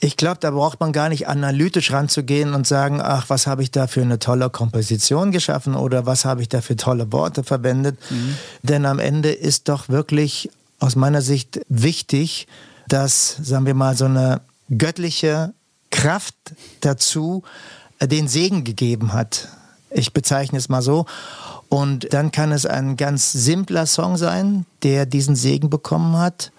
Ich 0.00 0.16
glaube, 0.16 0.38
da 0.40 0.50
braucht 0.50 0.80
man 0.80 0.92
gar 0.92 1.08
nicht 1.08 1.28
analytisch 1.28 1.92
ranzugehen 1.92 2.54
und 2.54 2.66
sagen, 2.66 3.00
ach, 3.00 3.30
was 3.30 3.46
habe 3.46 3.62
ich 3.62 3.70
da 3.70 3.86
für 3.86 4.02
eine 4.02 4.18
tolle 4.18 4.50
Komposition 4.50 5.32
geschaffen 5.32 5.74
oder 5.74 6.04
was 6.04 6.24
habe 6.24 6.42
ich 6.42 6.48
da 6.48 6.60
für 6.60 6.76
tolle 6.76 7.10
Worte 7.12 7.42
verwendet. 7.42 7.98
Mhm. 8.10 8.36
Denn 8.62 8.86
am 8.86 8.98
Ende 8.98 9.32
ist 9.32 9.68
doch 9.68 9.88
wirklich 9.88 10.50
aus 10.78 10.96
meiner 10.96 11.22
Sicht 11.22 11.60
wichtig, 11.68 12.46
dass, 12.88 13.36
sagen 13.42 13.66
wir 13.66 13.74
mal, 13.74 13.96
so 13.96 14.04
eine 14.04 14.42
göttliche 14.76 15.54
Kraft 15.90 16.34
dazu 16.80 17.42
äh, 17.98 18.08
den 18.08 18.28
Segen 18.28 18.64
gegeben 18.64 19.12
hat. 19.12 19.48
Ich 19.90 20.12
bezeichne 20.12 20.58
es 20.58 20.68
mal 20.68 20.82
so. 20.82 21.06
Und 21.68 22.12
dann 22.12 22.30
kann 22.30 22.52
es 22.52 22.66
ein 22.66 22.96
ganz 22.96 23.32
simpler 23.32 23.86
Song 23.86 24.16
sein, 24.16 24.66
der 24.82 25.06
diesen 25.06 25.34
Segen 25.34 25.70
bekommen 25.70 26.16
hat 26.18 26.52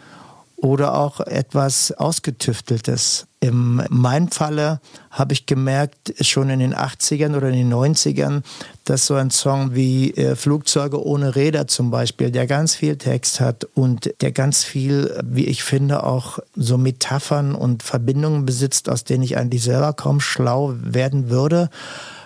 oder 0.66 0.95
auch 0.95 1.20
etwas 1.20 1.91
Ausgetüfteltes. 1.91 3.28
In 3.39 3.84
meinem 3.91 4.32
Falle 4.32 4.82
habe 5.11 5.34
ich 5.34 5.45
gemerkt, 5.45 6.16
schon 6.22 6.49
in 6.49 6.57
den 6.57 6.74
80ern 6.74 7.38
oder 7.38 7.49
in 7.49 7.70
den 7.70 7.72
90ern, 7.72 8.41
dass 8.84 9.05
so 9.05 9.13
ein 9.13 9.30
Song 9.30 9.76
wie 9.76 10.09
äh, 10.16 10.36
Flugzeuge 10.36 11.05
ohne 11.05 11.36
Räder 11.36 11.68
zum 11.68 11.91
Beispiel, 11.91 12.32
der 12.32 12.47
ganz 12.47 12.74
viel 12.74 12.97
Text 12.97 13.39
hat 13.39 13.66
und 13.76 14.09
der 14.22 14.32
ganz 14.32 14.63
viel, 14.63 15.16
wie 15.24 15.45
ich 15.45 15.63
finde, 15.63 16.03
auch 16.03 16.39
so 16.55 16.80
Metaphern 16.80 17.53
und 17.53 17.84
Verbindungen 17.84 18.47
besitzt, 18.47 18.89
aus 18.89 19.03
denen 19.03 19.24
ich 19.24 19.38
eigentlich 19.38 19.61
selber 19.61 19.93
kaum 19.93 20.20
schlau 20.20 20.74
werden 20.82 21.30
würde, 21.30 21.70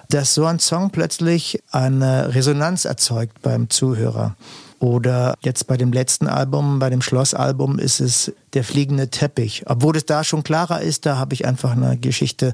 dass 0.07 0.33
so 0.33 0.45
ein 0.45 0.59
Song 0.59 0.91
plötzlich 0.91 1.61
eine 1.71 2.33
Resonanz 2.33 2.85
erzeugt 2.85 3.41
beim 3.41 3.69
Zuhörer. 3.69 4.37
Oder 4.79 5.35
jetzt 5.41 5.67
bei 5.67 5.75
dem 5.75 5.91
letzten 5.91 6.27
Album, 6.27 6.79
bei 6.79 6.89
dem 6.89 7.01
Schlossalbum, 7.01 7.79
ist 7.79 7.99
es 7.99 8.31
der 8.53 8.63
fliegende 8.63 9.09
Teppich. 9.09 9.63
Obwohl 9.65 9.97
es 9.97 10.05
da 10.05 10.23
schon 10.23 10.43
klarer 10.43 10.81
ist, 10.81 11.05
da 11.05 11.17
habe 11.17 11.33
ich 11.33 11.45
einfach 11.45 11.71
eine 11.71 11.97
Geschichte 11.97 12.53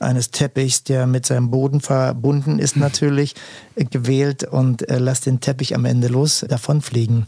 eines 0.00 0.32
Teppichs, 0.32 0.82
der 0.82 1.06
mit 1.06 1.26
seinem 1.26 1.50
Boden 1.50 1.80
verbunden 1.80 2.58
ist, 2.58 2.76
natürlich 2.80 3.36
gewählt 3.76 4.44
und 4.44 4.88
äh, 4.88 4.98
lass 4.98 5.20
den 5.20 5.40
Teppich 5.40 5.76
am 5.76 5.84
Ende 5.84 6.08
los 6.08 6.44
davonfliegen. 6.48 7.26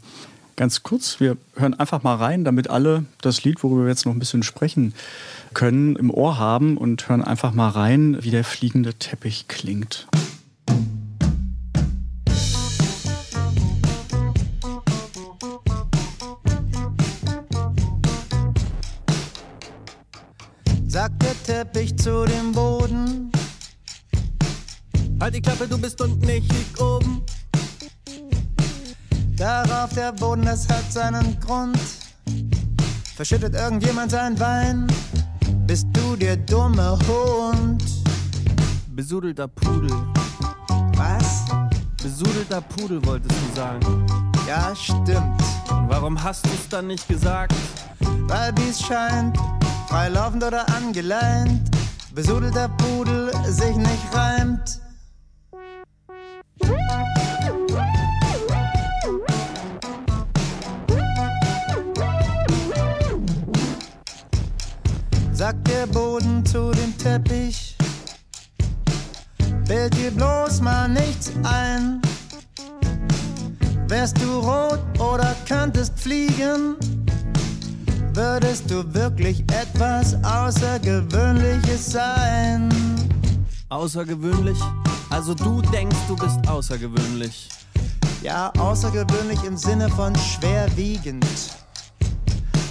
Ganz 0.56 0.82
kurz, 0.82 1.18
wir 1.18 1.38
hören 1.56 1.74
einfach 1.74 2.02
mal 2.02 2.16
rein, 2.16 2.44
damit 2.44 2.68
alle 2.68 3.04
das 3.22 3.42
Lied, 3.42 3.62
worüber 3.62 3.82
wir 3.82 3.88
jetzt 3.88 4.04
noch 4.04 4.12
ein 4.12 4.18
bisschen 4.18 4.42
sprechen 4.42 4.92
können, 5.54 5.96
im 5.96 6.10
Ohr 6.10 6.38
haben 6.38 6.76
und 6.76 7.08
hören 7.08 7.22
einfach 7.22 7.52
mal 7.52 7.70
rein, 7.70 8.18
wie 8.20 8.30
der 8.30 8.44
fliegende 8.44 8.92
Teppich 8.94 9.46
klingt. 9.48 10.06
Teppich 21.42 21.96
zu 21.96 22.24
dem 22.24 22.52
Boden. 22.52 23.30
Halt 25.20 25.34
die 25.34 25.42
Klappe, 25.42 25.66
du 25.66 25.78
bist 25.78 26.00
unten, 26.00 26.28
ich 26.28 26.48
lieg 26.48 26.80
oben. 26.80 27.22
Darauf 29.36 29.92
der 29.94 30.12
Boden, 30.12 30.42
das 30.42 30.68
hat 30.68 30.92
seinen 30.92 31.38
Grund. 31.40 31.78
Verschüttet 33.16 33.54
irgendjemand 33.54 34.10
sein 34.10 34.38
Wein? 34.38 34.86
Bist 35.66 35.86
du 35.92 36.16
der 36.16 36.36
dumme 36.36 36.98
Hund? 37.08 37.84
Besudelter 38.88 39.48
Pudel. 39.48 39.90
Was? 40.96 41.44
Besudelter 42.02 42.60
Pudel 42.60 43.04
wolltest 43.06 43.34
du 43.34 43.56
sagen. 43.56 44.06
Ja, 44.46 44.74
stimmt. 44.74 45.42
Und 45.70 45.88
warum 45.88 46.22
hast 46.22 46.44
du's 46.46 46.68
dann 46.68 46.88
nicht 46.88 47.06
gesagt? 47.08 47.54
Weil 48.00 48.52
wie's 48.56 48.80
scheint, 48.80 49.36
freilaufend 49.92 50.42
oder 50.42 50.66
angeleint, 50.74 51.70
besudelter 52.14 52.66
Pudel 52.78 53.30
sich 53.44 53.76
nicht 53.76 54.14
reimt. 54.14 54.80
Sagt 65.34 65.68
der 65.68 65.86
Boden 65.88 66.42
zu 66.46 66.70
dem 66.70 66.96
Teppich, 66.96 67.76
fällt 69.66 69.94
dir 69.94 70.10
bloß 70.10 70.62
mal 70.62 70.88
nichts 70.88 71.32
ein. 71.42 72.00
Wärst 73.88 74.18
du 74.22 74.38
rot 74.38 74.80
oder 74.98 75.36
könntest 75.46 76.00
fliegen? 76.00 76.76
Würdest 78.14 78.70
du 78.70 78.82
wirklich 78.94 79.40
etwas 79.52 80.16
Außergewöhnliches 80.24 81.92
sein? 81.92 82.68
Außergewöhnlich? 83.68 84.58
Also 85.10 85.34
du 85.34 85.62
denkst, 85.62 85.96
du 86.08 86.16
bist 86.16 86.38
außergewöhnlich. 86.48 87.48
Ja, 88.22 88.52
außergewöhnlich 88.58 89.42
im 89.44 89.56
Sinne 89.56 89.88
von 89.88 90.14
schwerwiegend. 90.16 91.26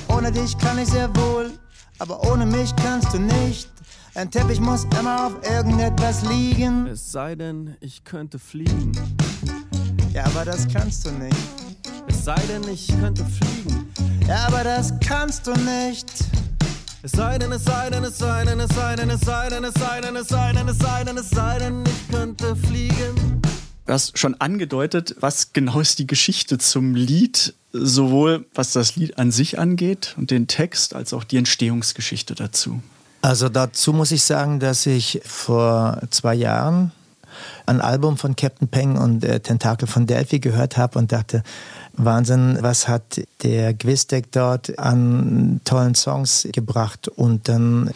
Ohne 0.08 0.32
dich 0.32 0.58
kann 0.58 0.78
ich 0.78 0.90
sehr 0.90 1.14
wohl, 1.16 1.52
aber 2.00 2.24
ohne 2.32 2.46
mich 2.46 2.76
kannst 2.76 3.14
du 3.14 3.20
nicht. 3.20 3.70
Ein 4.14 4.30
Teppich 4.30 4.60
muss 4.60 4.86
immer 5.00 5.28
auf 5.28 5.34
irgendetwas 5.50 6.24
liegen. 6.24 6.88
Es 6.88 7.12
sei 7.12 7.36
denn, 7.36 7.76
ich 7.80 8.04
könnte 8.04 8.40
fliegen. 8.40 8.92
Ja, 10.14 10.26
aber 10.26 10.46
das 10.46 10.68
kannst 10.68 11.06
du 11.06 11.12
nicht. 11.12 11.36
Es 12.08 12.26
sei 12.26 12.36
denn, 12.50 12.68
ich 12.68 12.88
könnte 13.00 13.26
fliegen. 13.26 13.61
Ja, 14.28 14.48
aber 14.48 14.64
das 14.64 14.94
kannst 15.00 15.48
du 15.48 15.52
nicht. 15.52 16.08
Es 17.04 17.12
sei 17.12 17.40
denn, 17.40 17.52
es 17.52 17.64
sei 17.66 17.90
denn, 17.90 18.04
es 18.04 18.18
sei 18.18 18.46
denn, 18.46 18.60
es 18.60 18.70
sei 18.70 18.96
denn, 18.96 19.10
es 19.10 19.22
sei 19.22 19.50
denn, 19.50 19.66
es 19.66 19.74
sei 19.74 20.02
denn, 20.02 20.16
es 20.16 20.28
sei 20.28 20.54
denn, 20.54 20.68
es 20.68 20.78
sei 20.78 21.04
denn, 21.04 21.18
es 21.18 21.30
sei 21.30 21.60
denn, 21.60 21.84
ich 21.86 22.12
könnte 22.12 22.56
fliegen. 22.56 23.42
Du 23.88 23.94
hast 23.94 24.18
schon 24.20 24.40
angedeutet, 24.40 25.16
was 25.20 25.54
genau 25.54 25.80
ist 25.80 26.00
die 26.00 26.08
Geschichte 26.08 26.60
zum 26.60 26.94
Lied, 26.94 27.56
sowohl 27.74 28.46
was 28.54 28.72
das 28.72 28.96
Lied 28.96 29.18
an 29.18 29.32
sich 29.32 29.58
angeht 29.58 30.16
und 30.18 30.32
den 30.32 30.48
Text, 30.48 30.96
als 30.96 31.14
auch 31.14 31.24
die 31.24 31.38
Entstehungsgeschichte 31.38 32.36
dazu. 32.36 32.82
Also 33.22 33.50
dazu 33.50 33.94
muss 33.94 34.12
ich 34.12 34.24
sagen, 34.24 34.60
dass 34.60 34.86
ich 34.86 35.22
vor 35.26 36.02
zwei 36.10 36.36
Jahren 36.36 36.92
ein 37.66 37.82
Album 37.82 38.18
von 38.18 38.36
Captain 38.36 38.68
Peng 38.68 38.98
und 38.98 39.24
äh, 39.24 39.40
Tentakel 39.40 39.88
von 39.88 40.06
Delphi 40.06 40.40
gehört 40.40 40.78
habe 40.78 41.00
und 41.00 41.12
dachte, 41.12 41.44
Wahnsinn, 42.06 42.58
was 42.62 42.88
hat 42.88 43.22
der 43.44 43.74
Gwistek 43.74 44.32
dort 44.32 44.78
an 44.80 45.62
tollen 45.66 45.96
Songs 45.96 46.48
gebracht. 46.52 47.08
Und 47.08 47.48
dann, 47.48 47.92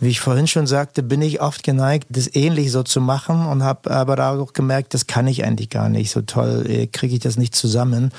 wie 0.00 0.08
ich 0.08 0.20
vorhin 0.20 0.46
schon 0.46 0.66
sagte, 0.66 1.02
bin 1.02 1.22
ich 1.22 1.40
oft 1.40 1.62
geneigt, 1.62 2.06
das 2.10 2.34
ähnlich 2.34 2.70
so 2.72 2.82
zu 2.82 3.00
machen 3.00 3.46
und 3.46 3.62
habe 3.62 3.90
aber 3.90 4.16
da 4.16 4.38
auch 4.38 4.52
gemerkt, 4.52 4.94
das 4.94 5.06
kann 5.06 5.26
ich 5.26 5.44
eigentlich 5.44 5.70
gar 5.70 5.88
nicht. 5.88 6.10
So 6.10 6.22
toll 6.22 6.64
äh, 6.68 6.86
kriege 6.86 7.14
ich 7.14 7.20
das 7.20 7.36
nicht 7.36 7.54
zusammen. 7.54 8.12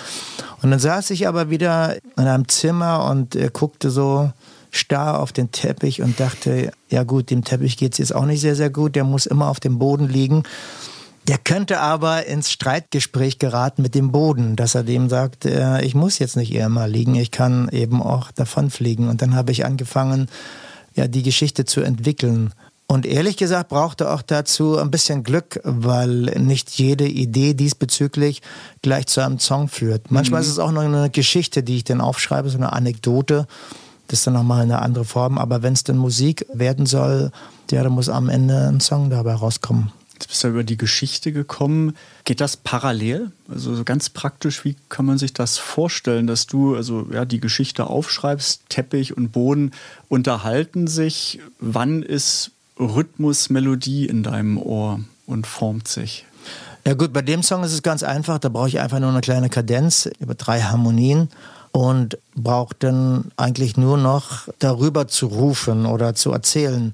Und 0.61 0.71
dann 0.71 0.79
saß 0.79 1.09
ich 1.11 1.27
aber 1.27 1.49
wieder 1.49 1.95
in 2.17 2.27
einem 2.27 2.47
Zimmer 2.47 3.09
und 3.09 3.35
äh, 3.35 3.49
guckte 3.51 3.89
so 3.89 4.31
starr 4.71 5.19
auf 5.19 5.31
den 5.31 5.51
Teppich 5.51 6.01
und 6.01 6.19
dachte, 6.19 6.71
ja 6.89 7.03
gut, 7.03 7.29
dem 7.29 7.43
Teppich 7.43 7.77
geht 7.77 7.93
es 7.93 7.97
jetzt 7.99 8.15
auch 8.15 8.25
nicht 8.25 8.41
sehr, 8.41 8.55
sehr 8.55 8.69
gut, 8.69 8.95
der 8.95 9.05
muss 9.05 9.25
immer 9.25 9.47
auf 9.47 9.59
dem 9.59 9.79
Boden 9.79 10.09
liegen. 10.09 10.43
Der 11.27 11.39
könnte 11.39 11.79
aber 11.79 12.27
ins 12.27 12.51
Streitgespräch 12.51 13.39
geraten 13.39 13.81
mit 13.81 13.95
dem 13.95 14.11
Boden, 14.11 14.55
dass 14.55 14.75
er 14.75 14.83
dem 14.83 15.09
sagt, 15.09 15.45
äh, 15.45 15.81
ich 15.81 15.95
muss 15.95 16.19
jetzt 16.19 16.35
nicht 16.35 16.53
eher 16.53 16.69
mal 16.69 16.89
liegen, 16.89 17.15
ich 17.15 17.31
kann 17.31 17.67
eben 17.69 18.01
auch 18.01 18.31
davonfliegen. 18.31 19.09
Und 19.09 19.23
dann 19.23 19.35
habe 19.35 19.51
ich 19.51 19.65
angefangen, 19.65 20.27
ja, 20.93 21.07
die 21.07 21.23
Geschichte 21.23 21.65
zu 21.65 21.81
entwickeln. 21.81 22.53
Und 22.87 23.07
ehrlich 23.07 23.37
gesagt 23.37 23.69
brauchte 23.69 24.11
auch 24.11 24.21
dazu 24.21 24.77
ein 24.77 24.91
bisschen 24.91 25.23
Glück, 25.23 25.59
weil 25.63 26.09
nicht 26.37 26.69
jede 26.77 27.07
Idee 27.07 27.55
diesbezüglich 27.55 28.43
gleich 28.83 29.07
zu 29.07 29.21
einem 29.21 29.39
Song 29.39 29.67
führt. 29.67 30.11
Manchmal 30.11 30.41
mhm. 30.41 30.45
ist 30.45 30.51
es 30.51 30.59
auch 30.59 30.71
noch 30.71 30.83
eine 30.83 31.09
Geschichte, 31.09 31.63
die 31.63 31.77
ich 31.77 31.83
dann 31.85 32.01
aufschreibe, 32.01 32.49
so 32.49 32.57
eine 32.57 32.73
Anekdote. 32.73 33.47
Das 34.07 34.19
ist 34.19 34.27
dann 34.27 34.35
nochmal 34.35 34.61
eine 34.61 34.83
andere 34.83 35.05
Form. 35.05 35.39
Aber 35.39 35.63
wenn 35.63 35.73
es 35.73 35.83
dann 35.83 35.97
Musik 35.97 36.45
werden 36.53 36.85
soll, 36.85 37.31
ja, 37.71 37.81
dann 37.81 37.93
muss 37.93 38.09
am 38.09 38.29
Ende 38.29 38.67
ein 38.67 38.79
Song 38.79 39.09
dabei 39.09 39.33
rauskommen. 39.33 39.91
Jetzt 40.15 40.29
bist 40.29 40.43
du 40.45 40.47
über 40.47 40.63
die 40.63 40.77
Geschichte 40.77 41.33
gekommen. 41.33 41.95
Geht 42.23 42.39
das 42.39 42.55
parallel? 42.55 43.31
Also 43.49 43.83
ganz 43.83 44.09
praktisch, 44.09 44.63
wie 44.63 44.77
kann 44.87 45.05
man 45.05 45.17
sich 45.17 45.33
das 45.33 45.57
vorstellen, 45.57 46.25
dass 46.25 46.47
du 46.47 46.75
also 46.75 47.07
ja 47.11 47.25
die 47.25 47.41
Geschichte 47.41 47.87
aufschreibst, 47.87 48.61
Teppich 48.69 49.15
und 49.15 49.33
Boden 49.33 49.71
unterhalten 50.07 50.87
sich. 50.87 51.39
Wann 51.59 52.01
ist 52.01 52.51
Rhythmus, 52.79 53.49
Melodie 53.49 54.05
in 54.05 54.23
deinem 54.23 54.57
Ohr 54.57 55.01
und 55.25 55.47
formt 55.47 55.89
sich? 55.89 56.25
Ja 56.87 56.93
gut, 56.93 57.11
bei 57.11 57.21
dem 57.21 57.43
Song 57.43 57.63
ist 57.63 57.73
es 57.73 57.83
ganz 57.83 58.01
einfach. 58.01 58.39
Da 58.39 58.47
brauche 58.47 58.69
ich 58.69 58.79
einfach 58.79 58.99
nur 58.99 59.09
eine 59.09 59.21
kleine 59.21 59.49
Kadenz 59.49 60.09
über 60.19 60.35
drei 60.35 60.61
Harmonien 60.61 61.29
und 61.73 62.17
braucht 62.35 62.83
dann 62.83 63.31
eigentlich 63.35 63.75
nur 63.75 63.97
noch 63.97 64.47
darüber 64.59 65.09
zu 65.09 65.27
rufen 65.27 65.85
oder 65.85 66.15
zu 66.15 66.31
erzählen. 66.31 66.93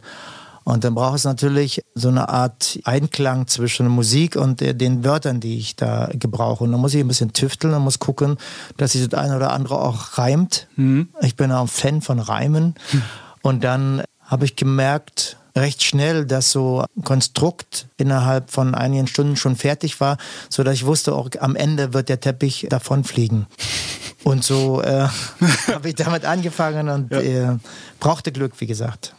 Und 0.64 0.84
dann 0.84 0.94
braucht 0.94 1.16
es 1.16 1.24
natürlich 1.24 1.82
so 1.96 2.10
eine 2.10 2.30
Art 2.30 2.80
Einklang 2.84 3.48
zwischen 3.48 3.88
Musik 3.88 4.36
und 4.36 4.62
den 4.62 5.04
Wörtern, 5.04 5.40
die 5.40 5.58
ich 5.58 5.76
da 5.76 6.10
gebrauche. 6.14 6.64
Und 6.64 6.72
dann 6.72 6.82
muss 6.82 6.94
ich 6.94 7.02
ein 7.02 7.08
bisschen 7.08 7.34
tüfteln 7.34 7.74
und 7.74 7.84
muss 7.84 8.00
gucken, 8.00 8.38
dass 8.78 8.92
sich 8.92 9.08
das 9.08 9.20
eine 9.20 9.36
oder 9.36 9.52
andere 9.52 9.80
auch 9.80 10.18
reimt. 10.18 10.68
Mhm. 10.76 11.10
Ich 11.22 11.36
bin 11.36 11.52
auch 11.52 11.62
ein 11.62 11.68
Fan 11.68 12.02
von 12.02 12.20
Reimen. 12.20 12.76
Mhm. 12.92 13.02
Und 13.44 13.64
dann 13.64 14.04
habe 14.24 14.46
ich 14.46 14.56
gemerkt, 14.56 15.38
recht 15.56 15.84
schnell, 15.84 16.26
dass 16.26 16.52
so 16.52 16.86
ein 16.96 17.04
Konstrukt 17.04 17.88
innerhalb 17.98 18.52
von 18.52 18.76
einigen 18.76 19.08
Stunden 19.08 19.36
schon 19.36 19.56
fertig 19.56 20.00
war, 20.00 20.18
so 20.50 20.64
dass 20.64 20.76
ich 20.76 20.86
wusste, 20.86 21.14
auch 21.14 21.30
am 21.40 21.56
Ende 21.56 21.94
wird 21.94 22.10
der 22.10 22.20
Teppich 22.20 22.68
davonfliegen. 22.70 23.48
Und 24.24 24.44
so 24.44 24.82
äh, 24.82 25.08
habe 25.74 25.90
ich 25.90 25.96
damit 25.96 26.26
angefangen 26.26 26.90
und 26.90 27.12
ja. 27.12 27.22
äh, 27.22 27.58
brauchte 28.00 28.32
Glück, 28.32 28.54
wie 28.60 28.68
gesagt. 28.68 29.16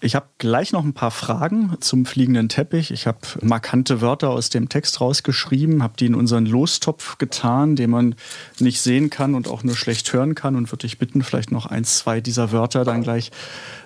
Ich 0.00 0.14
habe 0.14 0.26
gleich 0.38 0.72
noch 0.72 0.84
ein 0.84 0.92
paar 0.92 1.10
Fragen 1.10 1.74
zum 1.80 2.04
fliegenden 2.04 2.50
Teppich. 2.50 2.90
Ich 2.90 3.06
habe 3.06 3.18
markante 3.40 4.02
Wörter 4.02 4.30
aus 4.30 4.50
dem 4.50 4.68
Text 4.68 5.00
rausgeschrieben, 5.00 5.82
habe 5.82 5.94
die 5.98 6.06
in 6.06 6.14
unseren 6.14 6.44
Lostopf 6.44 7.16
getan, 7.16 7.76
den 7.76 7.90
man 7.90 8.14
nicht 8.58 8.80
sehen 8.80 9.08
kann 9.08 9.34
und 9.34 9.48
auch 9.48 9.64
nur 9.64 9.74
schlecht 9.74 10.12
hören 10.12 10.34
kann 10.34 10.54
und 10.54 10.70
würde 10.70 10.86
dich 10.86 10.98
bitten, 10.98 11.22
vielleicht 11.22 11.50
noch 11.50 11.66
ein, 11.66 11.84
zwei 11.84 12.20
dieser 12.20 12.52
Wörter 12.52 12.84
dann 12.84 13.02
gleich 13.02 13.30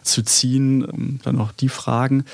zu 0.02 0.22
ziehen, 0.22 0.84
um 0.84 1.20
dann 1.22 1.36
noch 1.36 1.52
die 1.52 1.68
Fragen 1.68 2.24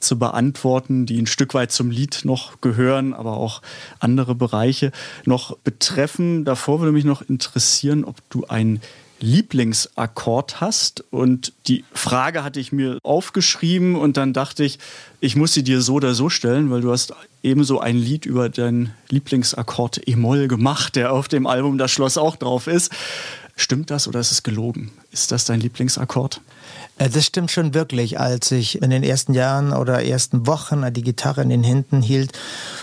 zu 0.00 0.18
beantworten, 0.18 1.04
die 1.04 1.20
ein 1.20 1.26
Stück 1.26 1.52
weit 1.52 1.72
zum 1.72 1.90
Lied 1.90 2.22
noch 2.24 2.60
gehören, 2.60 3.12
aber 3.12 3.36
auch 3.36 3.60
andere 3.98 4.34
Bereiche 4.34 4.92
noch 5.26 5.58
betreffen. 5.58 6.44
Davor 6.44 6.80
würde 6.80 6.92
mich 6.92 7.04
noch 7.04 7.22
interessieren, 7.22 8.04
ob 8.04 8.16
du 8.30 8.46
ein 8.46 8.80
Lieblingsakkord 9.20 10.60
hast. 10.60 11.04
Und 11.10 11.52
die 11.66 11.84
Frage 11.92 12.44
hatte 12.44 12.60
ich 12.60 12.72
mir 12.72 12.98
aufgeschrieben 13.02 13.96
und 13.96 14.16
dann 14.16 14.32
dachte 14.32 14.64
ich, 14.64 14.78
ich 15.20 15.36
muss 15.36 15.54
sie 15.54 15.62
dir 15.62 15.80
so 15.80 15.94
oder 15.94 16.14
so 16.14 16.28
stellen, 16.28 16.70
weil 16.70 16.80
du 16.80 16.92
hast 16.92 17.14
ebenso 17.42 17.80
ein 17.80 17.96
Lied 17.96 18.26
über 18.26 18.48
deinen 18.48 18.92
Lieblingsakkord 19.08 20.06
E-Moll 20.06 20.48
gemacht, 20.48 20.96
der 20.96 21.12
auf 21.12 21.28
dem 21.28 21.46
Album 21.46 21.78
Das 21.78 21.90
Schloss 21.90 22.18
auch 22.18 22.36
drauf 22.36 22.66
ist. 22.66 22.90
Stimmt 23.58 23.90
das 23.90 24.06
oder 24.06 24.20
ist 24.20 24.32
es 24.32 24.42
gelogen? 24.42 24.90
Ist 25.12 25.32
das 25.32 25.46
dein 25.46 25.60
Lieblingsakkord? 25.60 26.42
Äh, 26.98 27.08
das 27.08 27.24
stimmt 27.24 27.50
schon 27.50 27.72
wirklich, 27.72 28.20
als 28.20 28.50
ich 28.50 28.82
in 28.82 28.90
den 28.90 29.02
ersten 29.02 29.32
Jahren 29.32 29.72
oder 29.72 30.04
ersten 30.04 30.46
Wochen 30.46 30.92
die 30.92 31.02
Gitarre 31.02 31.42
in 31.42 31.48
den 31.48 31.64
Händen 31.64 32.02
hielt. 32.02 32.38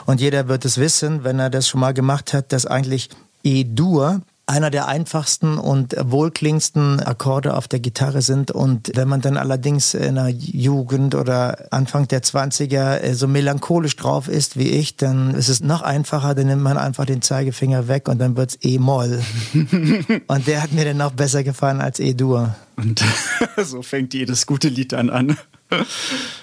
Und 0.07 0.19
jeder 0.19 0.47
wird 0.47 0.65
es 0.65 0.79
wissen, 0.79 1.23
wenn 1.23 1.37
er 1.37 1.51
das 1.51 1.67
schon 1.67 1.79
mal 1.79 1.93
gemacht 1.93 2.33
hat, 2.33 2.51
dass 2.51 2.65
eigentlich 2.65 3.09
E-Dur 3.43 4.21
einer 4.45 4.69
der 4.69 4.87
einfachsten 4.87 5.57
und 5.57 5.95
wohlklingendsten 5.97 6.99
Akkorde 6.99 7.55
auf 7.55 7.67
der 7.69 7.79
Gitarre 7.79 8.21
sind. 8.21 8.51
Und 8.51 8.91
wenn 8.95 9.07
man 9.07 9.21
dann 9.21 9.37
allerdings 9.37 9.93
in 9.93 10.15
der 10.15 10.29
Jugend 10.29 11.15
oder 11.15 11.67
Anfang 11.71 12.07
der 12.09 12.21
20er 12.21 12.99
äh, 12.99 13.13
so 13.13 13.27
melancholisch 13.27 13.95
drauf 13.95 14.27
ist 14.27 14.57
wie 14.57 14.69
ich, 14.69 14.97
dann 14.97 15.33
ist 15.33 15.47
es 15.47 15.61
noch 15.61 15.81
einfacher, 15.81 16.35
dann 16.35 16.47
nimmt 16.47 16.61
man 16.61 16.77
einfach 16.77 17.05
den 17.05 17.21
Zeigefinger 17.21 17.87
weg 17.87 18.09
und 18.09 18.19
dann 18.19 18.35
wird's 18.35 18.57
E-Moll. 18.61 19.21
und 20.27 20.47
der 20.47 20.61
hat 20.61 20.73
mir 20.73 20.83
dann 20.83 20.97
noch 20.97 21.11
besser 21.11 21.43
gefallen 21.43 21.79
als 21.79 21.99
E-Dur. 21.99 22.55
Und 22.75 23.01
so 23.63 23.81
fängt 23.81 24.13
jedes 24.13 24.45
gute 24.45 24.67
Lied 24.67 24.91
dann 24.91 25.09
an. 25.09 25.37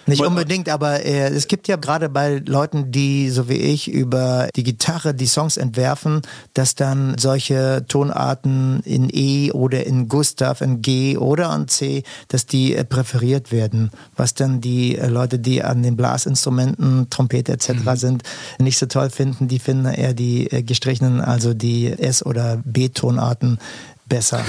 Nicht 0.06 0.22
unbedingt, 0.22 0.68
aber 0.68 1.04
äh, 1.04 1.28
es 1.28 1.46
gibt 1.46 1.68
ja 1.68 1.76
gerade 1.76 2.08
bei 2.08 2.42
Leuten, 2.44 2.90
die 2.90 3.30
so 3.30 3.48
wie 3.48 3.54
ich 3.54 3.88
über 3.88 4.48
die 4.56 4.64
Gitarre 4.64 5.14
die 5.14 5.26
Songs 5.26 5.56
entwerfen, 5.56 6.22
dass 6.54 6.74
dann 6.74 7.16
solche 7.18 7.84
Tonarten 7.86 8.80
in 8.84 9.08
E 9.12 9.52
oder 9.52 9.86
in 9.86 10.08
Gustav, 10.08 10.60
in 10.60 10.82
G 10.82 11.16
oder 11.16 11.54
in 11.54 11.68
C, 11.68 12.02
dass 12.28 12.46
die 12.46 12.74
äh, 12.74 12.84
präferiert 12.84 13.52
werden. 13.52 13.90
Was 14.16 14.34
dann 14.34 14.60
die 14.60 14.96
äh, 14.98 15.06
Leute, 15.06 15.38
die 15.38 15.62
an 15.62 15.82
den 15.82 15.96
Blasinstrumenten, 15.96 17.08
Trompete 17.10 17.52
etc. 17.52 17.70
Mhm. 17.70 17.96
sind, 17.96 18.22
nicht 18.58 18.78
so 18.78 18.86
toll 18.86 19.10
finden, 19.10 19.48
die 19.48 19.58
finden 19.58 19.86
eher 19.86 20.14
die 20.14 20.50
äh, 20.50 20.62
gestrichenen, 20.62 21.20
also 21.20 21.54
die 21.54 21.86
S- 21.92 22.24
oder 22.24 22.60
B-Tonarten 22.64 23.58
besser. 24.06 24.44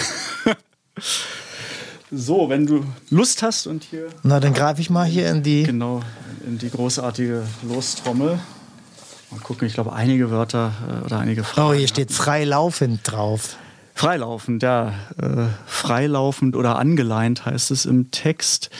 So, 2.13 2.49
wenn 2.49 2.65
du 2.65 2.83
Lust 3.09 3.41
hast 3.41 3.67
und 3.67 3.85
hier. 3.85 4.07
Na, 4.23 4.41
dann 4.41 4.53
greife 4.53 4.81
ich 4.81 4.89
mal 4.89 5.05
hier 5.05 5.29
in 5.29 5.43
die. 5.43 5.63
Genau, 5.63 6.01
in 6.45 6.57
die 6.57 6.69
großartige 6.69 7.43
Lostrommel. 7.63 8.37
Mal 9.31 9.39
gucken, 9.39 9.65
ich 9.65 9.75
glaube, 9.75 9.93
einige 9.93 10.29
Wörter 10.29 10.73
äh, 10.89 11.05
oder 11.05 11.19
einige 11.19 11.45
Fragen. 11.45 11.69
Oh, 11.69 11.73
hier 11.73 11.87
steht 11.87 12.11
freilaufend 12.11 12.99
drauf. 13.03 13.55
Freilaufend, 13.95 14.61
ja. 14.61 14.89
Äh, 15.21 15.45
freilaufend 15.65 16.57
oder 16.57 16.77
angeleint 16.77 17.45
heißt 17.45 17.71
es 17.71 17.85
im 17.85 18.11
Text. 18.11 18.71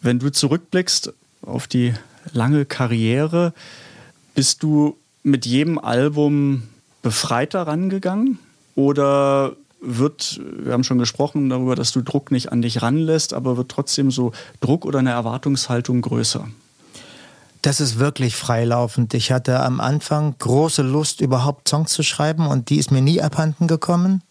Wenn 0.00 0.18
du 0.18 0.30
zurückblickst 0.30 1.12
auf 1.42 1.66
die 1.66 1.92
lange 2.32 2.64
Karriere, 2.64 3.52
bist 4.34 4.62
du 4.62 4.96
mit 5.22 5.44
jedem 5.44 5.78
Album 5.78 6.62
befreiter 7.02 7.66
rangegangen? 7.66 8.38
Oder 8.74 9.54
wird, 9.82 10.40
wir 10.58 10.72
haben 10.72 10.84
schon 10.84 10.98
gesprochen 10.98 11.50
darüber, 11.50 11.74
dass 11.74 11.92
du 11.92 12.00
Druck 12.00 12.30
nicht 12.30 12.52
an 12.52 12.62
dich 12.62 12.82
ranlässt, 12.82 13.34
aber 13.34 13.56
wird 13.56 13.70
trotzdem 13.70 14.10
so 14.10 14.32
Druck 14.60 14.84
oder 14.84 15.00
eine 15.00 15.10
Erwartungshaltung 15.10 16.00
größer? 16.00 16.48
Das 17.62 17.80
ist 17.80 17.98
wirklich 17.98 18.34
freilaufend. 18.34 19.14
Ich 19.14 19.30
hatte 19.30 19.60
am 19.60 19.80
Anfang 19.80 20.34
große 20.38 20.82
Lust, 20.82 21.20
überhaupt 21.20 21.68
Songs 21.68 21.92
zu 21.92 22.02
schreiben 22.02 22.46
und 22.46 22.70
die 22.70 22.78
ist 22.78 22.90
mir 22.90 23.02
nie 23.02 23.20
abhanden 23.20 23.68
gekommen. 23.68 24.22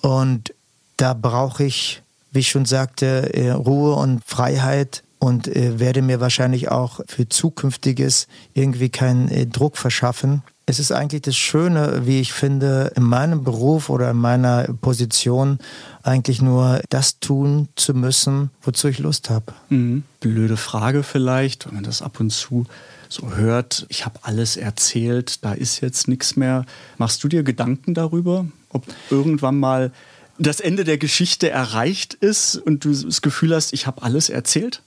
Und 0.00 0.54
da 0.96 1.14
brauche 1.14 1.64
ich, 1.64 2.02
wie 2.32 2.40
ich 2.40 2.50
schon 2.50 2.64
sagte, 2.64 3.34
äh, 3.34 3.50
Ruhe 3.50 3.94
und 3.94 4.22
Freiheit 4.24 5.02
und 5.18 5.48
äh, 5.48 5.78
werde 5.78 6.02
mir 6.02 6.20
wahrscheinlich 6.20 6.70
auch 6.70 7.00
für 7.06 7.28
zukünftiges 7.28 8.26
irgendwie 8.54 8.88
keinen 8.88 9.28
äh, 9.28 9.46
Druck 9.46 9.76
verschaffen. 9.76 10.42
Es 10.68 10.78
ist 10.78 10.92
eigentlich 10.92 11.22
das 11.22 11.34
Schöne, 11.34 12.02
wie 12.04 12.20
ich 12.20 12.34
finde, 12.34 12.92
in 12.94 13.02
meinem 13.02 13.42
Beruf 13.42 13.88
oder 13.88 14.10
in 14.10 14.18
meiner 14.18 14.64
Position 14.82 15.60
eigentlich 16.02 16.42
nur 16.42 16.82
das 16.90 17.20
tun 17.20 17.68
zu 17.74 17.94
müssen, 17.94 18.50
wozu 18.60 18.88
ich 18.88 18.98
Lust 18.98 19.30
habe. 19.30 19.54
Mhm. 19.70 20.02
Blöde 20.20 20.58
Frage 20.58 21.04
vielleicht, 21.04 21.66
wenn 21.66 21.76
man 21.76 21.84
das 21.84 22.02
ab 22.02 22.20
und 22.20 22.28
zu 22.30 22.66
so 23.08 23.34
hört, 23.34 23.86
ich 23.88 24.04
habe 24.04 24.18
alles 24.20 24.58
erzählt, 24.58 25.42
da 25.42 25.54
ist 25.54 25.80
jetzt 25.80 26.06
nichts 26.06 26.36
mehr. 26.36 26.66
Machst 26.98 27.24
du 27.24 27.28
dir 27.28 27.44
Gedanken 27.44 27.94
darüber, 27.94 28.44
ob 28.68 28.84
irgendwann 29.08 29.58
mal 29.58 29.90
das 30.38 30.60
Ende 30.60 30.84
der 30.84 30.98
Geschichte 30.98 31.48
erreicht 31.48 32.12
ist 32.12 32.56
und 32.56 32.84
du 32.84 32.92
das 32.92 33.22
Gefühl 33.22 33.54
hast, 33.54 33.72
ich 33.72 33.86
habe 33.86 34.02
alles 34.02 34.28
erzählt? 34.28 34.82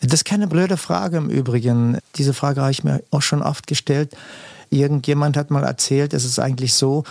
Das 0.00 0.12
ist 0.14 0.24
keine 0.24 0.48
blöde 0.48 0.76
Frage 0.76 1.18
im 1.18 1.30
Übrigen. 1.30 1.98
Diese 2.16 2.34
Frage 2.34 2.62
habe 2.62 2.72
ich 2.72 2.82
mir 2.82 3.00
auch 3.12 3.22
schon 3.22 3.42
oft 3.44 3.68
gestellt. 3.68 4.16
Irgendjemand 4.70 5.36
hat 5.36 5.50
mal 5.50 5.64
erzählt, 5.64 6.12
es 6.12 6.24
ist 6.24 6.38
eigentlich 6.38 6.74
so, 6.74 7.04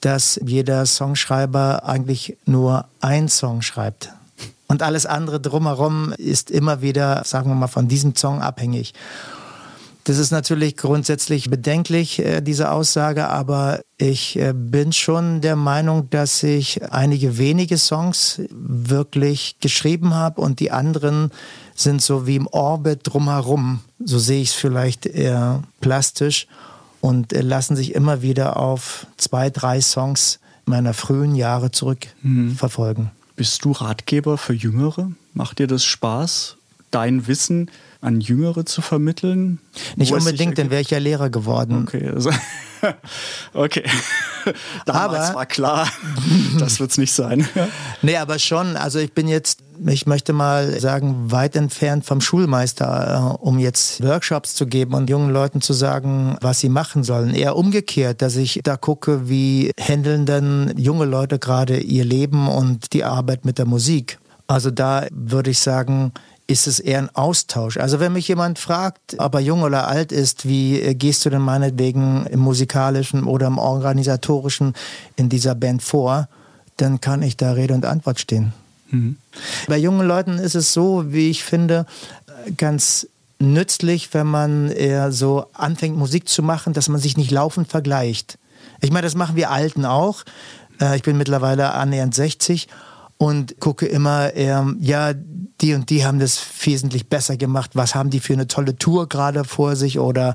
dass 0.00 0.40
jeder 0.44 0.84
Songschreiber 0.86 1.84
eigentlich 1.84 2.36
nur 2.44 2.86
ein 3.00 3.28
Song 3.28 3.62
schreibt. 3.62 4.10
Und 4.66 4.82
alles 4.82 5.06
andere 5.06 5.40
drumherum 5.40 6.12
ist 6.16 6.50
immer 6.50 6.82
wieder, 6.82 7.22
sagen 7.24 7.50
wir 7.50 7.54
mal, 7.54 7.66
von 7.68 7.88
diesem 7.88 8.16
Song 8.16 8.40
abhängig. 8.40 8.94
Das 10.04 10.18
ist 10.18 10.32
natürlich 10.32 10.76
grundsätzlich 10.76 11.48
bedenklich, 11.48 12.18
äh, 12.18 12.40
diese 12.40 12.72
Aussage, 12.72 13.28
aber 13.28 13.82
ich 13.98 14.36
äh, 14.36 14.52
bin 14.52 14.92
schon 14.92 15.40
der 15.40 15.54
Meinung, 15.54 16.10
dass 16.10 16.42
ich 16.42 16.82
einige 16.90 17.38
wenige 17.38 17.78
Songs 17.78 18.40
wirklich 18.50 19.56
geschrieben 19.60 20.14
habe 20.14 20.40
und 20.40 20.58
die 20.58 20.72
anderen 20.72 21.30
sind 21.76 22.02
so 22.02 22.26
wie 22.26 22.36
im 22.36 22.48
Orbit 22.48 23.00
drumherum. 23.04 23.80
So 24.04 24.18
sehe 24.18 24.42
ich 24.42 24.48
es 24.48 24.54
vielleicht 24.54 25.06
eher 25.06 25.62
plastisch 25.80 26.48
und 27.02 27.32
äh, 27.32 27.42
lassen 27.42 27.76
sich 27.76 27.94
immer 27.94 28.22
wieder 28.22 28.56
auf 28.56 29.06
zwei, 29.18 29.50
drei 29.50 29.82
Songs 29.82 30.38
meiner 30.64 30.94
frühen 30.94 31.34
Jahre 31.34 31.72
zurückverfolgen. 31.72 33.04
Mhm. 33.04 33.10
Bist 33.36 33.64
du 33.64 33.72
Ratgeber 33.72 34.38
für 34.38 34.54
Jüngere? 34.54 35.10
Macht 35.34 35.58
dir 35.58 35.66
das 35.66 35.84
Spaß, 35.84 36.56
dein 36.92 37.26
Wissen 37.26 37.70
an 38.02 38.20
Jüngere 38.20 38.66
zu 38.66 38.82
vermitteln? 38.82 39.60
Nicht 39.96 40.12
unbedingt, 40.12 40.58
dann 40.58 40.70
wäre 40.70 40.82
ich 40.82 40.90
ja 40.90 40.98
Lehrer 40.98 41.30
geworden. 41.30 41.84
Okay, 41.86 42.10
also, 42.12 42.30
okay. 43.54 43.84
Damals 44.86 45.28
aber, 45.28 45.36
war 45.36 45.46
klar, 45.46 45.88
das 46.58 46.80
wird 46.80 46.90
es 46.90 46.98
nicht 46.98 47.12
sein. 47.12 47.48
nee, 48.02 48.16
aber 48.16 48.40
schon. 48.40 48.76
Also 48.76 48.98
ich 48.98 49.12
bin 49.12 49.28
jetzt, 49.28 49.60
ich 49.86 50.06
möchte 50.06 50.32
mal 50.32 50.80
sagen, 50.80 51.30
weit 51.30 51.54
entfernt 51.54 52.04
vom 52.04 52.20
Schulmeister, 52.20 53.36
äh, 53.38 53.44
um 53.44 53.60
jetzt 53.60 54.02
Workshops 54.02 54.54
zu 54.54 54.66
geben 54.66 54.94
und 54.94 55.08
jungen 55.08 55.30
Leuten 55.32 55.60
zu 55.60 55.72
sagen, 55.72 56.36
was 56.40 56.58
sie 56.58 56.68
machen 56.68 57.04
sollen. 57.04 57.34
Eher 57.34 57.54
umgekehrt, 57.54 58.20
dass 58.20 58.34
ich 58.34 58.60
da 58.64 58.76
gucke, 58.76 59.28
wie 59.28 59.70
handeln 59.80 60.26
denn 60.26 60.74
junge 60.76 61.04
Leute 61.04 61.38
gerade 61.38 61.78
ihr 61.78 62.04
Leben 62.04 62.48
und 62.48 62.92
die 62.92 63.04
Arbeit 63.04 63.44
mit 63.44 63.58
der 63.58 63.66
Musik. 63.66 64.18
Also 64.48 64.70
da 64.70 65.06
würde 65.12 65.50
ich 65.50 65.60
sagen, 65.60 66.12
ist 66.52 66.66
es 66.66 66.78
eher 66.78 66.98
ein 66.98 67.14
Austausch. 67.14 67.76
Also 67.76 67.98
wenn 67.98 68.12
mich 68.12 68.28
jemand 68.28 68.58
fragt, 68.58 69.16
ob 69.18 69.34
er 69.34 69.40
jung 69.40 69.62
oder 69.62 69.88
alt 69.88 70.12
ist, 70.12 70.46
wie 70.46 70.94
gehst 70.94 71.24
du 71.24 71.30
denn 71.30 71.42
meinetwegen 71.42 72.26
im 72.26 72.40
musikalischen 72.40 73.24
oder 73.24 73.46
im 73.48 73.58
organisatorischen 73.58 74.74
in 75.16 75.28
dieser 75.28 75.54
Band 75.54 75.82
vor, 75.82 76.28
dann 76.76 77.00
kann 77.00 77.22
ich 77.22 77.36
da 77.36 77.52
Rede 77.52 77.74
und 77.74 77.84
Antwort 77.84 78.20
stehen. 78.20 78.52
Mhm. 78.90 79.16
Bei 79.66 79.78
jungen 79.78 80.06
Leuten 80.06 80.38
ist 80.38 80.54
es 80.54 80.72
so, 80.72 81.12
wie 81.12 81.30
ich 81.30 81.42
finde, 81.42 81.86
ganz 82.56 83.06
nützlich, 83.38 84.12
wenn 84.14 84.26
man 84.26 84.70
eher 84.70 85.12
so 85.12 85.46
anfängt, 85.52 85.96
Musik 85.96 86.28
zu 86.28 86.42
machen, 86.42 86.72
dass 86.72 86.88
man 86.88 87.00
sich 87.00 87.16
nicht 87.16 87.30
laufend 87.30 87.68
vergleicht. 87.68 88.38
Ich 88.80 88.90
meine, 88.90 89.04
das 89.04 89.14
machen 89.14 89.36
wir 89.36 89.50
Alten 89.50 89.84
auch. 89.84 90.22
Äh, 90.80 90.96
ich 90.96 91.02
bin 91.02 91.16
mittlerweile 91.16 91.72
annähernd 91.72 92.14
60 92.14 92.68
und 93.22 93.60
gucke 93.60 93.86
immer 93.86 94.34
eher, 94.34 94.74
ja, 94.80 95.12
die 95.60 95.74
und 95.74 95.90
die 95.90 96.04
haben 96.04 96.18
das 96.18 96.42
wesentlich 96.64 97.08
besser 97.08 97.36
gemacht. 97.36 97.70
Was 97.74 97.94
haben 97.94 98.10
die 98.10 98.18
für 98.18 98.32
eine 98.32 98.48
tolle 98.48 98.76
Tour 98.76 99.08
gerade 99.08 99.44
vor 99.44 99.76
sich 99.76 100.00
oder 100.00 100.34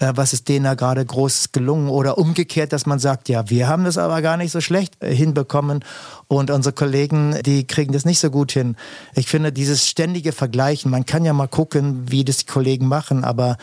äh, 0.00 0.12
was 0.16 0.34
ist 0.34 0.46
denen 0.50 0.64
da 0.64 0.74
gerade 0.74 1.02
groß 1.02 1.52
gelungen 1.52 1.88
oder 1.88 2.18
umgekehrt, 2.18 2.74
dass 2.74 2.84
man 2.84 2.98
sagt, 2.98 3.30
ja, 3.30 3.48
wir 3.48 3.68
haben 3.68 3.84
das 3.84 3.96
aber 3.96 4.20
gar 4.20 4.36
nicht 4.36 4.52
so 4.52 4.60
schlecht 4.60 5.02
äh, 5.02 5.14
hinbekommen 5.14 5.82
und 6.28 6.50
unsere 6.50 6.74
Kollegen, 6.74 7.36
die 7.42 7.66
kriegen 7.66 7.94
das 7.94 8.04
nicht 8.04 8.18
so 8.18 8.28
gut 8.30 8.52
hin. 8.52 8.76
Ich 9.14 9.28
finde 9.28 9.50
dieses 9.50 9.88
ständige 9.88 10.32
Vergleichen, 10.32 10.90
man 10.90 11.06
kann 11.06 11.24
ja 11.24 11.32
mal 11.32 11.48
gucken, 11.48 12.10
wie 12.10 12.22
das 12.22 12.36
die 12.36 12.46
Kollegen 12.46 12.86
machen, 12.86 13.24
aber 13.24 13.56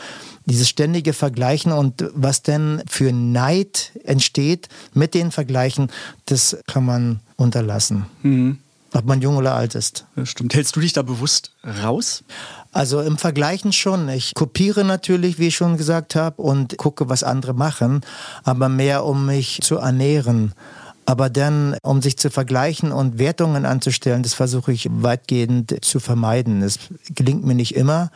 dieses 0.46 0.68
ständige 0.68 1.12
Vergleichen 1.12 1.70
und 1.70 2.10
was 2.12 2.42
denn 2.42 2.82
für 2.88 3.12
Neid 3.12 3.92
entsteht 4.02 4.68
mit 4.94 5.14
den 5.14 5.30
Vergleichen, 5.30 5.92
das 6.26 6.58
kann 6.66 6.84
man 6.84 7.20
unterlassen. 7.36 8.06
Mhm 8.22 8.58
ob 8.94 9.04
man 9.04 9.20
jung 9.20 9.36
oder 9.36 9.54
alt 9.54 9.74
ist. 9.74 10.06
Das 10.16 10.28
stimmt. 10.28 10.54
Hältst 10.54 10.76
du 10.76 10.80
dich 10.80 10.92
da 10.92 11.02
bewusst 11.02 11.52
raus? 11.82 12.24
Also 12.72 13.00
im 13.00 13.18
Vergleichen 13.18 13.72
schon. 13.72 14.08
Ich 14.08 14.34
kopiere 14.34 14.84
natürlich, 14.84 15.38
wie 15.38 15.48
ich 15.48 15.56
schon 15.56 15.76
gesagt 15.76 16.14
habe, 16.14 16.40
und 16.40 16.76
gucke, 16.76 17.08
was 17.08 17.22
andere 17.22 17.54
machen, 17.54 18.00
aber 18.44 18.68
mehr 18.68 19.04
um 19.04 19.26
mich 19.26 19.60
zu 19.62 19.76
ernähren. 19.76 20.54
Aber 21.06 21.28
dann, 21.28 21.76
um 21.82 22.00
sich 22.00 22.16
zu 22.16 22.30
vergleichen 22.30 22.90
und 22.90 23.18
Wertungen 23.18 23.66
anzustellen, 23.66 24.22
das 24.22 24.34
versuche 24.34 24.72
ich 24.72 24.88
weitgehend 24.90 25.84
zu 25.84 26.00
vermeiden. 26.00 26.62
Es 26.62 26.78
gelingt 27.14 27.44
mir 27.44 27.54
nicht 27.54 27.74
immer, 27.74 28.10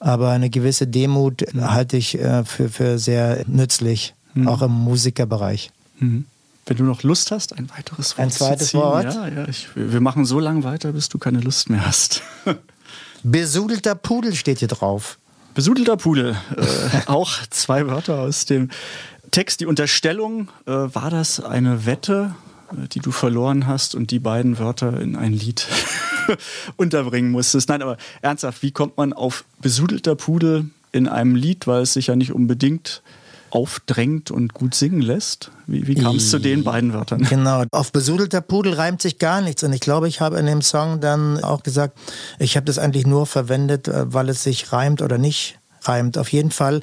aber 0.00 0.30
eine 0.30 0.50
gewisse 0.50 0.86
Demut 0.86 1.44
halte 1.58 1.96
ich 1.96 2.18
äh, 2.18 2.44
für, 2.44 2.68
für 2.68 2.98
sehr 2.98 3.44
nützlich, 3.46 4.14
mhm. 4.34 4.48
auch 4.48 4.60
im 4.60 4.72
Musikerbereich. 4.72 5.70
Mhm. 5.98 6.26
Wenn 6.66 6.76
du 6.76 6.84
noch 6.84 7.04
Lust 7.04 7.30
hast, 7.30 7.56
ein 7.56 7.70
weiteres 7.70 8.18
Wort. 8.18 8.26
Ein 8.26 8.30
zweites 8.32 8.74
Wort? 8.74 9.14
Ja, 9.14 9.28
ja. 9.28 9.48
Ich, 9.48 9.68
wir 9.76 10.00
machen 10.00 10.24
so 10.24 10.40
lange 10.40 10.64
weiter, 10.64 10.92
bis 10.92 11.08
du 11.08 11.16
keine 11.18 11.40
Lust 11.40 11.70
mehr 11.70 11.86
hast. 11.86 12.22
Besudelter 13.22 13.94
Pudel 13.94 14.34
steht 14.34 14.58
hier 14.58 14.68
drauf. 14.68 15.18
Besudelter 15.54 15.96
Pudel. 15.96 16.36
Äh, 16.56 16.64
auch 17.06 17.32
zwei 17.50 17.86
Wörter 17.86 18.18
aus 18.18 18.46
dem 18.46 18.70
Text. 19.30 19.60
Die 19.60 19.66
Unterstellung, 19.66 20.48
äh, 20.66 20.72
war 20.72 21.10
das 21.10 21.38
eine 21.38 21.86
Wette, 21.86 22.34
äh, 22.72 22.88
die 22.88 23.00
du 23.00 23.12
verloren 23.12 23.68
hast 23.68 23.94
und 23.94 24.10
die 24.10 24.18
beiden 24.18 24.58
Wörter 24.58 25.00
in 25.00 25.14
ein 25.14 25.32
Lied 25.32 25.68
unterbringen 26.76 27.30
musstest? 27.30 27.68
Nein, 27.68 27.80
aber 27.80 27.96
ernsthaft, 28.22 28.62
wie 28.62 28.72
kommt 28.72 28.96
man 28.96 29.12
auf 29.12 29.44
besudelter 29.60 30.16
Pudel 30.16 30.70
in 30.90 31.06
einem 31.06 31.36
Lied, 31.36 31.68
weil 31.68 31.82
es 31.82 31.92
sich 31.92 32.08
ja 32.08 32.16
nicht 32.16 32.32
unbedingt 32.32 33.02
aufdrängt 33.50 34.30
und 34.30 34.54
gut 34.54 34.74
singen 34.74 35.00
lässt? 35.00 35.50
Wie, 35.66 35.86
wie 35.86 35.94
kam 35.94 36.16
es 36.16 36.30
zu 36.30 36.38
den 36.38 36.64
beiden 36.64 36.92
Wörtern? 36.92 37.22
Genau, 37.22 37.64
auf 37.70 37.92
besudelter 37.92 38.40
Pudel 38.40 38.74
reimt 38.74 39.02
sich 39.02 39.18
gar 39.18 39.40
nichts. 39.40 39.62
Und 39.62 39.72
ich 39.72 39.80
glaube, 39.80 40.08
ich 40.08 40.20
habe 40.20 40.38
in 40.38 40.46
dem 40.46 40.62
Song 40.62 41.00
dann 41.00 41.42
auch 41.42 41.62
gesagt, 41.62 41.98
ich 42.38 42.56
habe 42.56 42.66
das 42.66 42.78
eigentlich 42.78 43.06
nur 43.06 43.26
verwendet, 43.26 43.88
äh, 43.88 44.12
weil 44.12 44.28
es 44.28 44.42
sich 44.42 44.72
reimt 44.72 45.02
oder 45.02 45.18
nicht 45.18 45.58
reimt. 45.82 46.18
Auf 46.18 46.32
jeden 46.32 46.50
Fall 46.50 46.80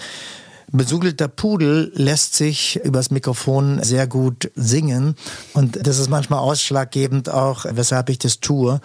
Besudelter 0.75 1.27
Pudel 1.27 1.91
lässt 1.93 2.33
sich 2.33 2.79
übers 2.83 3.11
Mikrofon 3.11 3.83
sehr 3.83 4.07
gut 4.07 4.49
singen 4.55 5.15
und 5.53 5.85
das 5.85 5.99
ist 5.99 6.09
manchmal 6.09 6.39
ausschlaggebend 6.39 7.29
auch, 7.29 7.65
weshalb 7.69 8.09
ich 8.09 8.17
das 8.17 8.39
tue. 8.39 8.81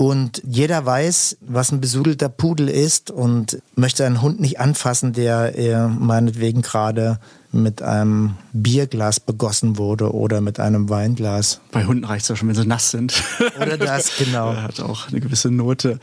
Und 0.00 0.40
jeder 0.46 0.86
weiß, 0.86 1.36
was 1.42 1.72
ein 1.72 1.82
besudelter 1.82 2.30
Pudel 2.30 2.70
ist 2.70 3.10
und 3.10 3.60
möchte 3.74 4.06
einen 4.06 4.22
Hund 4.22 4.40
nicht 4.40 4.58
anfassen, 4.58 5.12
der 5.12 5.56
er 5.58 5.88
meinetwegen 5.88 6.62
gerade 6.62 7.18
mit 7.52 7.82
einem 7.82 8.36
Bierglas 8.54 9.20
begossen 9.20 9.76
wurde 9.76 10.14
oder 10.14 10.40
mit 10.40 10.58
einem 10.58 10.88
Weinglas. 10.88 11.60
Bei 11.70 11.84
Hunden 11.84 12.06
reicht 12.06 12.22
es 12.22 12.28
ja 12.30 12.36
schon, 12.36 12.48
wenn 12.48 12.54
sie 12.54 12.66
nass 12.66 12.90
sind. 12.90 13.22
Oder 13.60 13.76
das, 13.76 14.12
genau. 14.18 14.56
Hat 14.56 14.80
auch 14.80 15.08
eine 15.08 15.20
gewisse 15.20 15.50
Note. 15.50 15.98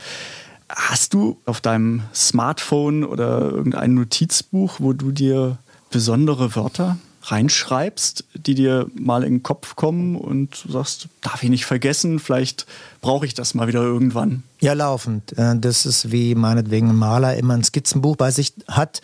Hast 0.68 1.12
du 1.12 1.40
auf 1.44 1.60
deinem 1.60 2.02
Smartphone 2.14 3.02
oder 3.02 3.50
irgendein 3.50 3.94
Notizbuch, 3.94 4.76
wo 4.78 4.92
du 4.92 5.10
dir 5.10 5.58
besondere 5.90 6.54
Wörter 6.54 6.98
reinschreibst, 7.30 8.24
die 8.34 8.54
dir 8.54 8.86
mal 8.94 9.22
in 9.24 9.34
den 9.34 9.42
Kopf 9.42 9.76
kommen 9.76 10.16
und 10.16 10.64
du 10.64 10.72
sagst, 10.72 11.08
darf 11.20 11.42
ich 11.42 11.50
nicht 11.50 11.66
vergessen, 11.66 12.18
vielleicht 12.18 12.66
brauche 13.00 13.26
ich 13.26 13.34
das 13.34 13.54
mal 13.54 13.68
wieder 13.68 13.82
irgendwann? 13.82 14.42
Ja, 14.60 14.72
laufend. 14.72 15.36
Äh, 15.36 15.58
das 15.58 15.86
ist 15.86 16.10
wie 16.10 16.34
meinetwegen 16.34 16.90
ein 16.90 16.96
Maler 16.96 17.36
immer 17.36 17.54
ein 17.54 17.64
Skizzenbuch 17.64 18.16
bei 18.16 18.30
sich 18.30 18.52
hat. 18.68 19.02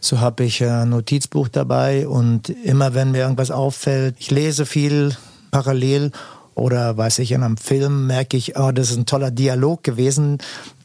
So 0.00 0.20
habe 0.20 0.44
ich 0.44 0.62
ein 0.62 0.90
Notizbuch 0.90 1.48
dabei 1.48 2.06
und 2.06 2.50
immer 2.50 2.92
wenn 2.92 3.12
mir 3.12 3.22
irgendwas 3.22 3.50
auffällt, 3.50 4.16
ich 4.18 4.30
lese 4.30 4.66
viel 4.66 5.16
parallel 5.50 6.12
oder 6.54 6.96
weiß 6.96 7.20
ich, 7.20 7.32
in 7.32 7.42
einem 7.42 7.56
Film 7.56 8.06
merke 8.06 8.36
ich, 8.36 8.56
oh, 8.58 8.70
das 8.70 8.90
ist 8.90 8.98
ein 8.98 9.06
toller 9.06 9.30
Dialog 9.30 9.82
gewesen, 9.82 10.38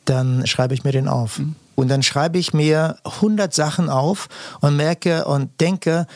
dann 0.06 0.48
schreibe 0.48 0.74
ich 0.74 0.84
mir 0.84 0.92
den 0.92 1.08
auf. 1.08 1.40
Mhm. 1.40 1.56
Und 1.76 1.88
dann 1.88 2.04
schreibe 2.04 2.38
ich 2.38 2.54
mir 2.54 2.98
100 3.06 3.54
Sachen 3.54 3.90
auf 3.90 4.28
und 4.60 4.76
merke 4.76 5.24
und 5.26 5.62
denke, 5.62 6.08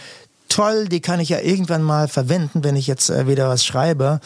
toll, 0.53 0.87
die 0.87 1.01
kann 1.01 1.19
ich 1.19 1.29
ja 1.29 1.39
irgendwann 1.39 1.81
mal 1.81 2.07
verwenden, 2.07 2.63
wenn 2.63 2.75
ich 2.75 2.87
jetzt 2.87 3.09
äh, 3.09 3.27
wieder 3.27 3.49
was 3.49 3.65
schreibe. 3.65 4.19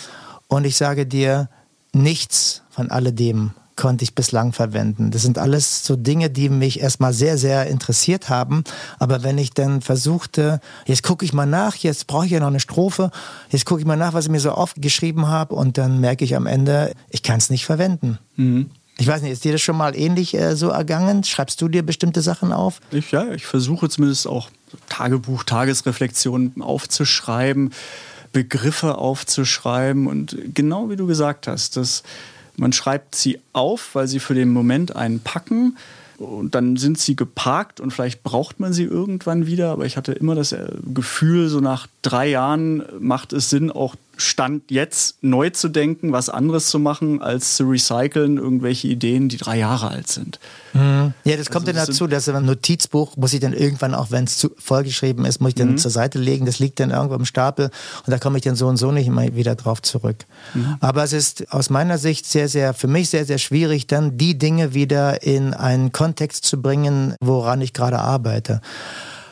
Und 0.47 0.65
ich 0.65 0.75
sage 0.75 1.05
dir, 1.05 1.49
nichts 1.93 2.63
von 2.69 2.91
alledem 2.91 3.51
konnte 3.77 4.03
ich 4.03 4.15
bislang 4.15 4.51
verwenden. 4.53 5.11
Das 5.11 5.21
sind 5.21 5.37
alles 5.37 5.85
so 5.85 5.95
Dinge, 5.95 6.29
die 6.29 6.49
mich 6.49 6.81
erstmal 6.81 7.13
sehr, 7.13 7.37
sehr 7.37 7.67
interessiert 7.67 8.27
haben. 8.27 8.63
Aber 8.99 9.23
wenn 9.23 9.37
ich 9.37 9.51
dann 9.51 9.81
versuchte, 9.81 10.59
jetzt 10.85 11.03
gucke 11.03 11.23
ich 11.23 11.31
mal 11.31 11.45
nach, 11.45 11.75
jetzt 11.75 12.07
brauche 12.07 12.25
ich 12.25 12.31
ja 12.31 12.39
noch 12.39 12.47
eine 12.47 12.59
Strophe, 12.59 13.11
jetzt 13.49 13.65
gucke 13.65 13.79
ich 13.79 13.87
mal 13.87 13.95
nach, 13.95 14.13
was 14.13 14.25
ich 14.25 14.31
mir 14.31 14.39
so 14.39 14.53
oft 14.53 14.81
geschrieben 14.81 15.27
habe 15.27 15.55
und 15.55 15.77
dann 15.77 16.01
merke 16.01 16.25
ich 16.25 16.35
am 16.35 16.47
Ende, 16.47 16.93
ich 17.09 17.23
kann 17.23 17.37
es 17.37 17.49
nicht 17.49 17.65
verwenden. 17.65 18.17
Mhm. 18.35 18.71
Ich 18.97 19.07
weiß 19.07 19.21
nicht, 19.21 19.31
ist 19.31 19.43
dir 19.43 19.51
das 19.51 19.61
schon 19.61 19.77
mal 19.77 19.95
ähnlich 19.95 20.33
äh, 20.33 20.55
so 20.55 20.69
ergangen? 20.69 21.23
Schreibst 21.23 21.61
du 21.61 21.67
dir 21.67 21.85
bestimmte 21.85 22.23
Sachen 22.23 22.51
auf? 22.51 22.79
Ich, 22.89 23.11
ja, 23.11 23.31
ich 23.31 23.45
versuche 23.45 23.89
zumindest 23.89 24.27
auch 24.27 24.49
Tagebuch, 24.89 25.43
Tagesreflexionen 25.43 26.61
aufzuschreiben. 26.61 27.71
Begriffe 28.33 28.97
aufzuschreiben 28.97 30.05
und 30.05 30.37
genau 30.53 30.89
wie 30.89 30.95
du 30.95 31.07
gesagt 31.07 31.47
hast, 31.47 31.77
dass 31.77 32.03
man 32.55 32.73
schreibt 32.73 33.15
sie 33.15 33.39
auf, 33.53 33.95
weil 33.95 34.07
sie 34.07 34.19
für 34.19 34.33
den 34.33 34.49
Moment 34.49 34.95
einen 34.95 35.21
packen 35.21 35.77
und 36.17 36.55
dann 36.55 36.77
sind 36.77 36.97
sie 36.97 37.15
geparkt 37.15 37.79
und 37.79 37.91
vielleicht 37.91 38.23
braucht 38.23 38.59
man 38.59 38.73
sie 38.73 38.83
irgendwann 38.83 39.45
wieder. 39.45 39.71
Aber 39.71 39.85
ich 39.85 39.97
hatte 39.97 40.13
immer 40.13 40.35
das 40.35 40.51
äh, 40.51 40.67
Gefühl, 40.93 41.47
so 41.47 41.59
nach 41.59 41.87
drei 42.01 42.27
Jahren 42.27 42.83
macht 42.99 43.33
es 43.33 43.49
Sinn, 43.49 43.71
auch 43.71 43.95
Stand 44.17 44.71
jetzt 44.71 45.23
neu 45.23 45.49
zu 45.51 45.69
denken, 45.69 46.11
was 46.11 46.29
anderes 46.29 46.67
zu 46.67 46.79
machen, 46.79 47.21
als 47.21 47.55
zu 47.55 47.65
recyceln, 47.65 48.37
irgendwelche 48.37 48.87
Ideen, 48.87 49.29
die 49.29 49.37
drei 49.37 49.57
Jahre 49.57 49.89
alt 49.89 50.07
sind. 50.07 50.39
Mhm. 50.73 51.13
Ja, 51.23 51.37
das 51.37 51.49
kommt 51.49 51.67
also, 51.67 51.77
dann 51.77 51.87
dazu, 51.87 52.07
dass 52.07 52.27
ein 52.27 52.45
Notizbuch 52.45 53.15
muss 53.17 53.33
ich 53.33 53.39
dann 53.39 53.53
irgendwann, 53.53 53.93
auch 53.93 54.11
wenn 54.11 54.25
es 54.25 54.49
vollgeschrieben 54.57 55.25
ist, 55.25 55.39
muss 55.39 55.49
ich 55.49 55.55
dann 55.55 55.71
mhm. 55.71 55.77
zur 55.77 55.91
Seite 55.91 56.19
legen. 56.19 56.45
Das 56.45 56.59
liegt 56.59 56.79
dann 56.79 56.91
irgendwo 56.91 57.15
im 57.15 57.25
Stapel 57.25 57.69
und 58.05 58.11
da 58.11 58.17
komme 58.17 58.37
ich 58.37 58.43
dann 58.43 58.55
so 58.55 58.67
und 58.67 58.77
so 58.77 58.91
nicht 58.91 59.07
immer 59.07 59.35
wieder 59.35 59.55
drauf 59.55 59.81
zurück. 59.81 60.25
Mhm. 60.53 60.77
Aber 60.79 61.03
es 61.03 61.13
ist 61.13 61.51
aus 61.51 61.69
meiner 61.69 61.97
Sicht 61.97 62.25
sehr, 62.25 62.49
sehr, 62.49 62.73
für 62.73 62.87
mich 62.87 63.09
sehr, 63.09 63.25
sehr 63.25 63.37
schwierig, 63.37 63.87
dann 63.87 64.17
die 64.17 64.37
Dinge 64.37 64.73
wieder 64.73 65.23
in 65.23 65.53
einen 65.53 65.91
Kontext 65.91 66.45
zu 66.45 66.61
bringen, 66.61 67.15
woran 67.21 67.61
ich 67.61 67.73
gerade 67.73 67.99
arbeite. 67.99 68.61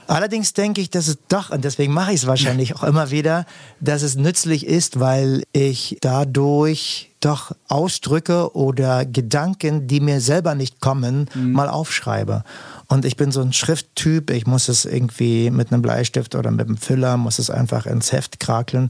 Allerdings 0.08 0.54
denke 0.54 0.82
ich, 0.82 0.90
dass 0.90 1.08
es 1.08 1.18
doch, 1.28 1.50
und 1.50 1.64
deswegen 1.64 1.94
mache 1.94 2.12
ich 2.12 2.22
es 2.22 2.28
wahrscheinlich 2.28 2.76
auch 2.76 2.84
immer 2.84 3.12
wieder, 3.12 3.46
dass 3.80 4.02
es 4.02 4.16
nützlich 4.16 4.66
ist, 4.66 5.00
weil 5.00 5.44
ich 5.52 5.98
dadurch 6.02 7.12
doch 7.22 7.56
Ausdrücke 7.70 8.56
oder 8.56 9.04
Gedanken, 9.04 9.88
die 9.88 10.00
mir 10.00 10.22
selber 10.22 10.54
nicht 10.54 10.80
kommen, 10.80 11.28
mhm. 11.34 11.54
mal 11.54 11.70
aufschreibe. 11.70 12.44
Und 12.88 13.04
ich 13.04 13.18
bin 13.18 13.32
so 13.32 13.42
ein 13.42 13.52
Schrifttyp, 13.52 14.30
ich 14.30 14.46
muss 14.46 14.68
es 14.68 14.86
irgendwie 14.86 15.50
mit 15.50 15.72
einem 15.72 15.82
Bleistift 15.82 16.36
oder 16.36 16.52
mit 16.52 16.68
einem 16.68 16.78
Füller, 16.78 17.18
muss 17.18 17.40
es 17.40 17.50
einfach 17.50 17.88
ins 17.88 18.12
Heft 18.12 18.40
krakeln 18.40 18.90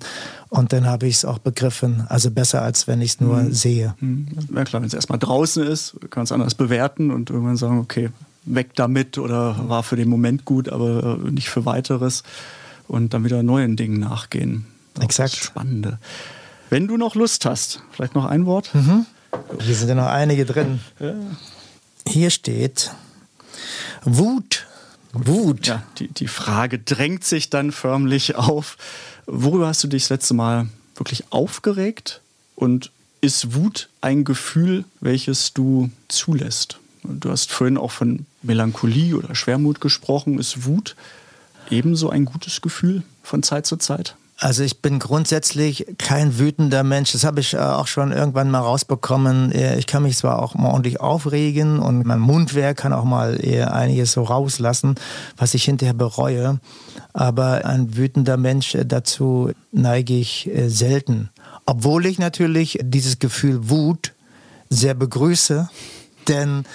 und 0.50 0.74
dann 0.74 0.86
habe 0.86 1.08
ich 1.08 1.16
es 1.16 1.26
auch 1.26 1.40
begriffen. 1.40 2.06
Also 2.10 2.30
besser, 2.30 2.62
als 2.62 2.88
wenn 2.88 3.00
ich 3.02 3.12
es 3.12 3.22
nur 3.22 3.38
mhm. 3.38 3.54
sehe. 3.54 3.96
Mhm. 4.02 4.28
Ja 4.54 4.66
klar, 4.66 4.82
wenn 4.82 4.88
es 4.88 4.94
erstmal 4.94 5.20
draußen 5.20 5.64
ist, 5.64 5.96
kann 6.10 6.22
man 6.22 6.24
es 6.26 6.32
anders 6.34 6.56
bewerten 6.56 7.12
und 7.12 7.30
irgendwann 7.30 7.56
sagen, 7.56 7.80
okay, 7.80 8.10
weg 8.46 8.72
damit 8.76 9.18
oder 9.18 9.70
war 9.70 9.84
für 9.84 9.96
den 9.96 10.10
Moment 10.10 10.46
gut, 10.46 10.70
aber 10.70 11.20
äh, 11.24 11.32
nicht 11.32 11.50
für 11.50 11.66
weiteres 11.66 12.24
und 12.88 13.14
dann 13.14 13.24
wieder 13.24 13.44
neuen 13.44 13.76
Dingen 13.76 14.00
nachgehen. 14.00 14.66
Exakt. 15.00 15.34
Das 15.34 15.40
Spannende. 15.40 16.00
Wenn 16.70 16.88
du 16.88 16.98
noch 16.98 17.16
Lust 17.16 17.46
hast, 17.46 17.82
vielleicht 17.92 18.16
noch 18.16 18.26
ein 18.26 18.46
Wort? 18.46 18.74
Mhm. 18.74 19.06
Hier 19.62 19.76
sind 19.76 19.90
ja 19.90 19.96
noch 19.96 20.08
einige 20.08 20.46
drin. 20.46 20.80
Ja. 21.00 21.14
Hier 22.08 22.30
steht 22.30 22.92
Wut. 24.04 24.66
Wut. 25.14 25.68
Ja, 25.68 25.84
die, 25.98 26.08
die 26.08 26.28
Frage 26.28 26.80
drängt 26.80 27.24
sich 27.24 27.50
dann 27.50 27.72
förmlich 27.72 28.36
auf. 28.36 28.78
Worüber 29.26 29.68
hast 29.68 29.84
du 29.84 29.88
dich 29.88 30.04
das 30.04 30.10
letzte 30.10 30.34
Mal 30.34 30.68
wirklich 30.96 31.32
aufgeregt? 31.32 32.22
Und 32.56 32.92
ist 33.22 33.56
Wut 33.56 33.90
ein 34.02 34.24
Gefühl, 34.24 34.86
welches 35.02 35.54
du 35.54 35.90
zulässt? 36.08 36.80
Du 37.04 37.30
hast 37.30 37.52
vorhin 37.52 37.78
auch 37.78 37.92
von 37.92 38.26
Melancholie 38.46 39.16
oder 39.16 39.36
Schwermut 39.36 39.82
gesprochen. 39.82 40.40
Ist 40.40 40.66
Wut 40.66 40.96
ebenso 41.70 42.10
ein 42.10 42.26
gutes 42.26 42.62
Gefühl 42.62 43.04
von 43.24 43.44
Zeit 43.44 43.66
zu 43.66 43.78
Zeit? 43.78 44.16
Also 44.38 44.64
ich 44.64 44.82
bin 44.82 45.00
grundsätzlich 45.00 45.86
kein 45.98 46.38
wütender 46.38 46.84
Mensch. 46.84 47.14
Das 47.14 47.24
habe 47.24 47.40
ich 47.40 47.54
äh, 47.54 47.58
auch 47.58 47.88
schon 47.88 48.12
irgendwann 48.12 48.52
mal 48.52 48.60
rausbekommen. 48.60 49.54
Äh, 49.54 49.78
ich 49.78 49.88
kann 49.88 50.04
mich 50.04 50.18
zwar 50.18 50.42
auch 50.42 50.56
mal 50.56 50.72
ordentlich 50.72 51.00
aufregen 51.00 51.80
und 51.80 52.06
mein 52.06 52.20
Mundwerk 52.20 52.78
kann 52.78 52.92
auch 52.92 53.06
mal 53.06 53.40
einiges 53.72 54.12
so 54.12 54.24
rauslassen, 54.24 54.96
was 55.38 55.54
ich 55.54 55.64
hinterher 55.64 55.94
bereue. 55.94 56.60
Aber 57.14 57.64
ein 57.66 57.96
wütender 57.96 58.36
Mensch, 58.36 58.76
äh, 58.76 58.86
dazu 58.86 59.52
neige 59.72 60.14
ich 60.14 60.50
selten. 60.68 61.30
Obwohl 61.66 62.06
ich 62.06 62.20
natürlich 62.20 62.78
dieses 62.84 63.20
Gefühl 63.20 63.70
Wut 63.70 64.14
sehr 64.70 64.96
begrüße, 64.96 65.70
denn 66.28 66.66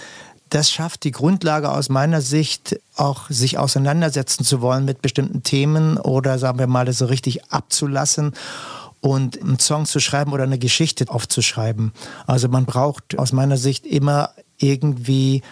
das 0.50 0.70
schafft 0.70 1.04
die 1.04 1.12
Grundlage 1.12 1.70
aus 1.70 1.88
meiner 1.88 2.20
Sicht, 2.20 2.78
auch 2.96 3.30
sich 3.30 3.56
auseinandersetzen 3.56 4.44
zu 4.44 4.60
wollen 4.60 4.84
mit 4.84 5.00
bestimmten 5.00 5.42
Themen 5.42 5.96
oder 5.96 6.38
sagen 6.38 6.58
wir 6.58 6.66
mal, 6.66 6.84
das 6.84 6.98
so 6.98 7.06
richtig 7.06 7.50
abzulassen 7.52 8.34
und 9.00 9.40
einen 9.40 9.58
Song 9.58 9.86
zu 9.86 10.00
schreiben 10.00 10.32
oder 10.32 10.42
eine 10.42 10.58
Geschichte 10.58 11.06
aufzuschreiben. 11.08 11.92
Also 12.26 12.48
man 12.48 12.66
braucht 12.66 13.18
aus 13.18 13.32
meiner 13.32 13.56
Sicht 13.56 13.86
immer 13.86 14.30
irgendwie 14.58 15.42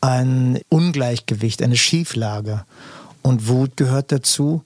ein 0.00 0.60
Ungleichgewicht, 0.68 1.62
eine 1.62 1.76
Schieflage. 1.76 2.64
Und 3.22 3.48
Wut 3.48 3.76
gehört 3.76 4.10
dazu 4.10 4.64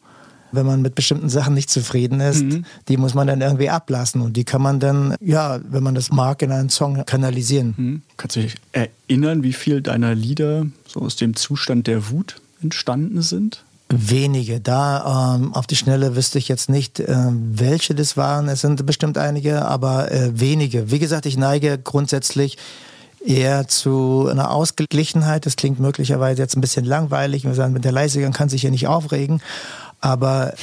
wenn 0.53 0.67
man 0.67 0.83
mit 0.83 0.95
bestimmten 0.95 1.29
Sachen 1.29 1.55
nicht 1.55 1.71
zufrieden 1.71 2.21
ist, 2.21 2.43
mhm. 2.43 2.65
die 2.89 2.97
muss 2.97 3.15
man 3.15 3.27
dann 3.27 3.41
irgendwie 3.41 3.71
ablassen 3.71 4.21
und 4.21 4.37
die 4.37 4.45
kann 4.45 4.63
man 4.63 4.81
dann, 4.81 5.15
ja, 5.21 5.61
wenn 5.69 5.83
man 5.83 5.95
das 5.95 6.11
mag, 6.11 6.43
in 6.43 6.53
einen 6.53 6.71
Song 6.71 7.05
kanalisieren. 7.05 7.75
Mhm. 7.77 8.03
Kannst 8.17 8.37
du 8.37 8.41
dich 8.41 8.55
erinnern, 8.73 9.43
wie 9.43 9.53
viel 9.53 9.83
deiner 9.83 10.15
Lieder 10.15 10.67
so 10.87 11.01
aus 11.01 11.17
dem 11.17 11.37
Zustand 11.37 11.87
der 11.87 12.11
Wut 12.11 12.37
entstanden 12.63 13.23
sind? 13.23 13.63
Wenige. 13.89 14.61
Da 14.61 15.37
ähm, 15.37 15.55
auf 15.55 15.69
die 15.69 15.77
Schnelle 15.77 16.17
wüsste 16.17 16.39
ich 16.39 16.49
jetzt 16.49 16.69
nicht, 16.69 16.99
äh, 16.99 17.17
welche 17.31 17.95
das 17.95 18.17
waren. 18.17 18.49
Es 18.49 18.61
sind 18.61 18.85
bestimmt 18.85 19.17
einige, 19.17 19.65
aber 19.65 20.11
äh, 20.11 20.41
wenige. 20.41 20.91
Wie 20.91 20.99
gesagt, 20.99 21.25
ich 21.25 21.37
neige 21.37 21.79
grundsätzlich 21.79 22.59
eher 23.25 23.69
zu 23.69 24.29
einer 24.29 24.51
Ausgeglichenheit. 24.51 25.47
Das 25.47 25.55
klingt 25.55 25.79
möglicherweise 25.79 26.43
jetzt 26.43 26.57
ein 26.57 26.61
bisschen 26.61 26.85
langweilig. 26.85 27.45
Wir 27.45 27.55
sagen, 27.55 27.73
mit 27.73 27.85
der 27.85 27.93
Leisiger 27.93 28.29
kann 28.31 28.49
sich 28.49 28.65
ja 28.65 28.71
nicht 28.71 28.89
aufregen 28.89 29.41
aber 30.01 30.55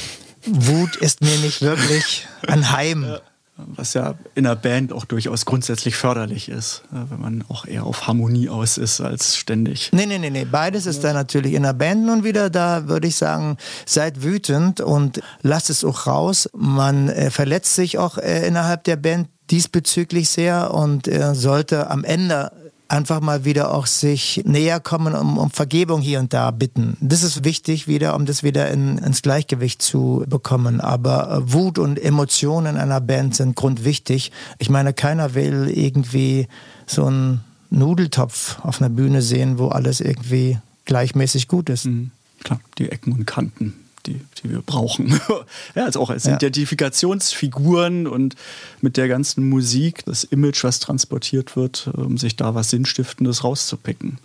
Wut 0.46 0.96
ist 0.98 1.22
mir 1.22 1.38
nicht 1.38 1.62
wirklich 1.62 2.28
ein 2.48 2.72
Heim. 2.72 3.18
Was 3.56 3.94
ja 3.94 4.16
in 4.34 4.48
einer 4.48 4.56
Band 4.56 4.92
auch 4.92 5.06
durchaus 5.06 5.46
grundsätzlich 5.46 5.96
förderlich 5.96 6.50
ist, 6.50 6.82
wenn 6.90 7.22
man 7.22 7.46
auch 7.50 7.68
eher 7.68 7.86
auf 7.86 8.08
Harmonie 8.08 8.50
aus 8.50 8.80
ist 8.80 9.00
als 9.00 9.38
ständig. 9.38 9.92
Nee, 9.94 10.08
nee, 10.08 10.18
nee, 10.18 10.32
nee. 10.32 10.44
Beides 10.44 10.88
ist 10.88 11.04
da 11.04 11.14
natürlich 11.14 11.54
in 11.54 11.62
der 11.62 11.74
Band 11.74 12.04
nun 12.04 12.24
wieder. 12.24 12.50
Da 12.50 12.88
würde 12.88 13.08
ich 13.08 13.16
sagen, 13.16 13.58
seid 13.86 14.24
wütend 14.24 14.82
und 14.82 15.22
lasst 15.44 15.70
es 15.70 15.86
auch 15.86 16.08
raus. 16.08 16.50
Man 16.56 17.10
äh, 17.10 17.30
verletzt 17.30 17.76
sich 17.76 18.00
auch 18.00 18.18
äh, 18.18 18.46
innerhalb 18.48 18.86
der 18.86 18.96
Band 18.96 19.30
diesbezüglich 19.52 20.30
sehr 20.30 20.74
und 20.74 21.08
äh, 21.08 21.36
sollte 21.36 21.92
am 21.92 22.04
Ende 22.04 22.52
einfach 22.94 23.22
mal 23.22 23.44
wieder 23.44 23.74
auch 23.74 23.88
sich 23.88 24.44
näher 24.46 24.80
kommen, 24.80 25.16
um, 25.16 25.38
um 25.38 25.50
Vergebung 25.50 26.02
hier 26.02 26.20
und 26.20 26.32
da 26.32 26.52
bitten. 26.52 26.96
Das 27.02 27.24
ist 27.24 27.44
wichtig 27.44 27.88
wieder, 27.88 28.16
um 28.16 28.26
das 28.26 28.44
wieder 28.44 28.70
in, 28.70 29.00
ins 29.00 29.24
Gleichgewicht 29.24 29.82
zu 29.82 30.24
bekommen. 30.28 30.80
Aber 30.80 31.32
äh, 31.32 31.54
Wut 31.54 31.80
und 31.80 32.02
Emotionen 32.02 32.76
in 32.76 32.82
einer 32.82 33.02
Band 33.02 33.36
sind 33.36 33.56
grundwichtig. 33.56 34.32
Ich 34.60 34.70
meine, 34.70 34.94
keiner 34.94 35.34
will 35.34 35.72
irgendwie 35.74 36.48
so 36.86 37.06
einen 37.06 37.44
Nudeltopf 37.72 38.60
auf 38.64 38.80
einer 38.80 38.90
Bühne 38.90 39.22
sehen, 39.22 39.58
wo 39.58 39.70
alles 39.70 40.00
irgendwie 40.00 40.60
gleichmäßig 40.86 41.48
gut 41.48 41.70
ist. 41.70 41.86
Mhm. 41.86 42.12
Klar, 42.44 42.60
die 42.78 42.92
Ecken 42.92 43.14
und 43.14 43.26
Kanten 43.26 43.83
die, 44.06 44.22
die 44.42 44.50
wir 44.50 44.62
brauchen. 44.62 45.20
ja, 45.76 45.86
also 45.86 46.02
auch 46.02 46.10
als 46.10 46.26
ja. 46.26 46.36
Identifikationsfiguren 46.36 48.08
und 48.08 48.36
mit 48.82 48.98
der 48.98 49.08
ganzen 49.08 49.50
Musik, 49.50 50.06
das 50.06 50.24
Image, 50.24 50.64
was 50.64 50.80
transportiert 50.80 51.56
wird, 51.56 51.88
um 51.94 52.18
sich 52.18 52.36
da 52.36 52.56
was 52.56 52.70
Sinnstiftendes 52.70 53.44
rauszupicken. 53.44 54.18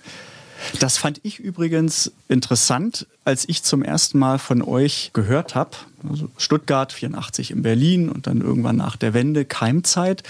Das 0.80 0.98
fand 0.98 1.20
ich 1.22 1.38
übrigens 1.38 2.12
interessant, 2.28 3.06
als 3.24 3.48
ich 3.48 3.62
zum 3.62 3.82
ersten 3.82 4.18
Mal 4.18 4.38
von 4.38 4.62
euch 4.62 5.10
gehört 5.12 5.54
habe. 5.54 5.70
Also 6.08 6.28
Stuttgart 6.36 6.92
84 6.92 7.52
in 7.52 7.62
Berlin 7.62 8.08
und 8.08 8.26
dann 8.26 8.40
irgendwann 8.40 8.76
nach 8.76 8.96
der 8.96 9.14
Wende 9.14 9.44
Keimzeit. 9.44 10.22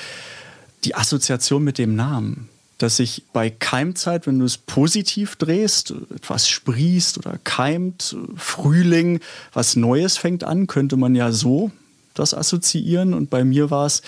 Die 0.85 0.95
Assoziation 0.95 1.65
mit 1.65 1.79
dem 1.79 1.97
Namen 1.97 2.49
dass 2.79 2.97
sich 2.97 3.25
bei 3.33 3.51
Keimzeit, 3.51 4.27
wenn 4.27 4.39
du 4.39 4.45
es 4.45 4.57
positiv 4.57 5.37
drehst, 5.37 5.93
etwas 6.15 6.49
sprießt 6.49 7.19
oder 7.19 7.39
keimt, 7.43 8.17
Frühling, 8.37 9.21
was 9.53 9.77
Neues 9.77 10.17
fängt 10.17 10.45
an, 10.45 10.69
könnte 10.69 10.97
man 10.97 11.15
ja 11.15 11.33
so 11.33 11.73
das 12.15 12.35
assoziieren. 12.35 13.15
Und 13.15 13.31
bei 13.31 13.45
mir 13.45 13.71
war 13.71 13.87
es 13.87 14.03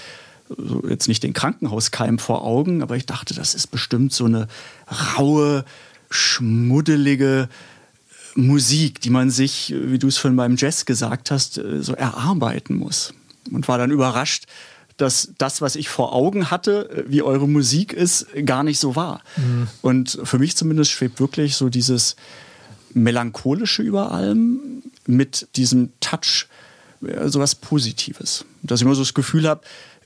jetzt 0.88 1.08
nicht 1.08 1.22
den 1.22 1.32
Krankenhauskeim 1.32 2.18
vor 2.18 2.44
Augen, 2.44 2.82
aber 2.82 2.96
ich 2.96 3.06
dachte, 3.06 3.34
das 3.34 3.54
ist 3.54 3.68
bestimmt 3.68 4.12
so 4.12 4.24
eine 4.24 4.48
raue, 5.16 5.64
schmuddelige 6.10 7.48
Musik, 8.34 9.00
die 9.00 9.10
man 9.10 9.30
sich, 9.30 9.74
wie 9.76 9.98
du 9.98 10.08
es 10.08 10.16
von 10.16 10.36
beim 10.36 10.56
Jazz 10.56 10.86
gesagt 10.86 11.30
hast, 11.30 11.54
so 11.80 11.94
erarbeiten 11.94 12.74
muss. 12.74 13.14
Und 13.50 13.66
war 13.68 13.78
dann 13.78 13.90
überrascht, 13.90 14.46
dass 15.00 15.32
das, 15.38 15.60
was 15.60 15.76
ich 15.76 15.88
vor 15.88 16.12
Augen 16.12 16.50
hatte, 16.50 16.90
äh, 16.90 17.04
wie 17.08 17.22
eure 17.22 17.48
Musik 17.48 17.92
ist, 17.92 18.26
gar 18.44 18.62
nicht 18.62 18.78
so 18.78 18.96
war. 18.96 19.22
Mhm. 19.36 19.68
Und 19.82 20.18
für 20.24 20.38
mich 20.38 20.56
zumindest 20.56 20.90
schwebt 20.90 21.20
wirklich 21.20 21.56
so 21.56 21.68
dieses 21.68 22.16
Melancholische 22.92 23.82
über 23.82 24.12
allem 24.12 24.82
mit 25.06 25.48
diesem 25.56 25.90
Touch, 26.00 26.48
äh, 27.06 27.28
sowas 27.28 27.54
Positives. 27.54 28.44
Dass 28.62 28.80
ich 28.80 28.86
immer 28.86 28.94
so 28.94 29.02
das 29.02 29.14
Gefühl 29.14 29.48
habe, 29.48 29.62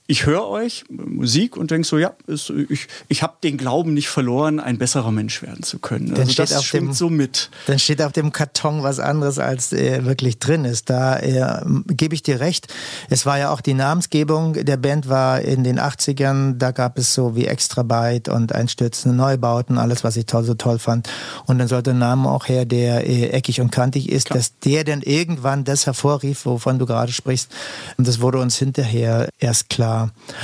ich 0.07 0.27
höre 0.27 0.47
euch, 0.49 0.85
Musik, 0.91 1.57
und 1.57 1.71
denke 1.71 1.89
so, 1.89 1.97
ja, 1.97 2.13
ist, 2.27 2.51
ich, 2.51 2.89
ich 3.09 3.23
habe 3.23 3.37
den 3.43 3.57
Glauben 3.57 3.95
nicht 3.95 4.09
verloren, 4.09 4.61
ein 4.61 4.77
besserer 4.77 5.11
Mensch 5.11 5.41
werden 5.41 5.63
zu 5.63 5.79
können. 5.79 6.09
Dann 6.09 6.21
also 6.21 6.33
steht 6.33 6.51
das 6.51 6.59
auf 6.59 6.67
schwingt 6.67 6.89
dem- 6.89 6.93
so 6.93 7.09
mit. 7.09 7.49
Dann 7.67 7.79
steht 7.79 8.03
auf 8.03 8.13
dem 8.13 8.31
Karton 8.31 8.83
was 8.83 8.99
anderes, 8.99 9.39
als 9.39 9.73
äh, 9.73 10.05
wirklich 10.05 10.39
drin 10.39 10.67
ist. 10.67 10.91
Da 10.91 11.19
äh, 11.21 11.63
gebe 11.87 12.15
ich 12.15 12.23
dir 12.23 12.41
recht. 12.41 12.69
Es 13.09 13.25
war 13.25 13.39
ja 13.39 13.49
auch 13.49 13.63
die 13.63 13.73
Namensgebung 13.73 14.53
der 14.53 14.77
Band 14.77 15.09
war 15.09 15.41
in 15.41 15.65
den 15.65 15.81
80ern. 15.81 16.59
Da 16.59 16.73
gab 16.73 16.99
es 16.99 17.15
so 17.15 17.35
wie 17.35 17.47
Extra 17.47 17.83
Byte 17.83 18.29
und 18.29 18.55
einstürzende 18.55 19.17
Neubauten, 19.17 19.79
alles, 19.79 20.05
was 20.05 20.19
ich 20.19 20.27
toll, 20.27 20.45
so 20.45 20.53
toll 20.53 20.79
fand. 20.79 21.09
Und 21.47 21.59
dann 21.59 21.69
sollte 21.69 21.93
ein 21.93 21.99
Name 21.99 22.31
auch 22.31 22.47
her, 22.47 22.67
der 22.67 23.09
äh, 23.09 23.29
eckig 23.31 23.63
und 23.63 23.71
kantig 23.71 24.11
ist, 24.11 24.35
dass 24.35 24.59
der 24.59 24.85
dann 24.85 25.01
irgendwann 25.01 25.65
das 25.65 25.87
hervorrief, 25.87 26.45
wovon 26.45 26.79
du 26.79 26.85
gerade 26.85 27.11
sprichst. 27.13 27.51
Und 27.97 28.07
das 28.07 28.21
wurde 28.21 28.39
uns 28.39 28.59
hinterher 28.59 29.31
erst 29.39 29.71
klar. 29.71 29.94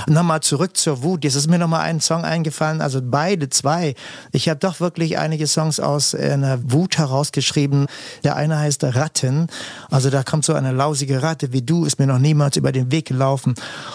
Nochmal 0.06 0.40
zurück 0.40 0.76
zur 0.76 1.02
Wut. 1.02 1.24
Jetzt 1.24 1.34
ist 1.34 1.48
mir 1.48 1.58
nochmal 1.58 1.82
ein 1.82 2.00
Song 2.00 2.24
eingefallen, 2.24 2.80
also 2.80 3.00
beide, 3.02 3.48
zwei. 3.48 3.94
Ich 4.32 4.48
habe 4.48 4.60
doch 4.60 4.80
wirklich 4.80 5.18
einige 5.18 5.46
Songs 5.46 5.80
aus 5.80 6.14
äh, 6.14 6.30
einer 6.32 6.58
Wut 6.72 6.98
herausgeschrieben. 6.98 7.86
Der 8.24 8.36
eine 8.36 8.58
heißt 8.58 8.84
Ratten. 8.84 9.48
Also 9.90 10.10
da 10.10 10.22
kommt 10.22 10.44
so 10.44 10.54
eine 10.54 10.72
lausige 10.72 11.22
Ratte 11.22 11.52
wie 11.52 11.62
du, 11.62 11.84
ist 11.84 11.98
mir 11.98 12.06
noch 12.06 12.18
niemals 12.18 12.56
über 12.56 12.72
den 12.72 12.90
Weg 12.90 13.06
gelaufen. 13.06 13.54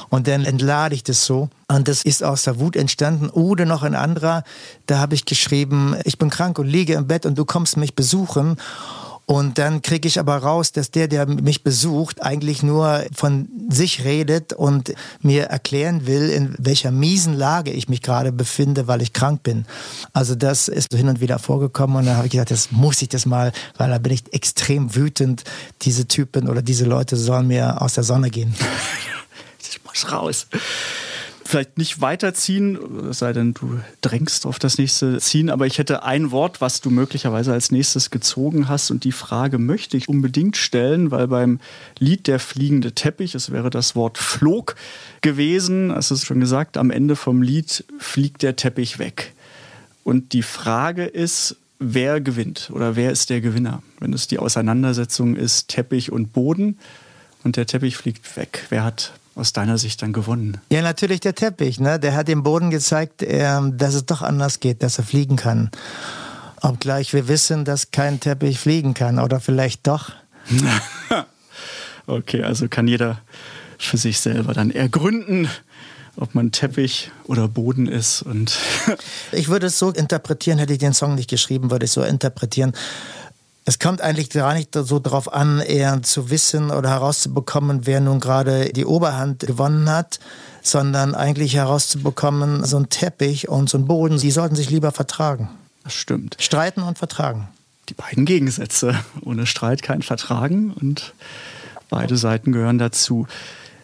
Und 0.09 0.27
dann 0.27 0.45
entlade 0.45 0.95
ich 0.95 1.03
das 1.03 1.25
so. 1.25 1.49
Und 1.67 1.87
das 1.87 2.03
ist 2.03 2.23
aus 2.23 2.43
der 2.43 2.59
Wut 2.59 2.75
entstanden. 2.75 3.29
Oder 3.29 3.65
noch 3.65 3.83
ein 3.83 3.95
anderer, 3.95 4.43
da 4.85 4.99
habe 4.99 5.15
ich 5.15 5.25
geschrieben, 5.25 5.95
ich 6.03 6.17
bin 6.17 6.29
krank 6.29 6.59
und 6.59 6.67
liege 6.67 6.93
im 6.93 7.07
Bett 7.07 7.25
und 7.25 7.37
du 7.37 7.45
kommst 7.45 7.77
mich 7.77 7.95
besuchen. 7.95 8.57
Und 9.25 9.57
dann 9.57 9.81
kriege 9.81 10.07
ich 10.07 10.19
aber 10.19 10.37
raus, 10.37 10.71
dass 10.71 10.91
der, 10.91 11.07
der 11.07 11.25
mich 11.25 11.63
besucht, 11.63 12.21
eigentlich 12.21 12.61
nur 12.61 13.03
von 13.13 13.49
sich 13.69 14.03
redet 14.03 14.53
und 14.53 14.93
mir 15.21 15.45
erklären 15.45 16.05
will, 16.05 16.29
in 16.29 16.55
welcher 16.59 16.91
miesen 16.91 17.33
Lage 17.33 17.71
ich 17.71 17.89
mich 17.89 18.03
gerade 18.03 18.31
befinde, 18.31 18.87
weil 18.87 19.01
ich 19.01 19.13
krank 19.13 19.41
bin. 19.41 19.65
Also 20.13 20.35
das 20.35 20.67
ist 20.67 20.93
hin 20.93 21.09
und 21.09 21.21
wieder 21.21 21.39
vorgekommen 21.39 21.97
und 21.97 22.05
da 22.05 22.15
habe 22.15 22.27
ich 22.27 22.33
gesagt, 22.33 22.51
das 22.51 22.71
muss 22.71 23.01
ich 23.01 23.09
das 23.09 23.25
mal, 23.25 23.51
weil 23.77 23.89
da 23.89 23.97
bin 23.97 24.13
ich 24.13 24.31
extrem 24.31 24.95
wütend. 24.95 25.43
Diese 25.81 26.07
Typen 26.07 26.47
oder 26.47 26.61
diese 26.61 26.85
Leute 26.85 27.15
sollen 27.15 27.47
mir 27.47 27.81
aus 27.81 27.93
der 27.93 28.03
Sonne 28.03 28.29
gehen. 28.29 28.55
Ich 29.67 29.83
muss 29.83 30.11
raus. 30.11 30.47
Vielleicht 31.47 31.77
nicht 31.77 32.01
weiterziehen, 32.01 33.13
sei 33.13 33.31
denn, 33.31 33.53
du 33.53 33.79
drängst 34.01 34.47
auf 34.47 34.57
das 34.57 34.79
nächste 34.79 35.19
Ziehen, 35.19 35.51
aber 35.51 35.67
ich 35.67 35.77
hätte 35.77 36.01
ein 36.01 36.31
Wort, 36.31 36.59
was 36.59 36.81
du 36.81 36.89
möglicherweise 36.89 37.53
als 37.53 37.69
nächstes 37.69 38.09
gezogen 38.09 38.67
hast 38.67 38.89
und 38.89 39.03
die 39.03 39.11
Frage 39.11 39.59
möchte 39.59 39.95
ich 39.95 40.09
unbedingt 40.09 40.57
stellen, 40.57 41.11
weil 41.11 41.27
beim 41.27 41.59
Lied 41.99 42.25
Der 42.25 42.39
fliegende 42.39 42.93
Teppich, 42.93 43.35
es 43.35 43.51
wäre 43.51 43.69
das 43.69 43.95
Wort 43.95 44.17
flog 44.17 44.75
gewesen, 45.21 45.91
es 45.91 46.25
schon 46.25 46.39
gesagt, 46.39 46.77
am 46.77 46.89
Ende 46.89 47.15
vom 47.15 47.43
Lied 47.43 47.85
fliegt 47.99 48.41
der 48.41 48.55
Teppich 48.55 48.97
weg. 48.97 49.33
Und 50.03 50.33
die 50.33 50.43
Frage 50.43 51.05
ist, 51.05 51.57
wer 51.77 52.21
gewinnt 52.21 52.71
oder 52.73 52.95
wer 52.95 53.11
ist 53.11 53.29
der 53.29 53.41
Gewinner? 53.41 53.83
Wenn 53.99 54.13
es 54.13 54.27
die 54.27 54.39
Auseinandersetzung 54.39 55.35
ist 55.35 55.67
Teppich 55.67 56.11
und 56.11 56.33
Boden 56.33 56.79
und 57.43 57.55
der 57.55 57.67
Teppich 57.67 57.97
fliegt 57.97 58.35
weg, 58.35 58.65
wer 58.69 58.83
hat 58.83 59.13
aus 59.35 59.53
deiner 59.53 59.77
Sicht 59.77 60.01
dann 60.01 60.13
gewonnen? 60.13 60.59
Ja, 60.71 60.81
natürlich 60.81 61.19
der 61.19 61.35
Teppich. 61.35 61.79
Ne? 61.79 61.99
Der 61.99 62.15
hat 62.15 62.27
dem 62.27 62.43
Boden 62.43 62.71
gezeigt, 62.71 63.21
ähm, 63.21 63.77
dass 63.77 63.93
es 63.93 64.05
doch 64.05 64.21
anders 64.21 64.59
geht, 64.59 64.81
dass 64.81 64.97
er 64.97 65.03
fliegen 65.03 65.35
kann. 65.35 65.69
Obgleich 66.61 67.13
wir 67.13 67.27
wissen, 67.27 67.65
dass 67.65 67.91
kein 67.91 68.19
Teppich 68.19 68.59
fliegen 68.59 68.93
kann. 68.93 69.19
Oder 69.19 69.39
vielleicht 69.39 69.85
doch. 69.87 70.11
Okay, 72.07 72.43
also 72.43 72.67
kann 72.67 72.87
jeder 72.87 73.19
für 73.79 73.97
sich 73.97 74.19
selber 74.19 74.53
dann 74.53 74.71
ergründen, 74.71 75.49
ob 76.15 76.35
man 76.35 76.51
Teppich 76.51 77.11
oder 77.25 77.47
Boden 77.47 77.87
ist 77.87 78.21
und 78.21 78.57
Ich 79.31 79.49
würde 79.49 79.67
es 79.67 79.79
so 79.79 79.89
interpretieren, 79.89 80.59
hätte 80.59 80.73
ich 80.73 80.79
den 80.79 80.93
Song 80.93 81.15
nicht 81.15 81.29
geschrieben, 81.29 81.71
würde 81.71 81.85
ich 81.85 81.91
so 81.91 82.03
interpretieren. 82.03 82.73
Es 83.67 83.79
kommt 83.79 83.99
eigentlich 83.99 84.29
gar 84.29 84.53
nicht 84.53 84.75
so 84.75 84.99
darauf 84.99 85.33
an, 85.33 85.59
eher 85.59 86.03
zu 86.03 86.29
wissen 86.29 86.69
oder 86.69 86.91
herauszubekommen, 86.91 87.87
wer 87.87 87.99
nun 87.99 88.19
gerade 88.19 88.71
die 88.71 88.85
Oberhand 88.85 89.39
gewonnen 89.39 89.89
hat, 89.89 90.19
sondern 90.61 91.15
eigentlich 91.15 91.55
herauszubekommen, 91.55 92.63
so 92.63 92.77
ein 92.77 92.89
Teppich 92.89 93.49
und 93.49 93.67
so 93.67 93.79
ein 93.79 93.87
Boden, 93.87 94.19
die 94.19 94.29
sollten 94.29 94.55
sich 94.55 94.69
lieber 94.69 94.91
vertragen. 94.91 95.49
das 95.83 95.95
stimmt. 95.95 96.37
Streiten 96.39 96.83
und 96.83 96.99
vertragen. 96.99 97.47
Die 97.89 97.95
beiden 97.95 98.25
Gegensätze. 98.25 98.99
Ohne 99.21 99.47
Streit 99.47 99.81
kein 99.81 100.03
Vertragen 100.03 100.71
und 100.71 101.13
beide 101.89 102.17
Seiten 102.17 102.51
gehören 102.51 102.77
dazu. 102.77 103.25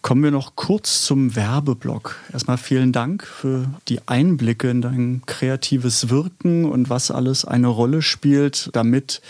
Kommen 0.04 0.24
wir 0.24 0.32
noch 0.32 0.56
kurz 0.56 1.06
zum 1.06 1.36
Werbeblock. 1.36 2.18
Erstmal 2.34 2.58
vielen 2.58 2.92
Dank 2.92 3.24
für 3.24 3.66
die 3.88 4.00
Einblicke 4.08 4.70
in 4.70 4.82
dein 4.82 5.22
kreatives 5.26 6.10
Wirken 6.10 6.66
und 6.66 6.90
was 6.92 7.10
alles 7.10 7.46
eine 7.46 7.68
Rolle 7.68 8.02
spielt, 8.04 8.70
damit 8.74 9.22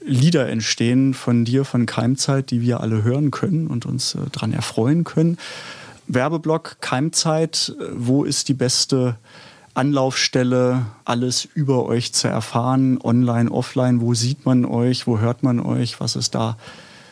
Lieder 0.00 0.48
entstehen 0.48 1.14
von 1.14 1.44
dir, 1.44 1.64
von 1.64 1.86
Keimzeit, 1.86 2.50
die 2.50 2.62
wir 2.62 2.80
alle 2.80 3.02
hören 3.02 3.30
können 3.30 3.66
und 3.66 3.86
uns 3.86 4.14
äh, 4.14 4.18
dran 4.32 4.52
erfreuen 4.52 5.04
können. 5.04 5.38
Werbeblock, 6.08 6.78
Keimzeit, 6.80 7.74
äh, 7.78 7.84
wo 7.94 8.24
ist 8.24 8.48
die 8.48 8.54
beste 8.54 9.16
Anlaufstelle, 9.74 10.86
alles 11.04 11.44
über 11.44 11.86
euch 11.86 12.12
zu 12.12 12.28
erfahren, 12.28 12.98
online, 13.02 13.50
offline, 13.50 14.00
wo 14.00 14.14
sieht 14.14 14.44
man 14.44 14.64
euch, 14.64 15.06
wo 15.06 15.18
hört 15.18 15.42
man 15.42 15.60
euch, 15.60 16.00
was 16.00 16.16
ist 16.16 16.34
da 16.34 16.56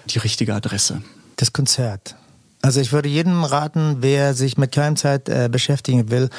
die 0.06 0.18
richtige 0.18 0.54
Adresse? 0.54 1.02
Das 1.36 1.52
Konzert. 1.52 2.16
Also 2.60 2.80
ich 2.80 2.92
würde 2.92 3.08
jedem 3.08 3.44
raten, 3.44 3.98
wer 4.00 4.34
sich 4.34 4.58
mit 4.58 4.72
Keimzeit 4.72 5.28
äh, 5.28 5.48
beschäftigen 5.50 6.10
will, 6.10 6.30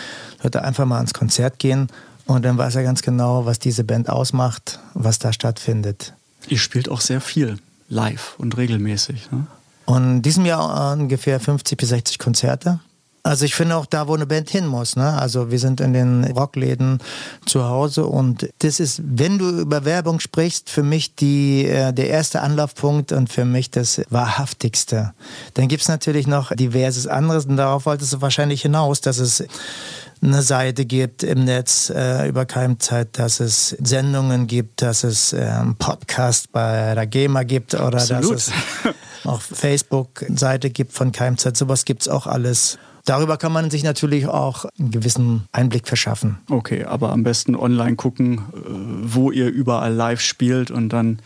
sollte 0.42 0.64
einfach 0.64 0.86
mal 0.86 0.98
ans 0.98 1.14
Konzert 1.14 1.60
gehen 1.60 1.88
und 2.26 2.44
dann 2.44 2.58
weiß 2.58 2.76
er 2.76 2.84
ganz 2.84 3.02
genau, 3.02 3.46
was 3.46 3.60
diese 3.60 3.84
Band 3.84 4.10
ausmacht, 4.10 4.80
was 4.94 5.20
da 5.20 5.32
stattfindet. 5.32 6.14
Ihr 6.48 6.58
spielt 6.58 6.90
auch 6.90 7.02
sehr 7.02 7.22
viel 7.22 7.58
live 7.90 8.36
und 8.38 8.58
regelmäßig. 8.58 9.32
Ne? 9.32 9.48
Und 9.86 10.04
in 10.04 10.22
diesem 10.22 10.46
Jahr 10.46 10.94
ungefähr 10.94 11.40
50 11.40 11.78
bis 11.78 11.90
60 11.90 12.20
Konzerte. 12.20 12.80
Also 13.22 13.44
ich 13.44 13.54
finde 13.54 13.76
auch 13.76 13.86
da, 13.86 14.08
wo 14.08 14.16
eine 14.16 14.26
Band 14.26 14.50
hin 14.50 14.66
muss. 14.66 14.96
Ne? 14.96 15.14
Also 15.14 15.52
wir 15.52 15.60
sind 15.60 15.82
in 15.82 15.94
den 15.94 16.24
Rockläden 16.24 17.00
zu 17.46 17.66
Hause 17.66 18.06
und 18.06 18.50
das 18.60 18.80
ist, 18.80 19.02
wenn 19.04 19.38
du 19.38 19.50
über 19.60 19.84
Werbung 19.84 20.20
sprichst, 20.20 20.70
für 20.70 20.84
mich 20.84 21.16
die, 21.16 21.66
äh, 21.66 21.92
der 21.92 22.10
erste 22.10 22.42
Anlaufpunkt 22.42 23.12
und 23.12 23.32
für 23.32 23.46
mich 23.46 23.72
das 23.72 24.02
Wahrhaftigste. 24.10 25.14
Dann 25.56 25.68
gibt's 25.68 25.90
natürlich 25.90 26.28
noch 26.28 26.56
diverses 26.56 27.08
anderes 27.08 27.46
und 27.46 27.58
darauf 27.58 27.86
wolltest 27.86 28.14
du 28.14 28.22
wahrscheinlich 28.22 28.62
hinaus, 28.62 29.02
dass 29.02 29.20
es 29.20 29.44
eine 30.22 30.42
Seite 30.42 30.86
gibt 30.86 31.24
im 31.24 31.46
Netz 31.46 31.90
äh, 31.90 32.28
über 32.28 32.46
Keimzeit, 32.46 33.18
dass 33.18 33.40
es 33.40 33.70
Sendungen 33.82 34.48
gibt, 34.48 34.82
dass 34.82 35.04
es 35.04 35.34
äh, 35.34 35.38
einen 35.38 35.76
Podcast 35.76 36.52
bei 36.52 36.94
der 36.96 37.08
GEMA 37.08 37.44
gibt 37.44 37.74
oder 37.74 38.00
Absolut. 38.00 38.32
dass 38.36 38.48
es 38.48 38.54
auch 39.26 39.42
Facebook-Seite 39.42 40.70
gibt 40.70 40.94
von 40.94 41.12
Keimzeit. 41.12 41.56
Sowas 41.56 41.86
gibt's 41.86 42.08
auch 42.08 42.28
alles. 42.28 42.78
Darüber 43.06 43.38
kann 43.38 43.52
man 43.52 43.72
sich 43.72 43.84
natürlich 43.84 44.28
auch 44.28 44.66
einen 44.78 44.92
gewissen 44.92 45.46
Einblick 45.52 45.88
verschaffen. 45.88 46.38
Okay, 46.50 46.84
aber 46.84 47.12
am 47.12 47.24
besten 47.24 47.56
online 47.56 47.96
gucken, 47.96 48.38
äh, 48.38 48.62
wo 49.14 49.32
ihr 49.32 49.48
überall 49.48 49.94
live 49.94 50.22
spielt 50.22 50.70
und 50.70 50.90
dann 50.90 51.20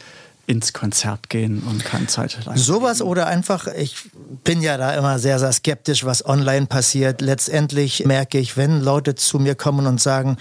ins 0.46 0.74
Konzert 0.74 1.30
gehen 1.30 1.64
und 1.64 1.86
keine 1.86 2.08
Zeit 2.08 2.38
live. 2.46 2.58
Sowas 2.58 3.02
oder 3.02 3.28
einfach, 3.28 3.68
ich 3.68 3.96
bin 4.44 4.62
ja 4.62 4.78
da 4.78 4.94
immer 4.94 5.18
sehr, 5.18 5.40
sehr 5.40 5.54
skeptisch, 5.54 6.04
was 6.04 6.26
online 6.26 6.66
passiert. 6.66 7.22
Letztendlich 7.22 8.06
merke 8.06 8.40
ich, 8.40 8.58
wenn 8.58 8.82
Leute 8.82 9.16
zu 9.16 9.40
mir 9.40 9.56
kommen 9.56 9.88
und 9.88 10.02
sagen, 10.02 10.38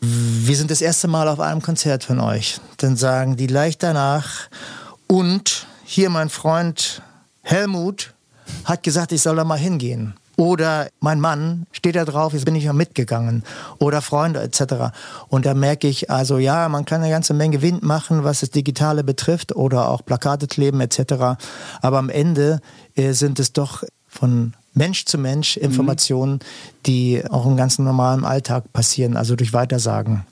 wir 0.00 0.56
sind 0.56 0.70
das 0.70 0.80
erste 0.80 1.06
Mal 1.06 1.28
auf 1.28 1.40
einem 1.40 1.60
Konzert 1.60 2.02
von 2.04 2.18
euch, 2.20 2.60
dann 2.78 2.96
sagen 2.96 3.36
die 3.36 3.46
leicht 3.46 3.82
danach, 3.82 4.48
und 5.06 5.66
hier 5.84 6.08
mein 6.08 6.30
Freund 6.30 7.02
Helmut 7.42 8.14
hat 8.64 8.82
gesagt, 8.82 9.12
ich 9.12 9.20
soll 9.20 9.36
da 9.36 9.44
mal 9.44 9.58
hingehen. 9.58 10.14
Oder 10.36 10.88
mein 11.00 11.20
Mann 11.20 11.66
steht 11.72 11.96
da 11.96 12.04
drauf, 12.04 12.32
jetzt 12.32 12.44
bin 12.44 12.54
ich 12.54 12.64
mal 12.64 12.72
mitgegangen. 12.72 13.42
Oder 13.78 14.00
Freunde 14.00 14.40
etc. 14.40 14.94
Und 15.28 15.46
da 15.46 15.54
merke 15.54 15.88
ich, 15.88 16.10
also 16.10 16.38
ja, 16.38 16.68
man 16.68 16.84
kann 16.84 17.02
eine 17.02 17.10
ganze 17.10 17.34
Menge 17.34 17.62
Wind 17.62 17.82
machen, 17.82 18.24
was 18.24 18.40
das 18.40 18.50
Digitale 18.50 19.04
betrifft 19.04 19.54
oder 19.54 19.88
auch 19.88 20.04
Plakate 20.04 20.46
kleben 20.46 20.80
etc. 20.80 21.38
Aber 21.82 21.98
am 21.98 22.08
Ende 22.08 22.60
äh, 22.94 23.12
sind 23.12 23.38
es 23.38 23.52
doch 23.52 23.84
von 24.08 24.54
Mensch 24.74 25.04
zu 25.04 25.18
Mensch 25.18 25.56
Informationen, 25.56 26.40
die 26.86 27.22
auch 27.28 27.46
im 27.46 27.56
ganz 27.56 27.78
normalen 27.78 28.24
Alltag 28.24 28.72
passieren, 28.72 29.16
also 29.16 29.36
durch 29.36 29.52
Weitersagen. 29.52 30.24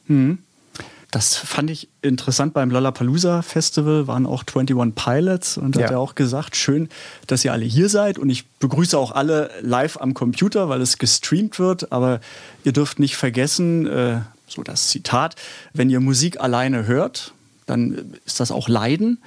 Das 1.11 1.34
fand 1.36 1.70
ich 1.70 1.88
interessant 2.02 2.54
beim 2.54 2.70
Lollapalooza 2.70 3.42
Festival, 3.42 4.06
waren 4.06 4.26
auch 4.26 4.44
21 4.46 4.94
Pilots 4.94 5.58
und 5.58 5.74
da 5.74 5.80
hat 5.82 5.90
Ja. 5.90 5.96
er 5.96 6.00
auch 6.00 6.14
gesagt, 6.14 6.54
schön, 6.54 6.88
dass 7.26 7.44
ihr 7.44 7.52
alle 7.52 7.64
hier 7.64 7.88
seid 7.88 8.16
und 8.18 8.30
ich 8.30 8.46
begrüße 8.61 8.96
auch 8.96 9.11
alle 9.11 9.50
live 9.61 9.96
am 10.00 10.14
Computer, 10.14 10.68
weil 10.68 10.80
es 10.80 10.98
gestreamt 10.98 11.58
wird, 11.58 11.90
aber 11.90 12.20
ihr 12.62 12.72
dürft 12.72 13.00
nicht 13.00 13.16
vergessen, 13.16 13.86
äh, 13.88 14.20
so 14.46 14.62
das 14.62 14.88
Zitat, 14.88 15.34
wenn 15.72 15.90
ihr 15.90 16.00
Musik 16.00 16.40
alleine 16.40 16.86
hört, 16.86 17.32
dann 17.66 18.14
ist 18.24 18.38
das 18.38 18.52
auch 18.52 18.68
Leiden 18.68 19.18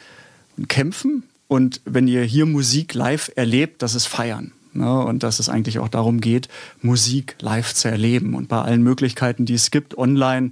und 0.58 0.70
Kämpfen 0.70 1.24
und 1.50 1.82
wenn 1.86 2.08
ihr 2.08 2.24
hier 2.24 2.46
Musik 2.46 2.94
live 2.94 3.30
erlebt, 3.36 3.82
das 3.82 3.94
ist 3.94 4.06
Feiern. 4.08 4.54
Ne? 4.74 5.00
Und 5.04 5.22
dass 5.24 5.40
es 5.40 5.50
eigentlich 5.50 5.80
auch 5.80 5.90
darum 5.90 6.20
geht, 6.22 6.48
Musik 6.82 7.36
live 7.42 7.74
zu 7.76 7.90
erleben. 7.90 8.34
Und 8.34 8.48
bei 8.48 8.60
allen 8.62 8.82
Möglichkeiten, 8.82 9.46
die 9.46 9.54
es 9.54 9.70
gibt, 9.70 9.98
online 9.98 10.50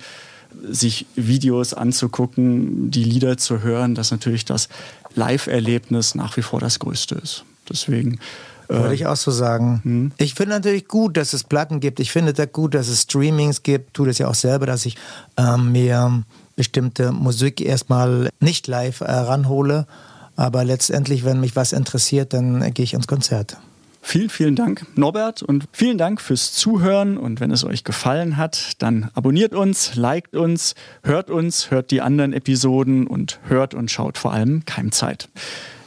sich 0.69 1.05
Videos 1.15 1.73
anzugucken, 1.73 2.91
die 2.91 3.03
Lieder 3.03 3.37
zu 3.37 3.61
hören, 3.61 3.95
dass 3.95 4.11
natürlich 4.11 4.45
das 4.45 4.69
Live-Erlebnis 5.15 6.15
nach 6.15 6.37
wie 6.37 6.41
vor 6.41 6.59
das 6.59 6.79
Größte 6.79 7.15
ist. 7.15 7.43
Deswegen 7.69 8.19
würde 8.67 8.95
ich 8.95 9.05
auch 9.05 9.15
so 9.15 9.31
sagen. 9.31 9.81
Hm. 9.83 10.11
Ich 10.17 10.33
finde 10.33 10.55
natürlich 10.55 10.87
gut, 10.87 11.17
dass 11.17 11.33
es 11.33 11.43
Platten 11.43 11.79
gibt. 11.79 11.99
Ich 11.99 12.11
finde 12.11 12.33
es 12.35 12.51
gut, 12.53 12.73
dass 12.73 12.87
es 12.87 13.01
Streamings 13.01 13.63
gibt. 13.63 13.93
Tue 13.93 14.07
das 14.07 14.17
ja 14.17 14.27
auch 14.27 14.35
selber, 14.35 14.65
dass 14.65 14.85
ich 14.85 14.95
ähm, 15.37 15.71
mir 15.71 16.23
bestimmte 16.55 17.11
Musik 17.11 17.61
erstmal 17.61 18.29
nicht 18.39 18.67
live 18.67 19.01
äh, 19.01 19.11
ranhole. 19.11 19.87
Aber 20.35 20.63
letztendlich, 20.63 21.25
wenn 21.25 21.39
mich 21.39 21.55
was 21.55 21.73
interessiert, 21.73 22.33
dann 22.33 22.61
äh, 22.61 22.71
gehe 22.71 22.83
ich 22.83 22.93
ins 22.93 23.07
Konzert. 23.07 23.57
Vielen, 24.03 24.29
vielen 24.29 24.55
Dank, 24.55 24.85
Norbert, 24.97 25.43
und 25.43 25.65
vielen 25.71 25.97
Dank 25.97 26.21
fürs 26.21 26.53
Zuhören. 26.53 27.17
Und 27.17 27.39
wenn 27.39 27.51
es 27.51 27.63
euch 27.63 27.83
gefallen 27.83 28.35
hat, 28.35 28.73
dann 28.79 29.09
abonniert 29.13 29.53
uns, 29.53 29.95
liked 29.95 30.35
uns, 30.35 30.75
hört 31.03 31.29
uns, 31.29 31.71
hört 31.71 31.91
die 31.91 32.01
anderen 32.01 32.33
Episoden 32.33 33.07
und 33.07 33.39
hört 33.47 33.73
und 33.73 33.91
schaut 33.91 34.17
vor 34.17 34.33
allem 34.33 34.65
Keimzeit. 34.65 35.29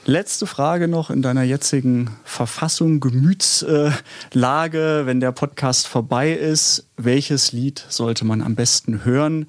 Letzte 0.07 0.47
Frage 0.47 0.87
noch 0.87 1.09
in 1.11 1.23
deiner 1.23 1.45
jetzigen 1.45 2.11
Verfassung, 2.25 3.01
Gemütslage, 3.01 4.03
wenn 5.05 5.21
der 5.21 5.33
Podcast 5.33 5.87
vorbei 5.89 6.33
ist. 6.33 6.85
Welches 6.99 7.53
Lied 7.53 7.85
sollte 7.89 8.27
man 8.27 8.43
am 8.43 8.55
besten 8.55 9.05
hören, 9.05 9.47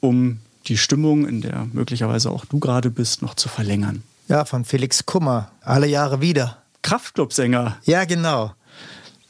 um 0.00 0.38
die 0.66 0.76
Stimmung, 0.76 1.26
in 1.26 1.40
der 1.40 1.66
möglicherweise 1.72 2.30
auch 2.30 2.44
du 2.44 2.60
gerade 2.60 2.90
bist, 2.90 3.22
noch 3.22 3.34
zu 3.34 3.48
verlängern? 3.48 4.04
Ja, 4.28 4.44
von 4.44 4.64
Felix 4.64 5.04
Kummer. 5.04 5.50
Alle 5.62 5.88
Jahre 5.88 6.20
wieder. 6.20 6.58
Kraftclub-Sänger. 6.82 7.76
Ja, 7.84 8.04
genau. 8.04 8.52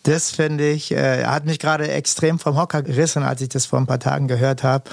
Das 0.04 0.30
finde 0.30 0.70
ich, 0.70 0.92
äh, 0.92 1.24
hat 1.24 1.44
mich 1.44 1.58
gerade 1.58 1.90
extrem 1.90 2.38
vom 2.38 2.56
Hocker 2.56 2.82
gerissen, 2.82 3.22
als 3.22 3.40
ich 3.40 3.48
das 3.48 3.66
vor 3.66 3.78
ein 3.78 3.86
paar 3.86 4.00
Tagen 4.00 4.28
gehört 4.28 4.62
habe. 4.62 4.84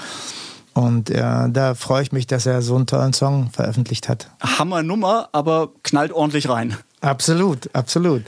Und 0.74 1.08
äh, 1.08 1.48
da 1.48 1.74
freue 1.74 2.02
ich 2.02 2.12
mich, 2.12 2.26
dass 2.26 2.44
er 2.44 2.60
so 2.60 2.76
einen 2.76 2.86
tollen 2.86 3.14
Song 3.14 3.50
veröffentlicht 3.50 4.10
hat. 4.10 4.28
Hammer 4.42 4.82
Nummer, 4.82 5.30
aber 5.32 5.70
knallt 5.82 6.12
ordentlich 6.12 6.50
rein. 6.50 6.76
Absolut, 7.00 7.74
absolut. 7.74 8.24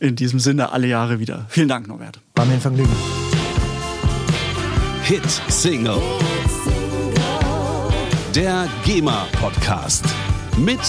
In 0.00 0.16
diesem 0.16 0.40
Sinne 0.40 0.72
alle 0.72 0.88
Jahre 0.88 1.20
wieder. 1.20 1.46
Vielen 1.48 1.68
Dank, 1.68 1.86
Norbert. 1.86 2.18
War 2.34 2.44
mir 2.44 2.54
ein 2.54 2.60
Vergnügen. 2.60 2.96
Hit 5.02 5.28
Single. 5.48 6.00
Der 8.34 8.66
GEMA 8.84 9.26
Podcast 9.40 10.04
mit 10.56 10.80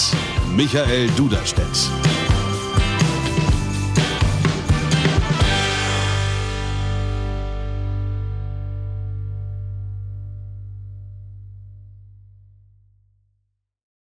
Michael 0.56 1.08
Duderstedt. 1.16 1.90